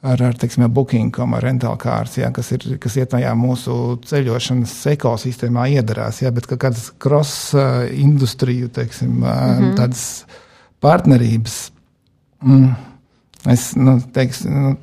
ar, 0.01 0.23
ar 0.29 0.37
teiksim, 0.39 0.65
Booking.com, 0.73 1.35
ar 1.37 1.45
rental 1.45 1.77
kārtas, 1.81 2.17
ja, 2.21 2.31
kas, 2.35 2.51
ir, 2.55 2.65
kas 2.81 2.97
iet 2.99 3.11
tajā 3.13 3.33
mūsu 3.37 3.75
ceļošanas 4.07 4.73
ekosistēmā 4.95 5.67
iedarās, 5.77 6.23
ja, 6.23 6.31
bet 6.35 6.49
kā 6.49 6.57
kādas 6.67 6.89
cross-industriju, 7.03 8.71
teiksim, 8.73 9.19
mm 9.19 9.27
-hmm. 9.27 9.75
tādas 9.77 10.25
partnerības. 10.83 11.59
Mm, 12.43 12.73
es, 13.53 13.71
nu, 13.79 13.99
teiks, 14.13 14.43
nu, 14.49 14.75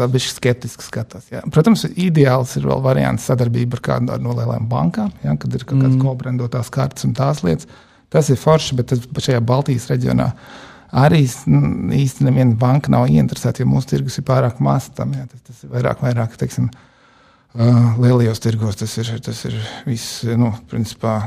tā 0.00 0.08
bija 0.10 0.30
skeptiski 0.30 0.86
skatās. 0.86 1.28
Jā. 1.32 1.42
Protams, 1.52 1.84
ideāls 1.98 2.56
ir 2.58 2.66
vēl 2.70 2.82
variants 2.84 3.26
sadarbība 3.28 3.78
ar 3.78 3.84
kādu 3.88 4.18
no 4.22 4.34
lielām 4.36 4.68
bankām, 4.70 5.12
ja, 5.24 5.36
kad 5.36 5.54
ir 5.54 5.64
kaut 5.64 5.80
kādas 5.80 5.96
mm. 5.96 6.04
kobrendotās 6.04 6.70
kartes 6.70 7.08
un 7.08 7.16
tās 7.18 7.42
lietas. 7.46 7.68
Tas 8.10 8.30
ir 8.32 8.38
forši, 8.40 8.76
bet 8.78 8.90
tas, 8.90 9.02
šajā 9.22 9.40
Baltijas 9.46 9.86
reģionā 9.90 10.30
arī 11.00 11.22
īstenībā 11.22 12.26
neviena 12.26 12.56
banka 12.58 12.90
nav 12.90 13.06
ieinteresēta, 13.10 13.62
jo 13.62 13.70
mūsu 13.70 13.92
tirgus 13.92 14.18
ir 14.18 14.26
pārāk 14.26 14.58
mazs 14.64 14.90
tam. 14.96 15.14
Jā, 15.14 15.28
tas, 15.30 15.44
tas 15.46 15.60
ir 15.62 15.74
vairāk, 15.74 16.02
vairāk 16.02 16.34
teiksim, 16.40 16.66
uh, 17.54 18.00
lielajos 18.02 18.42
tirgos. 18.42 18.80
Tas 18.80 18.96
ir, 18.98 19.12
tas 19.22 19.44
ir 19.46 19.60
viss, 19.86 20.24
nu, 20.38 20.52
principā. 20.70 21.20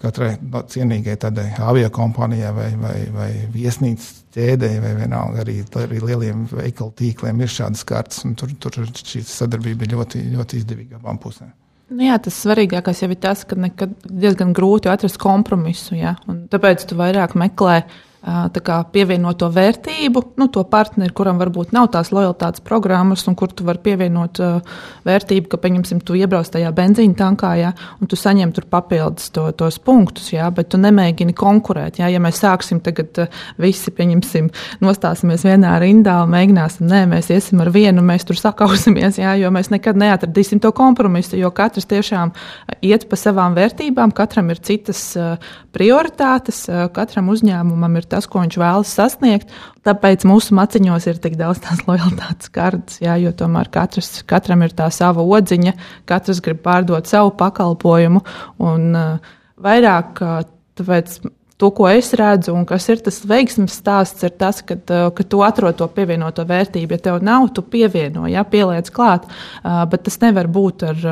Katrai 0.00 0.30
cienīgai 0.72 1.12
tādai 1.20 1.50
avio 1.60 1.90
kompānijai 1.92 2.54
vai, 2.56 2.68
vai, 2.80 2.94
vai 3.12 3.26
viesnīcas 3.52 4.06
ķēdei, 4.32 4.78
vai 4.80 4.94
vienalga 4.96 5.42
arī, 5.42 5.58
arī 5.76 5.98
lieliem 6.00 6.46
veikalu 6.48 6.94
tīkliem 6.96 7.42
ir 7.44 7.52
šādas 7.52 7.84
kartes. 7.84 8.24
Tur, 8.40 8.54
tur 8.64 8.78
šī 8.96 9.20
sadarbība 9.28 9.84
ir 9.84 9.92
ļoti, 9.98 10.22
ļoti 10.38 10.62
izdevīga 10.62 10.96
abām 10.96 11.20
pusēm. 11.20 11.52
Nu 11.90 12.06
jā, 12.06 12.16
tas 12.22 12.36
svarīgākais 12.44 13.02
jau 13.02 13.10
ir 13.10 13.18
tas, 13.18 13.42
ka 13.48 13.58
nekad 13.58 13.96
diezgan 14.06 14.54
grūti 14.54 14.90
atrast 14.92 15.18
kompromisu. 15.22 15.96
Ja? 15.98 16.14
Tāpēc 16.52 16.84
tu 16.86 16.98
vairāk 16.98 17.34
meklē 17.38 17.80
uh, 17.82 17.96
kā, 18.20 18.76
pievienoto 18.92 19.48
vērtību, 19.52 20.22
nu, 20.36 20.48
to 20.52 20.64
partneri, 20.68 21.12
kuram 21.16 21.38
varbūt 21.40 21.72
nav 21.72 21.88
tās 21.94 22.10
lojalitātes 22.12 22.60
programmas, 22.60 23.24
un 23.28 23.34
kur 23.34 23.52
tu 23.52 23.64
vari 23.64 23.80
pievienot 23.82 24.40
uh, 24.44 24.60
vērtību, 25.08 25.48
ka, 25.48 25.56
pieņemsim, 25.56 26.02
tu 26.04 26.14
iebrauc 26.18 26.48
tajā 26.52 26.70
benzīna 26.76 27.16
tankā, 27.16 27.54
ja, 27.56 27.72
un 28.00 28.10
tu 28.10 28.18
saņem 28.20 28.52
tur 28.52 28.66
papildus 28.70 29.30
to, 29.32 29.46
tos 29.56 29.78
punktus, 29.80 30.32
ja, 30.34 30.50
bet 30.52 30.68
tu 30.72 30.80
nemēģini 30.80 31.34
konkurēt. 31.36 32.02
Ja, 32.02 32.10
ja 32.12 32.20
mēs 32.20 32.42
sāksim 32.44 32.82
tagad 32.84 33.22
uh, 33.24 33.40
visi, 33.60 33.92
pieņemsim, 33.96 34.50
nostāsimies 34.84 35.46
vienā 35.48 35.78
rindā 35.80 36.18
un 36.26 36.34
mēģināsim, 36.34 36.90
nē, 36.90 37.06
mēs 37.14 37.32
iesim 37.32 37.64
ar 37.64 37.72
vienu, 37.72 38.04
mēs 38.04 38.28
tur 38.28 38.38
sakausimies, 38.40 39.20
ja, 39.22 39.32
jo 39.40 39.52
mēs 39.54 39.72
nekad 39.72 39.96
neatradīsim 40.00 40.60
to 40.60 40.74
kompromisu, 40.76 41.38
jo 41.40 41.48
katrs 41.56 41.88
tiešām 41.88 42.34
iet 42.84 43.08
pa 43.08 43.16
savām 43.16 43.56
vērtībām, 43.56 44.12
katram 44.12 44.52
ir 44.52 44.60
citas 44.60 45.06
uh, 45.16 45.40
prioritātes, 45.72 46.66
katram 46.94 47.30
uzņēmumam 47.32 47.96
ir 47.96 48.09
tas, 48.10 48.26
ko 48.30 48.42
viņš 48.42 48.58
vēlas 48.60 48.92
sasniegt. 48.98 49.50
Tāpēc 49.86 50.26
mūsu 50.28 50.54
maciņos 50.58 51.08
ir 51.10 51.20
tik 51.22 51.36
daudz 51.40 51.62
tās 51.64 51.82
lojalitātes 51.88 52.52
kartes, 52.52 53.00
jā, 53.02 53.16
jo 53.22 53.32
tomēr 53.36 53.70
katrs, 53.72 54.20
katram 54.28 54.64
ir 54.66 54.74
tā 54.76 54.90
sava 54.94 55.24
odziņa, 55.24 55.74
katrs 56.10 56.42
grib 56.44 56.62
pārdot 56.64 57.10
savu 57.10 57.32
pakalpojumu. 57.40 58.24
Un, 58.66 58.88
uh, 58.98 59.36
vairāk 59.60 60.24
uh, 60.24 60.40
tāpēc 60.80 61.20
to, 61.60 61.70
ko 61.76 61.88
es 61.92 62.12
redzu, 62.16 62.54
un 62.56 62.66
kas 62.68 62.88
ir 62.92 63.00
tas 63.04 63.22
veiksmes 63.28 63.78
stāsts, 63.82 64.24
ir 64.26 64.34
tas, 64.40 64.60
ka, 64.66 64.76
uh, 64.76 65.06
ka 65.16 65.24
tu 65.24 65.44
atrod 65.46 65.78
to 65.80 65.88
pievienoto 65.94 66.44
vērtību. 66.48 66.98
Ja 66.98 67.06
tev 67.06 67.22
nav, 67.24 67.48
tu 67.56 67.64
pievieno, 67.64 68.26
ja 68.30 68.44
pieliec 68.48 68.92
klāt, 68.94 69.30
bet 69.62 70.04
tas 70.08 70.20
nevar 70.24 70.50
būt 70.50 70.86
ar. 70.90 71.08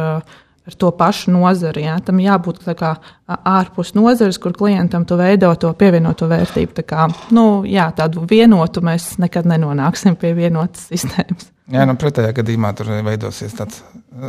Ar 0.69 0.75
to 0.77 0.91
pašu 0.93 1.33
nozari. 1.33 1.87
Ja? 1.87 1.95
Tam 2.05 2.19
jābūt 2.21 2.61
kā, 2.77 2.91
ārpus 3.27 3.95
nozares, 3.97 4.37
kur 4.43 4.53
klientam 4.53 5.07
tu 5.09 5.17
veido 5.17 5.49
to 5.57 5.71
pievienoto 5.73 6.29
vērtību. 6.29 6.75
Tā 6.77 6.85
kā, 6.85 7.07
nu, 7.33 7.63
jā, 7.65 7.89
tādu 7.97 8.27
vienotu 8.29 8.85
mēs 8.85 9.15
nekad 9.23 9.49
nenonāksim 9.49 10.19
pie 10.21 10.35
vienotas 10.37 10.91
sistēmas. 10.93 11.49
Jā, 11.73 11.85
nu, 11.89 11.97
pretējā 12.01 12.33
gadījumā 12.37 12.73
tur 12.77 12.93
veidosies 13.05 13.57
tāds 13.57 13.83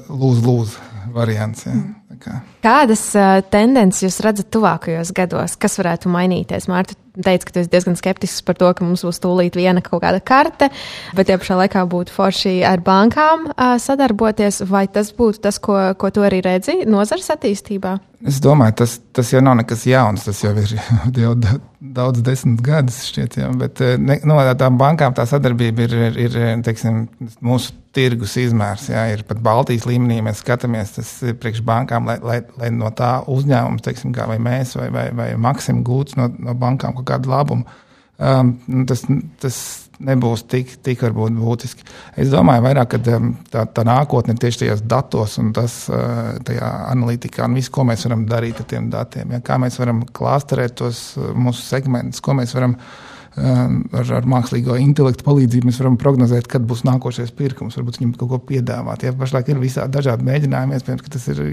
lūz-lūz 0.08 0.76
variants. 1.16 1.68
Jā. 1.68 1.76
Kā. 2.20 2.34
Kādas 2.60 3.04
uh, 3.16 3.38
tendences 3.48 4.04
jūs 4.04 4.18
redzat 4.26 4.50
tuvākajos 4.52 5.14
gados, 5.16 5.54
kas 5.60 5.78
varētu 5.80 6.12
mainīties? 6.12 6.68
Mārta 6.68 6.98
teica, 7.26 7.46
ka 7.46 7.56
tu 7.56 7.64
esi 7.64 7.72
diezgan 7.72 7.98
skeptisks 8.00 8.44
par 8.48 8.58
to, 8.60 8.72
ka 8.74 8.86
mums 8.86 9.06
būs 9.06 9.22
tūlīt 9.24 9.60
viena 9.60 9.84
kaut 9.86 10.04
kāda 10.06 10.22
karte, 10.24 10.72
bet 11.18 11.30
tie 11.30 11.40
pašā 11.40 11.60
laikā 11.64 11.86
būtu 11.90 12.16
forši 12.16 12.60
ar 12.68 12.84
bankām 12.86 13.50
sadarboties. 13.82 14.64
Vai 14.70 14.88
tas 14.92 15.14
būtu 15.16 15.44
tas, 15.46 15.60
ko, 15.62 15.78
ko 16.00 16.14
tu 16.14 16.26
arī 16.26 16.44
redzi 16.46 16.82
nozares 16.90 17.30
attīstībā? 17.36 17.98
Es 18.28 18.42
domāju, 18.44 18.74
tas, 18.82 18.98
tas 19.16 19.30
jau 19.32 19.40
nav 19.44 19.56
nekas 19.62 19.86
jauns. 19.88 20.26
Tas 20.28 20.42
jau 20.44 20.52
ir 20.60 20.74
jau 21.24 21.34
daudz 21.80 22.24
desmit 22.26 22.60
gadus, 22.64 22.98
šķiet, 23.08 23.38
jā, 23.40 23.48
bet 23.60 23.80
ne, 24.02 24.18
no 24.28 24.36
nu, 24.36 24.56
tām 24.60 24.80
bankām 24.80 25.16
tā 25.16 25.24
sadarbība 25.30 25.86
ir, 25.88 25.96
ir, 26.10 26.20
ir 26.28 26.64
teiksim, 26.66 27.06
mūsu 27.46 27.72
tirgus 27.96 28.36
izmērs. 28.42 28.90
Jā, 28.92 29.06
ir 29.14 29.24
pat 29.28 29.40
Baltijas 29.44 29.88
līmenī 29.88 30.20
mēs 30.26 30.44
skatāmies, 30.44 30.98
tas 30.98 31.14
ir 31.24 31.40
priekš 31.40 31.64
bankām, 31.66 32.10
lai, 32.12 32.20
lai, 32.20 32.42
lai 32.60 32.74
no 32.76 32.92
tā 32.96 33.20
uzņēmums, 33.32 33.86
teiksim, 33.88 34.12
kā 34.16 34.28
mēs 34.36 34.76
vai, 34.80 34.90
vai, 34.94 35.08
vai 35.16 35.30
Maksim 35.40 35.84
gūts 35.88 36.20
no, 36.20 36.28
no 36.44 36.58
bankām 36.60 36.98
kaut 37.00 37.08
kādu 37.14 37.32
labumu. 37.32 37.80
Um, 38.20 38.58
tas, 38.90 39.06
tas 39.40 39.58
nebūs 40.06 40.46
tik, 40.50 40.72
tik 40.86 41.04
varbūt 41.04 41.36
būtiski. 41.36 41.86
Es 42.20 42.32
domāju, 42.32 42.64
vairāk, 42.66 42.96
ka 42.96 43.18
um, 43.18 43.34
tā, 43.52 43.66
tā 43.76 43.84
nākotne 43.88 44.36
ir 44.36 44.42
tieši 44.42 44.64
tajos 44.64 44.84
datos 44.88 45.38
un 45.42 45.52
tas, 45.56 45.82
uh, 45.92 46.38
tajā 46.48 46.70
analītikā 46.94 47.46
un 47.48 47.58
viss, 47.60 47.72
ko 47.74 47.86
mēs 47.88 48.06
varam 48.08 48.26
darīt 48.30 48.62
ar 48.64 48.70
tiem 48.72 48.90
datiem. 48.94 49.36
Ja? 49.36 49.44
Kā 49.46 49.60
mēs 49.62 49.80
varam 49.82 50.06
klāsterēt 50.16 50.78
tos 50.80 51.04
uh, 51.20 51.32
mūsu 51.36 51.66
segmentus, 51.66 52.24
ko 52.24 52.36
mēs 52.38 52.56
varam 52.56 52.78
um, 52.80 53.82
ar, 54.00 54.14
ar 54.22 54.30
mākslīgo 54.36 54.78
intelektu 54.80 55.28
palīdzību 55.28 55.72
mēs 55.72 55.82
varam 55.84 55.98
prognozēt, 56.00 56.48
kad 56.52 56.64
būs 56.70 56.86
nākošais 56.88 57.36
pirkums, 57.36 57.80
varbūt 57.80 58.00
viņam 58.00 58.16
kaut 58.22 58.32
ko 58.32 58.44
piedāvāt. 58.54 59.04
Ja 59.04 59.16
pašlaik 59.18 59.52
ir 59.52 59.60
visādi 59.60 59.98
dažādi 60.00 60.28
mēģinājumi, 60.30 60.80
iespējams, 60.80 61.04
ka 61.04 61.14
tas 61.18 61.28
ir 61.34 61.44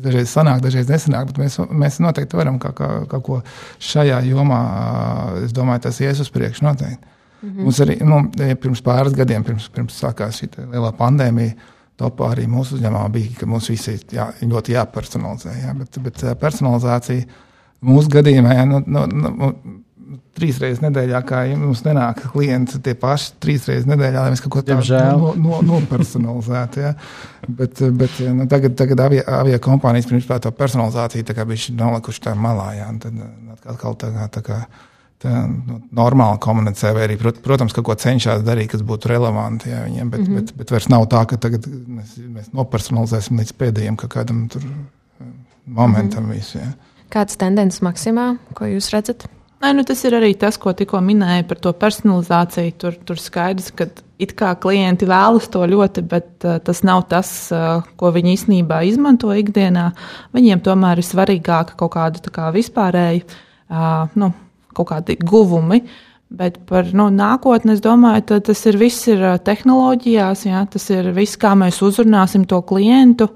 dažreiz 0.00 0.32
sanāk, 0.32 0.58
dažreiz 0.64 0.90
nesanāk, 0.90 1.30
bet 1.30 1.40
mēs, 1.44 1.60
mēs 1.70 2.00
noteikti 2.02 2.38
varam 2.38 2.58
kaut 2.62 3.22
ko 3.26 3.40
šajā 3.78 4.24
jomā, 4.26 4.60
uh, 4.66 5.40
es 5.46 5.54
domāju, 5.54 5.86
tas 5.86 6.02
ies 6.02 6.26
uz 6.26 6.34
priekšu 6.34 6.66
noteikti. 6.66 7.19
Mm 7.42 7.48
-hmm. 7.48 7.62
Mums 7.64 7.80
arī 7.80 7.98
nu, 8.04 8.22
pirms 8.60 8.82
pāris 8.82 9.14
gadiem, 9.16 9.44
pirms, 9.44 9.68
pirms 9.68 10.02
sākās 10.02 10.42
šī 10.42 10.48
lielā 10.72 10.92
pandēmija, 10.96 11.54
topā 12.00 12.32
arī 12.34 12.46
mūsu 12.48 12.76
uzņēmumā 12.76 13.08
bija, 13.12 13.36
ka 13.38 13.46
mums 13.46 13.68
visi 13.68 13.98
jā, 14.12 14.32
ļoti 14.42 14.72
jāpersonalizē. 14.76 15.54
Jā, 15.64 15.74
bet, 15.78 15.98
bet 16.04 16.24
personalizācija 16.40 17.24
mūsu 17.80 18.08
gadījumā, 18.08 18.54
jā, 18.54 18.64
nu, 18.64 18.82
nu, 18.86 19.06
nu, 19.06 19.52
trīs 20.36 20.58
reizes 20.62 20.80
nedēļā, 20.82 21.20
kā 21.26 21.42
mums 21.58 21.82
nenāk 21.84 22.22
klienti 22.32 22.80
tie 22.84 22.94
paši 22.98 23.32
trīs 23.42 23.66
reizes 23.68 23.88
nedēļā, 23.90 24.24
lai 24.24 24.34
mēs 24.34 24.42
kaut 24.44 24.54
ko 24.56 24.62
tādu 24.66 25.00
no, 25.20 25.32
no, 25.36 25.60
nopersonalizētu. 25.66 26.84
Ja? 26.84 26.92
Bet, 27.48 27.82
bet 28.00 28.20
nu, 28.34 28.46
tagad, 28.50 28.76
tagad 28.78 29.04
avia, 29.06 29.24
avia 29.40 29.60
kompānijas 29.62 30.08
principā 30.10 30.40
to 30.42 30.52
personalizāciju 30.56 31.28
tā 31.28 31.36
kā 31.36 31.46
bija 31.48 31.76
nolikuši 31.76 32.24
tā 32.28 32.36
malā. 32.38 32.70
Ja? 32.78 32.88
Un 32.92 33.02
tad 33.02 33.20
atkal 33.74 33.98
tā 34.00 34.12
kā. 34.14 34.30
Tā 34.38 34.44
kā 34.46 34.62
tā, 35.22 35.32
nu, 35.48 35.80
normāli 35.96 36.40
komunicē, 36.42 36.92
vai 36.96 37.06
arī, 37.08 37.18
protams, 37.20 37.74
kaut 37.76 37.88
ko 37.90 37.96
cenšas 38.00 38.44
darīt, 38.46 38.72
kas 38.74 38.84
būtu 38.86 39.12
relevanti 39.12 39.72
jā, 39.72 39.82
viņiem, 39.86 40.12
bet, 40.12 40.20
mm 40.20 40.26
-hmm. 40.26 40.52
bet, 40.52 40.54
bet 40.62 40.70
vairs 40.76 40.88
nav 40.92 41.08
tā, 41.12 41.24
ka 41.26 41.36
tagad 41.36 41.66
mēs, 41.66 42.16
mēs 42.18 42.52
nopersonalizēsim 42.56 43.42
līdz 43.42 43.52
pēdējiem 43.58 43.96
kaut 44.00 44.14
kādam 44.14 44.48
tur 44.48 44.64
momentam 45.66 46.24
mm 46.24 46.30
-hmm. 46.30 46.34
visu. 46.34 46.58
Jā. 46.58 46.72
Kādas 47.10 47.36
tendences 47.36 47.82
maksimā, 47.82 48.36
ko 48.54 48.64
jūs 48.64 48.90
redzat? 48.92 49.28
Nē, 49.60 49.74
nu 49.76 49.82
tas 49.84 50.00
ir 50.08 50.14
arī 50.16 50.30
tas, 50.40 50.56
ko 50.56 50.72
tikko 50.72 51.02
minēju 51.04 51.44
par 51.48 51.58
to 51.58 51.72
personalizāciju. 51.76 52.72
Tur, 52.80 52.94
tur 53.04 53.18
skaidrs, 53.20 53.70
ka 53.76 53.86
it 54.18 54.32
kā 54.32 54.54
klienti 54.56 55.04
vēlas 55.04 55.50
to 55.52 55.60
ļoti, 55.68 56.04
bet 56.08 56.46
uh, 56.48 56.56
tas 56.64 56.80
nav 56.82 57.02
tas, 57.10 57.52
uh, 57.52 57.82
ko 58.00 58.12
viņi 58.14 58.32
īstenībā 58.38 58.80
izmanto 58.88 59.28
ikdienā. 59.36 59.90
Viņiem 60.32 60.62
tomēr 60.64 61.02
ir 61.02 61.04
svarīgāka 61.04 61.76
kaut 61.76 61.92
kāda 61.92 62.32
kā 62.32 62.48
vispārēja. 62.54 63.20
Uh, 63.68 64.08
nu, 64.14 64.32
kaut 64.76 64.90
kādi 64.92 65.18
guvumi. 65.20 65.82
Bet 66.30 66.60
par 66.68 66.86
nu, 66.94 67.08
nākotni 67.10 67.74
es 67.74 67.80
domāju, 67.82 68.38
tas 68.46 68.60
ir 68.70 68.76
viss 68.78 69.08
ir 69.10 69.22
tehnoloģijās, 69.42 70.44
jā, 70.46 70.60
tas 70.70 70.84
ir 70.94 71.08
viss, 71.16 71.38
kā 71.40 71.56
mēs 71.58 71.80
uzrunāsim 71.82 72.44
to 72.46 72.60
klientu. 72.62 73.26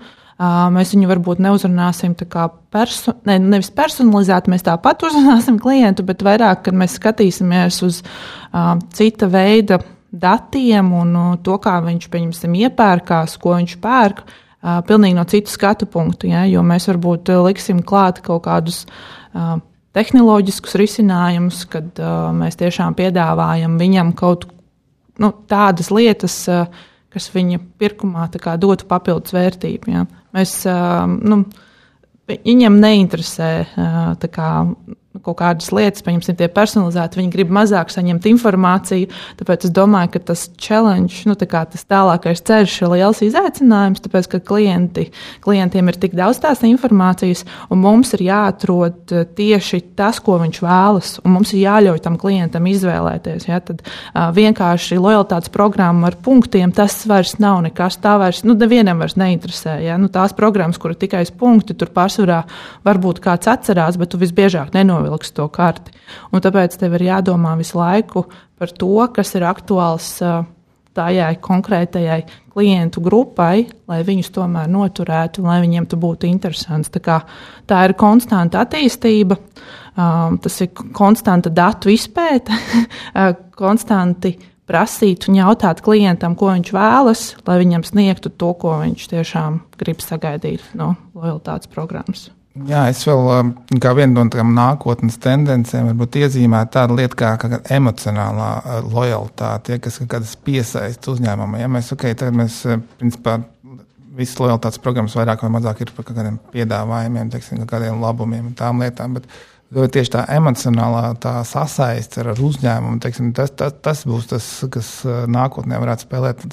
Mēs 0.74 0.92
viņu 0.94 1.08
varbūt 1.10 1.42
neuzrunāsim 1.42 2.14
tā 2.18 2.26
kā 2.30 2.46
perso 2.74 3.16
ne, 3.26 3.40
nevis 3.42 3.70
personalizēti, 3.74 4.50
mēs 4.50 4.66
tāpat 4.66 5.02
uzrunāsim 5.06 5.58
klientu, 5.62 6.06
bet 6.06 6.22
vairāk, 6.26 6.64
kad 6.66 6.78
mēs 6.78 6.96
skatīsimies 6.98 7.80
uz 7.86 8.00
uh, 8.02 8.74
cita 8.94 9.28
veida 9.30 9.78
datiem 10.10 10.90
un 10.94 11.12
uh, 11.18 11.36
to, 11.42 11.58
kā 11.62 11.76
viņš, 11.82 12.08
pieņemsim, 12.10 12.56
iepērkās, 12.66 13.38
ko 13.42 13.54
viņš 13.60 13.76
pērk, 13.82 14.24
uh, 14.26 14.80
pilnīgi 14.86 15.18
no 15.18 15.26
citu 15.30 15.54
skatu 15.54 15.86
punktu. 15.90 16.30
Ja, 16.30 16.42
jo 16.50 16.66
mēs 16.66 16.90
varbūt 16.90 17.30
liksim 17.46 17.82
klāt 17.86 18.18
kaut 18.26 18.42
kādus 18.46 18.84
uh, 18.86 19.58
tehnoloģiskus 19.94 20.76
risinājumus, 20.80 21.64
kad 21.70 22.02
uh, 22.02 22.32
mēs 22.36 22.58
tiešām 22.60 22.96
piedāvājam 22.98 23.78
viņam 23.80 24.12
kaut 24.18 24.48
nu, 25.22 25.30
tādas 25.50 25.92
lietas, 25.94 26.36
uh, 26.50 26.66
kas 27.14 27.30
viņa 27.34 27.60
pirkumā 27.78 28.26
dotu 28.58 28.88
papildus 28.90 29.34
vērtību. 29.36 29.92
Ja. 29.94 30.06
Mēs, 30.34 30.56
uh, 30.66 31.04
nu, 31.06 31.44
viņam 32.30 32.80
neinteresē 32.82 33.50
uh, 33.62 34.28
kā, 34.34 34.50
kaut 35.22 35.36
kādas 35.38 35.70
lietas, 35.70 36.02
piemēram, 36.02 36.34
tie 36.34 36.48
personalizēti, 36.50 37.20
viņi 37.20 37.30
grib 37.30 37.52
mazāk 37.54 37.92
saņemt 37.92 38.26
informāciju. 38.32 39.10
Tāpēc 39.38 39.68
es 39.68 39.72
domāju, 39.74 40.10
ka 40.16 40.22
tas 40.32 40.48
challenge, 40.58 41.22
nu, 41.28 41.36
tā 41.38 41.46
tas 41.46 41.86
tālākais 41.86 42.42
ceļš 42.42 42.74
ir 42.82 42.90
liels 42.96 43.22
izaicinājums, 43.22 44.02
tāpēc 44.02 44.28
ka 44.32 44.40
klienti, 44.42 45.06
klientiem 45.44 45.92
ir 45.92 45.98
tik 46.02 46.16
daudz 46.18 46.40
tās 46.42 46.64
informācijas, 46.66 47.44
un 47.70 47.82
mums 47.84 48.10
ir 48.16 48.24
jāatrod 48.26 49.14
eh, 49.14 49.26
tieši 49.38 49.84
tas, 49.94 50.18
ko 50.24 50.40
viņš 50.42 50.60
vēlas, 50.64 51.12
un 51.22 51.36
mums 51.36 51.54
ir 51.54 51.62
jāļauj 51.62 52.02
tam 52.02 52.18
klientam 52.18 52.66
izvēlēties. 52.70 53.46
Ja? 53.46 53.60
Tad 53.64 53.84
uh, 53.86 54.28
vienkārši 54.34 54.98
lojalitātes 54.98 55.52
programma 55.54 56.10
ar 56.10 56.18
punktiem, 56.24 56.72
tas 56.74 56.98
vairs 57.08 57.36
nav 57.42 57.62
nekas, 57.64 58.00
tā 58.02 58.16
vairs, 58.20 58.42
nu, 58.46 58.56
nevienam 58.58 58.98
vairs 59.04 59.14
neinteresē. 59.20 59.78
Ja? 59.84 59.98
Nu, 60.00 60.10
tās 60.12 60.34
programmas, 60.36 60.80
kur 60.82 60.94
ir 60.94 61.00
tikai 61.00 61.22
punkti, 61.38 61.76
tur 61.78 61.92
pārsvarā 61.94 62.42
varbūt 62.84 63.22
kāds 63.24 63.48
atcerās, 63.50 63.98
bet 64.00 64.12
tu 64.12 64.20
visbiežāk 64.20 64.74
nenovilci 64.74 65.03
novilks 65.04 65.32
to 65.36 65.46
karti. 65.52 65.94
Un 66.32 66.42
tāpēc 66.44 66.78
tev 66.80 66.96
ir 66.98 67.08
jādomā 67.10 67.54
visu 67.60 67.78
laiku 67.78 68.26
par 68.58 68.72
to, 68.72 68.96
kas 69.14 69.34
ir 69.36 69.46
aktuāls 69.46 70.10
tajai 70.94 71.34
konkrētajai 71.42 72.20
klientu 72.54 73.02
grupai, 73.02 73.64
lai 73.90 74.00
viņus 74.06 74.30
tomēr 74.34 74.68
noturētu, 74.70 75.42
lai 75.42 75.58
viņiem 75.64 75.88
tas 75.90 76.00
būtu 76.00 76.28
interesants. 76.30 76.92
Tā, 76.94 77.20
tā 77.66 77.80
ir 77.88 77.96
konstanta 77.98 78.62
attīstība, 78.62 79.38
um, 79.98 80.38
tas 80.42 80.60
ir 80.62 80.70
konstanta 80.94 81.50
datu 81.50 81.90
izpēte, 81.92 82.54
konstanti 83.62 84.36
prasīt 84.68 85.26
un 85.28 85.40
jautāt 85.42 85.82
klientam, 85.84 86.38
ko 86.38 86.52
viņš 86.54 86.72
vēlas, 86.72 87.26
lai 87.48 87.58
viņam 87.60 87.84
sniegtu 87.84 88.32
to, 88.32 88.54
ko 88.60 88.78
viņš 88.84 89.10
tiešām 89.12 89.60
grib 89.80 90.00
sagaidīt 90.04 90.72
no 90.78 90.94
lojalitātes 91.12 91.68
programmas. 91.74 92.30
Jā, 92.54 92.84
es 92.86 93.00
vēl 93.02 93.28
um, 93.34 93.48
kā 93.82 93.90
vienu 93.98 94.14
no 94.14 94.22
tādām 94.30 94.52
nākotnes 94.54 95.16
tendencēm 95.22 95.88
varbūt 95.88 96.20
iezīmētu 96.20 96.70
tādu 96.76 96.98
lietu 97.00 97.18
kā, 97.18 97.32
kā 97.42 97.58
emocionālā 97.74 98.50
uh, 98.60 98.76
lojalitāte, 98.94 99.74
ja, 99.74 99.82
kas 99.82 99.98
kādas 100.06 100.36
piesaistas 100.38 101.16
uzņēmumam. 101.16 101.58
Ja 101.58 101.70
mēs, 101.74 101.90
okay, 101.96 102.14
mēs, 102.30 102.60
uh, 102.70 102.78
principā, 103.00 103.40
visas 104.14 104.38
lojalitātes 104.38 104.78
programmas 104.84 105.16
vairāk 105.18 105.42
vai 105.42 105.50
mazāk 105.56 105.82
ir 105.82 105.90
par 105.96 106.06
kādiem 106.12 106.38
piedāvājumiem, 106.52 107.34
teiksim, 107.34 107.64
kādiem 107.66 107.98
labumiem 107.98 108.52
un 108.52 108.54
tām 108.60 108.86
lietām. 108.86 109.18
Bet, 109.18 109.26
tieši 109.72 110.12
tā 110.14 110.24
emocionālā 110.36 111.14
tā 111.22 111.38
sasaiste 111.48 112.22
ar 112.22 112.32
uzņēmumu, 112.34 113.00
teiksim, 113.02 113.32
tas, 113.36 113.50
tas, 113.56 113.74
tas 113.82 114.04
būs 114.06 114.28
tas, 114.30 114.48
kas 114.70 114.90
uh, 115.06 115.24
nākotnē 115.30 115.80
varētu 115.82 116.06
spēlēt 116.06 116.44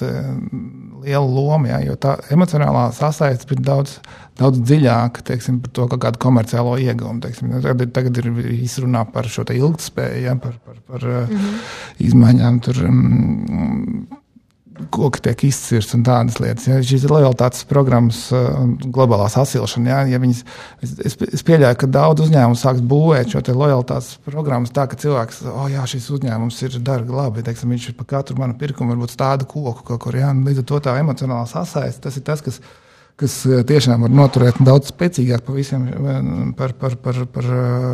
lielu 1.03 1.28
lomu. 1.28 1.70
Ja, 1.70 1.82
jo 1.86 1.97
tā 2.01 2.16
emocionālā 2.34 2.88
sasaiste 2.95 3.53
ir 3.55 3.62
daudz, 3.66 3.97
daudz 4.39 4.62
dziļāka 4.64 5.26
teiksim, 5.32 5.59
par 5.66 5.76
to 5.78 5.88
kādu 5.97 6.22
komerciālo 6.22 6.78
ieguvumu. 6.82 7.22
Teiksim. 7.26 7.53
Tagad, 7.62 7.93
tagad 7.95 8.22
ir 8.24 8.32
izrunā 8.62 9.05
par 9.12 9.30
šo 9.30 9.45
ilgspēju, 9.51 10.26
ja, 10.26 10.38
par, 10.41 10.57
par, 10.66 10.82
par 10.88 11.05
mm 11.05 11.38
-hmm. 11.38 11.62
izmaiņām. 12.07 12.59
Tur, 12.66 12.84
um, 12.88 14.20
koki 14.89 15.22
tiek 15.26 15.43
izcirsti 15.47 15.97
un 15.97 16.03
tādas 16.07 16.39
lietas. 16.41 16.67
Ja, 16.69 16.80
šīs 16.86 17.05
ir 17.05 17.13
lojalitātes 17.13 17.65
programmas 17.69 18.24
uh, 18.34 18.63
globālā 18.82 19.28
sasilšana. 19.32 19.89
Ja, 19.91 19.99
ja 20.13 20.19
viņas, 20.22 20.43
es, 20.88 21.17
es 21.39 21.45
pieļauju, 21.47 21.80
ka 21.82 21.89
daudz 21.91 22.26
uzņēmumu 22.26 22.59
sāks 22.59 22.84
būvēt 22.91 23.34
šo 23.34 23.43
lojalitātes 23.51 24.15
programmu 24.26 24.72
tā, 24.74 24.88
ka 24.89 24.99
cilvēks, 25.01 25.43
oh, 25.51 25.65
jā, 25.72 25.84
šis 25.91 26.09
uzņēmums 26.17 26.61
ir 26.67 26.78
dārgi, 26.88 27.15
labi, 27.15 27.45
teiksim, 27.45 27.74
viņš 27.76 27.89
ir 27.91 27.97
par 27.99 28.09
katru 28.15 28.39
manu 28.39 28.57
pirkumu, 28.59 28.95
varbūt 28.95 29.17
tādu 29.19 29.49
koku 29.49 29.86
kaut 29.91 30.05
kur. 30.05 30.17
Ja, 30.17 30.32
līdz 30.34 30.63
ar 30.63 30.69
to 30.72 30.82
tā 30.88 30.95
emocionālā 31.01 31.49
sasaiste, 31.51 32.05
tas 32.07 32.17
ir 32.19 32.26
tas, 32.28 32.45
kas 32.45 32.61
kas 33.22 33.36
tiešām 33.69 34.01
var 34.07 34.13
noturēt 34.17 34.63
daudz 34.65 34.89
spēcīgāk 34.89 35.43
par 35.45 35.53
visiem, 35.53 35.84
par, 36.57 36.74
par, 36.80 36.95
par, 37.03 37.19
par 37.30 37.51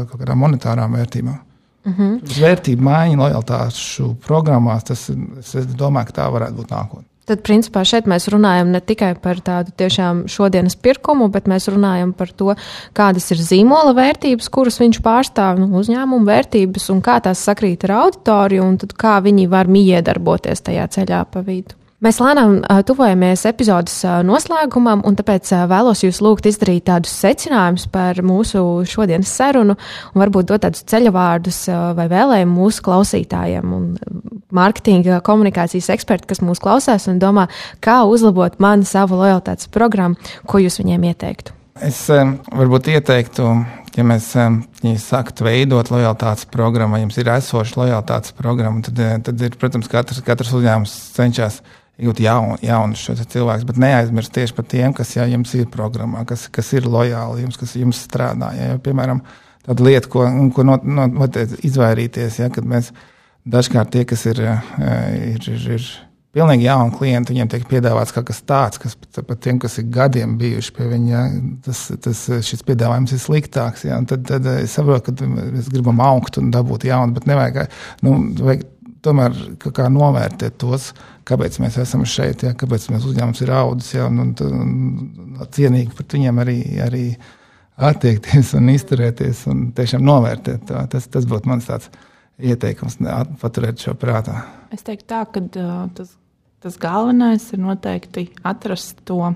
kaut 0.08 0.22
kādām 0.22 0.40
monetārām 0.40 0.96
vērtībām. 0.96 1.47
Mm 1.88 1.94
-hmm. 1.98 2.40
Vērtību 2.42 2.84
maiņa 2.84 3.18
lojalitāšu 3.22 4.16
programmās, 4.26 4.84
tas 4.84 5.10
es, 5.10 5.56
es 5.56 5.66
domāju, 5.66 6.10
ka 6.10 6.22
tā 6.22 6.32
varētu 6.34 6.60
būt 6.60 6.74
nākotnē. 6.76 7.08
Tad, 7.28 7.42
principā, 7.44 7.82
šeit 7.84 8.06
mēs 8.08 8.30
runājam 8.32 8.70
ne 8.72 8.80
tikai 8.80 9.10
par 9.20 9.42
tādu 9.44 9.74
tiešām 9.76 10.28
šodienas 10.32 10.78
pirkumu, 10.80 11.28
bet 11.28 11.50
mēs 11.52 11.68
runājam 11.68 12.14
par 12.16 12.32
to, 12.32 12.56
kādas 12.96 13.32
ir 13.32 13.38
zīmola 13.38 13.92
vērtības, 13.98 14.48
kuras 14.48 14.80
viņš 14.80 15.02
pārstāv, 15.04 15.60
nu, 15.60 15.68
uzņēmumu 15.80 16.24
vērtības, 16.26 16.90
un 16.90 17.02
kā 17.02 17.18
tās 17.20 17.44
sakrīt 17.44 17.84
ar 17.84 17.92
auditoriju, 17.92 18.64
un 18.64 18.78
kā 18.78 19.18
viņi 19.20 19.48
var 19.52 19.68
miedarboties 19.68 20.64
tajā 20.70 20.88
ceļā 20.88 21.26
pa 21.32 21.44
vidu. 21.44 21.76
Mēs 21.98 22.20
lēnām 22.22 22.60
tuvojamies 22.86 23.42
epizodes 23.50 23.96
noslēgumam, 24.28 25.00
un 25.10 25.16
tāpēc 25.18 25.50
vēlos 25.66 26.04
jūs 26.04 26.20
lūgt 26.22 26.46
izdarīt 26.46 26.84
tādus 26.86 27.16
secinājumus 27.24 27.88
par 27.90 28.20
mūsu 28.22 28.62
šodienas 28.86 29.32
sarunu, 29.34 29.74
un 30.14 30.22
varbūt 30.22 30.52
dot 30.52 30.62
tādus 30.62 30.86
ceļavārdus 30.94 31.58
vai 31.98 32.06
vēlējumu 32.12 32.54
mūsu 32.54 32.84
klausītājiem 32.86 33.74
un 33.74 33.88
mārketinga 34.54 35.24
komunikācijas 35.26 35.90
eksperti, 35.96 36.30
kas 36.30 36.44
mūs 36.46 36.62
klausās 36.62 37.10
un 37.10 37.18
domā, 37.24 37.48
kā 37.82 38.04
uzlabot 38.06 38.60
manu 38.62 38.86
savu 38.86 39.18
lojalitātes 39.18 39.74
programmu, 39.74 40.22
ko 40.46 40.62
jūs 40.62 40.78
viņiem 40.84 41.10
ieteiktu. 41.10 41.58
Es 41.82 42.04
varbūt 42.10 42.92
ieteiktu, 42.94 43.48
ja 43.98 44.06
mēs 44.06 44.30
ja 44.38 44.94
sāktu 45.02 45.50
veidot 45.50 45.90
lojalitātes 45.94 46.46
programmu, 46.54 47.02
ja 47.02 47.08
jums 47.08 47.18
ir 47.18 47.34
esoša 47.40 47.82
lojalitātes 47.82 48.38
programma, 48.38 48.86
tad, 48.86 49.02
tad 49.26 49.46
ir, 49.50 49.58
protams, 49.58 49.90
katrs, 49.90 50.22
katrs 50.26 50.54
uzņēmums 50.58 50.96
cenšas 51.18 51.62
iegūt 51.98 52.22
jaunu, 52.22 52.58
jaunu 52.62 53.18
cilvēku, 53.18 53.68
bet 53.72 53.82
neaizmirst 53.82 54.34
tieši 54.36 54.56
par 54.58 54.68
tiem, 54.70 54.94
kas 54.98 55.16
jau 55.16 55.26
jums 55.30 55.54
ir 55.58 55.70
programmā, 55.74 56.24
kas, 56.30 56.48
kas 56.54 56.72
ir 56.78 56.88
lojāli 56.90 57.46
jums, 57.46 57.60
kas 57.60 57.76
jums 57.80 58.02
strādā. 58.06 58.52
Ja, 58.58 58.72
ja, 58.74 58.82
piemēram, 58.82 59.24
tāda 59.66 59.88
lieta, 59.88 60.10
ko, 60.14 60.26
ko 60.54 60.66
no, 60.68 60.78
no, 60.84 61.08
no, 61.10 61.30
izvairīties, 61.66 62.42
ja, 62.44 62.52
kad 62.54 62.68
mēs 62.70 62.92
dažkārt 63.48 63.96
tie, 63.96 64.06
kas 64.10 64.28
ir, 64.30 64.44
eh, 64.46 64.70
ir, 65.34 65.50
ir, 65.56 65.66
ir 65.80 65.90
pilnīgi 66.38 66.68
jauni 66.68 66.94
klienti, 66.94 67.34
viņiem 67.34 67.50
tiek 67.50 67.66
piedāvāts 67.72 68.14
kaut 68.14 68.30
kas 68.30 68.44
tāds, 68.46 68.82
kas 68.82 68.94
pat 69.18 69.42
tiem, 69.42 69.58
kas 69.64 69.80
ir 69.82 69.90
gadiem 69.94 70.38
bijuši 70.38 70.74
pie 70.78 70.92
viņa, 70.92 71.12
ja, 71.16 71.26
tas, 71.66 71.84
tas, 72.04 72.24
šis 72.46 72.62
piedāvājums 72.68 73.16
ir 73.16 73.24
sliktāks. 73.24 73.88
Ja, 73.90 73.98
tad, 74.06 74.28
tad 74.30 74.46
es 74.54 74.78
saprotu, 74.78 75.16
ka 75.18 75.34
mēs 75.34 75.72
gribam 75.74 76.04
augt 76.06 76.38
un 76.38 76.54
dabūt 76.54 76.86
jaunu, 76.92 77.18
bet 77.18 77.26
nevajag, 77.30 77.72
nu, 78.06 78.20
vajag 78.44 78.68
tomēr 79.06 79.38
kā 79.64 79.88
novērtēt 79.94 80.60
tos 80.62 80.92
kāpēc 81.28 81.58
mēs 81.64 81.78
esam 81.84 82.06
šeit, 82.08 82.46
ja, 82.48 82.54
kāpēc 82.58 82.88
mēs 82.94 83.08
uzņēmums 83.10 83.42
ir 83.44 83.54
audzis, 83.56 83.94
ja, 83.98 84.08
un, 84.10 84.22
un, 84.24 84.60
un 85.38 85.50
cienīgi 85.54 85.96
pret 85.98 86.16
viņiem 86.18 86.44
arī, 86.44 86.58
arī 86.84 87.06
attiekties 87.78 88.54
un 88.58 88.72
izturēties 88.74 89.44
un 89.52 89.68
tiešām 89.78 90.06
novērtēt. 90.08 90.68
Tā. 90.70 90.86
Tas, 90.92 91.10
tas 91.14 91.28
būtu 91.30 91.50
mans 91.52 91.68
tāds 91.70 91.92
ieteikums, 92.38 93.00
paturēt 93.42 93.82
šo 93.82 93.96
prātā. 93.98 94.44
Es 94.74 94.86
teiktu 94.86 95.10
tā, 95.10 95.24
ka 95.32 95.44
tas, 95.98 96.16
tas 96.64 96.80
galvenais 96.82 97.46
ir 97.54 97.62
noteikti 97.64 98.28
atrast 98.48 99.04
to 99.08 99.34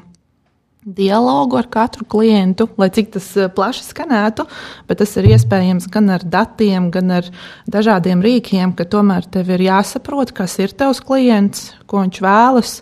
dialogu 0.81 1.59
ar 1.59 1.67
katru 1.69 2.05
klientu, 2.09 2.65
lai 2.77 2.89
cik 2.93 3.11
tas 3.13 3.27
eh, 3.37 3.49
plaši 3.53 3.85
skanētu, 3.85 4.47
bet 4.89 5.01
tas 5.01 5.13
ir 5.19 5.29
iespējams 5.35 5.87
gan 5.93 6.09
ar 6.15 6.25
datiem, 6.25 6.89
gan 6.93 7.13
ar 7.19 7.29
dažādiem 7.69 8.23
rīkiem, 8.25 8.73
ka 8.77 8.87
tomēr 8.89 9.27
tev 9.29 9.51
ir 9.53 9.67
jāsaprot, 9.67 10.33
kas 10.33 10.57
ir 10.63 10.73
tavs 10.73 11.03
klients, 11.05 11.71
ko 11.85 12.01
viņš 12.01 12.21
vēlas, 12.25 12.75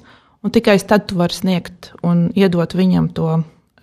un 0.44 0.56
tikai 0.56 0.80
tad 0.88 1.10
tu 1.10 1.20
vari 1.20 1.36
sniegt 1.36 1.92
un 2.04 2.30
iedot 2.40 2.76
viņam 2.76 3.14
to. 3.16 3.40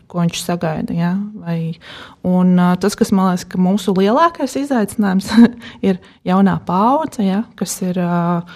Ko 0.06 0.20
viņš 0.22 0.38
sagaida. 0.38 0.94
Ja? 0.94 1.08
Vai, 1.42 1.74
un, 2.22 2.52
uh, 2.62 2.76
tas, 2.78 2.94
kas 2.94 3.10
man 3.10 3.32
liekas, 3.32 3.42
ka 3.50 3.58
mūsu 3.58 3.90
lielākais 3.96 4.52
izaicinājums 4.60 5.32
ir 5.88 5.98
jaunā 6.24 6.60
paudze, 6.62 7.24
ja? 7.26 7.40
kas 7.58 7.74
ir 7.82 7.98
uh, 7.98 8.46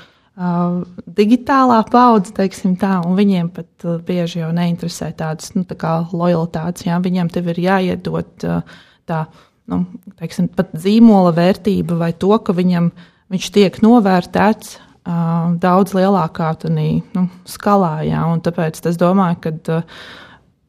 uh, 0.41 0.81
digitālā 1.21 1.79
paudze, 1.91 2.33
teiksim 2.37 2.75
tā, 2.81 2.97
un 3.07 3.17
viņiem 3.19 3.51
pat 3.55 3.87
uh, 3.87 3.99
bieži 4.05 4.43
jau 4.43 4.51
neinteresē 4.57 5.13
tādas 5.19 5.53
nu, 5.57 5.67
tā 5.69 5.95
lojalitātes. 6.11 6.87
Jā, 6.89 6.99
viņiem 7.05 7.31
tev 7.33 7.53
ir 7.53 7.63
jāiedod 7.67 8.47
uh, 8.49 8.79
tā, 9.09 9.25
nu, 9.71 9.85
teiksim, 10.21 10.51
pat 10.57 10.73
zīmola 10.73 11.35
vērtība 11.37 11.99
vai 12.01 12.13
to, 12.17 12.33
ka 12.45 12.57
viņam 12.57 12.91
viņš 13.31 13.51
tiek 13.55 13.79
novērtēts 13.85 14.75
uh, 14.81 15.53
daudz 15.61 15.95
lielākā 15.97 16.51
tādī, 16.65 16.89
nu, 17.15 17.29
skalā. 17.49 18.01
Jā, 18.09 18.25
tāpēc 18.47 18.83
es 18.91 18.99
domāju, 19.01 19.41
ka 19.45 19.55
uh, 19.79 20.03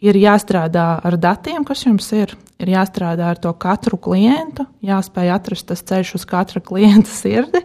ir 0.01 0.17
jāstrādā 0.17 0.95
ar 1.05 1.17
datiem, 1.21 1.65
kas 1.67 1.85
jums 1.85 2.09
ir. 2.17 2.35
Ir 2.61 2.69
jāstrādā 2.75 3.31
ar 3.33 3.41
to 3.41 3.51
katru 3.57 3.97
klientu, 3.97 4.67
jāspēj 4.85 5.33
atrast 5.33 5.67
tas 5.71 5.81
ceļš 5.89 6.15
uz 6.19 6.25
katra 6.29 6.61
klienta 6.69 7.09
sirdi. 7.09 7.63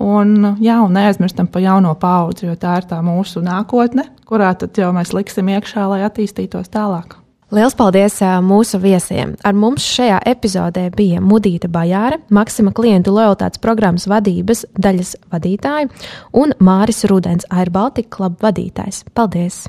Un, 0.00 0.54
jā, 0.64 0.78
un 0.84 0.94
neaizmirstam 0.96 1.50
par 1.52 1.64
jauno 1.64 1.94
paudzi, 2.00 2.48
jo 2.48 2.56
tā 2.58 2.78
ir 2.80 2.88
tā 2.88 3.02
mūsu 3.04 3.42
nākotne, 3.44 4.08
kurā 4.28 4.54
tad 4.58 4.78
jau 4.78 4.92
mēs 4.96 5.12
liksim 5.16 5.50
iekšā, 5.52 5.88
lai 5.90 6.04
attīstītos 6.06 6.70
tālāk. 6.72 7.18
Liels 7.48 7.72
paldies 7.72 8.18
mūsu 8.44 8.76
viesiem! 8.82 9.30
Ar 9.40 9.54
mums 9.56 9.86
šajā 9.96 10.18
epizodē 10.28 10.82
bija 10.92 11.22
Mudita 11.24 11.70
Bajāre, 11.72 12.18
Maksima 12.28 12.74
klientu 12.76 13.14
lojalitātes 13.16 13.62
programmas 13.64 14.04
vadības 14.10 14.66
daļas 14.76 15.14
vadītāja 15.32 15.88
un 16.36 16.52
Māris 16.60 17.06
Rudens, 17.08 17.48
Air 17.48 17.72
Baltica 17.72 18.18
kluba 18.18 18.50
vadītājs. 18.50 19.06
Paldies! 19.16 19.62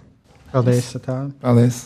Paldies! 0.52 0.92
Tā. 1.06 1.22
Paldies! 1.40 1.86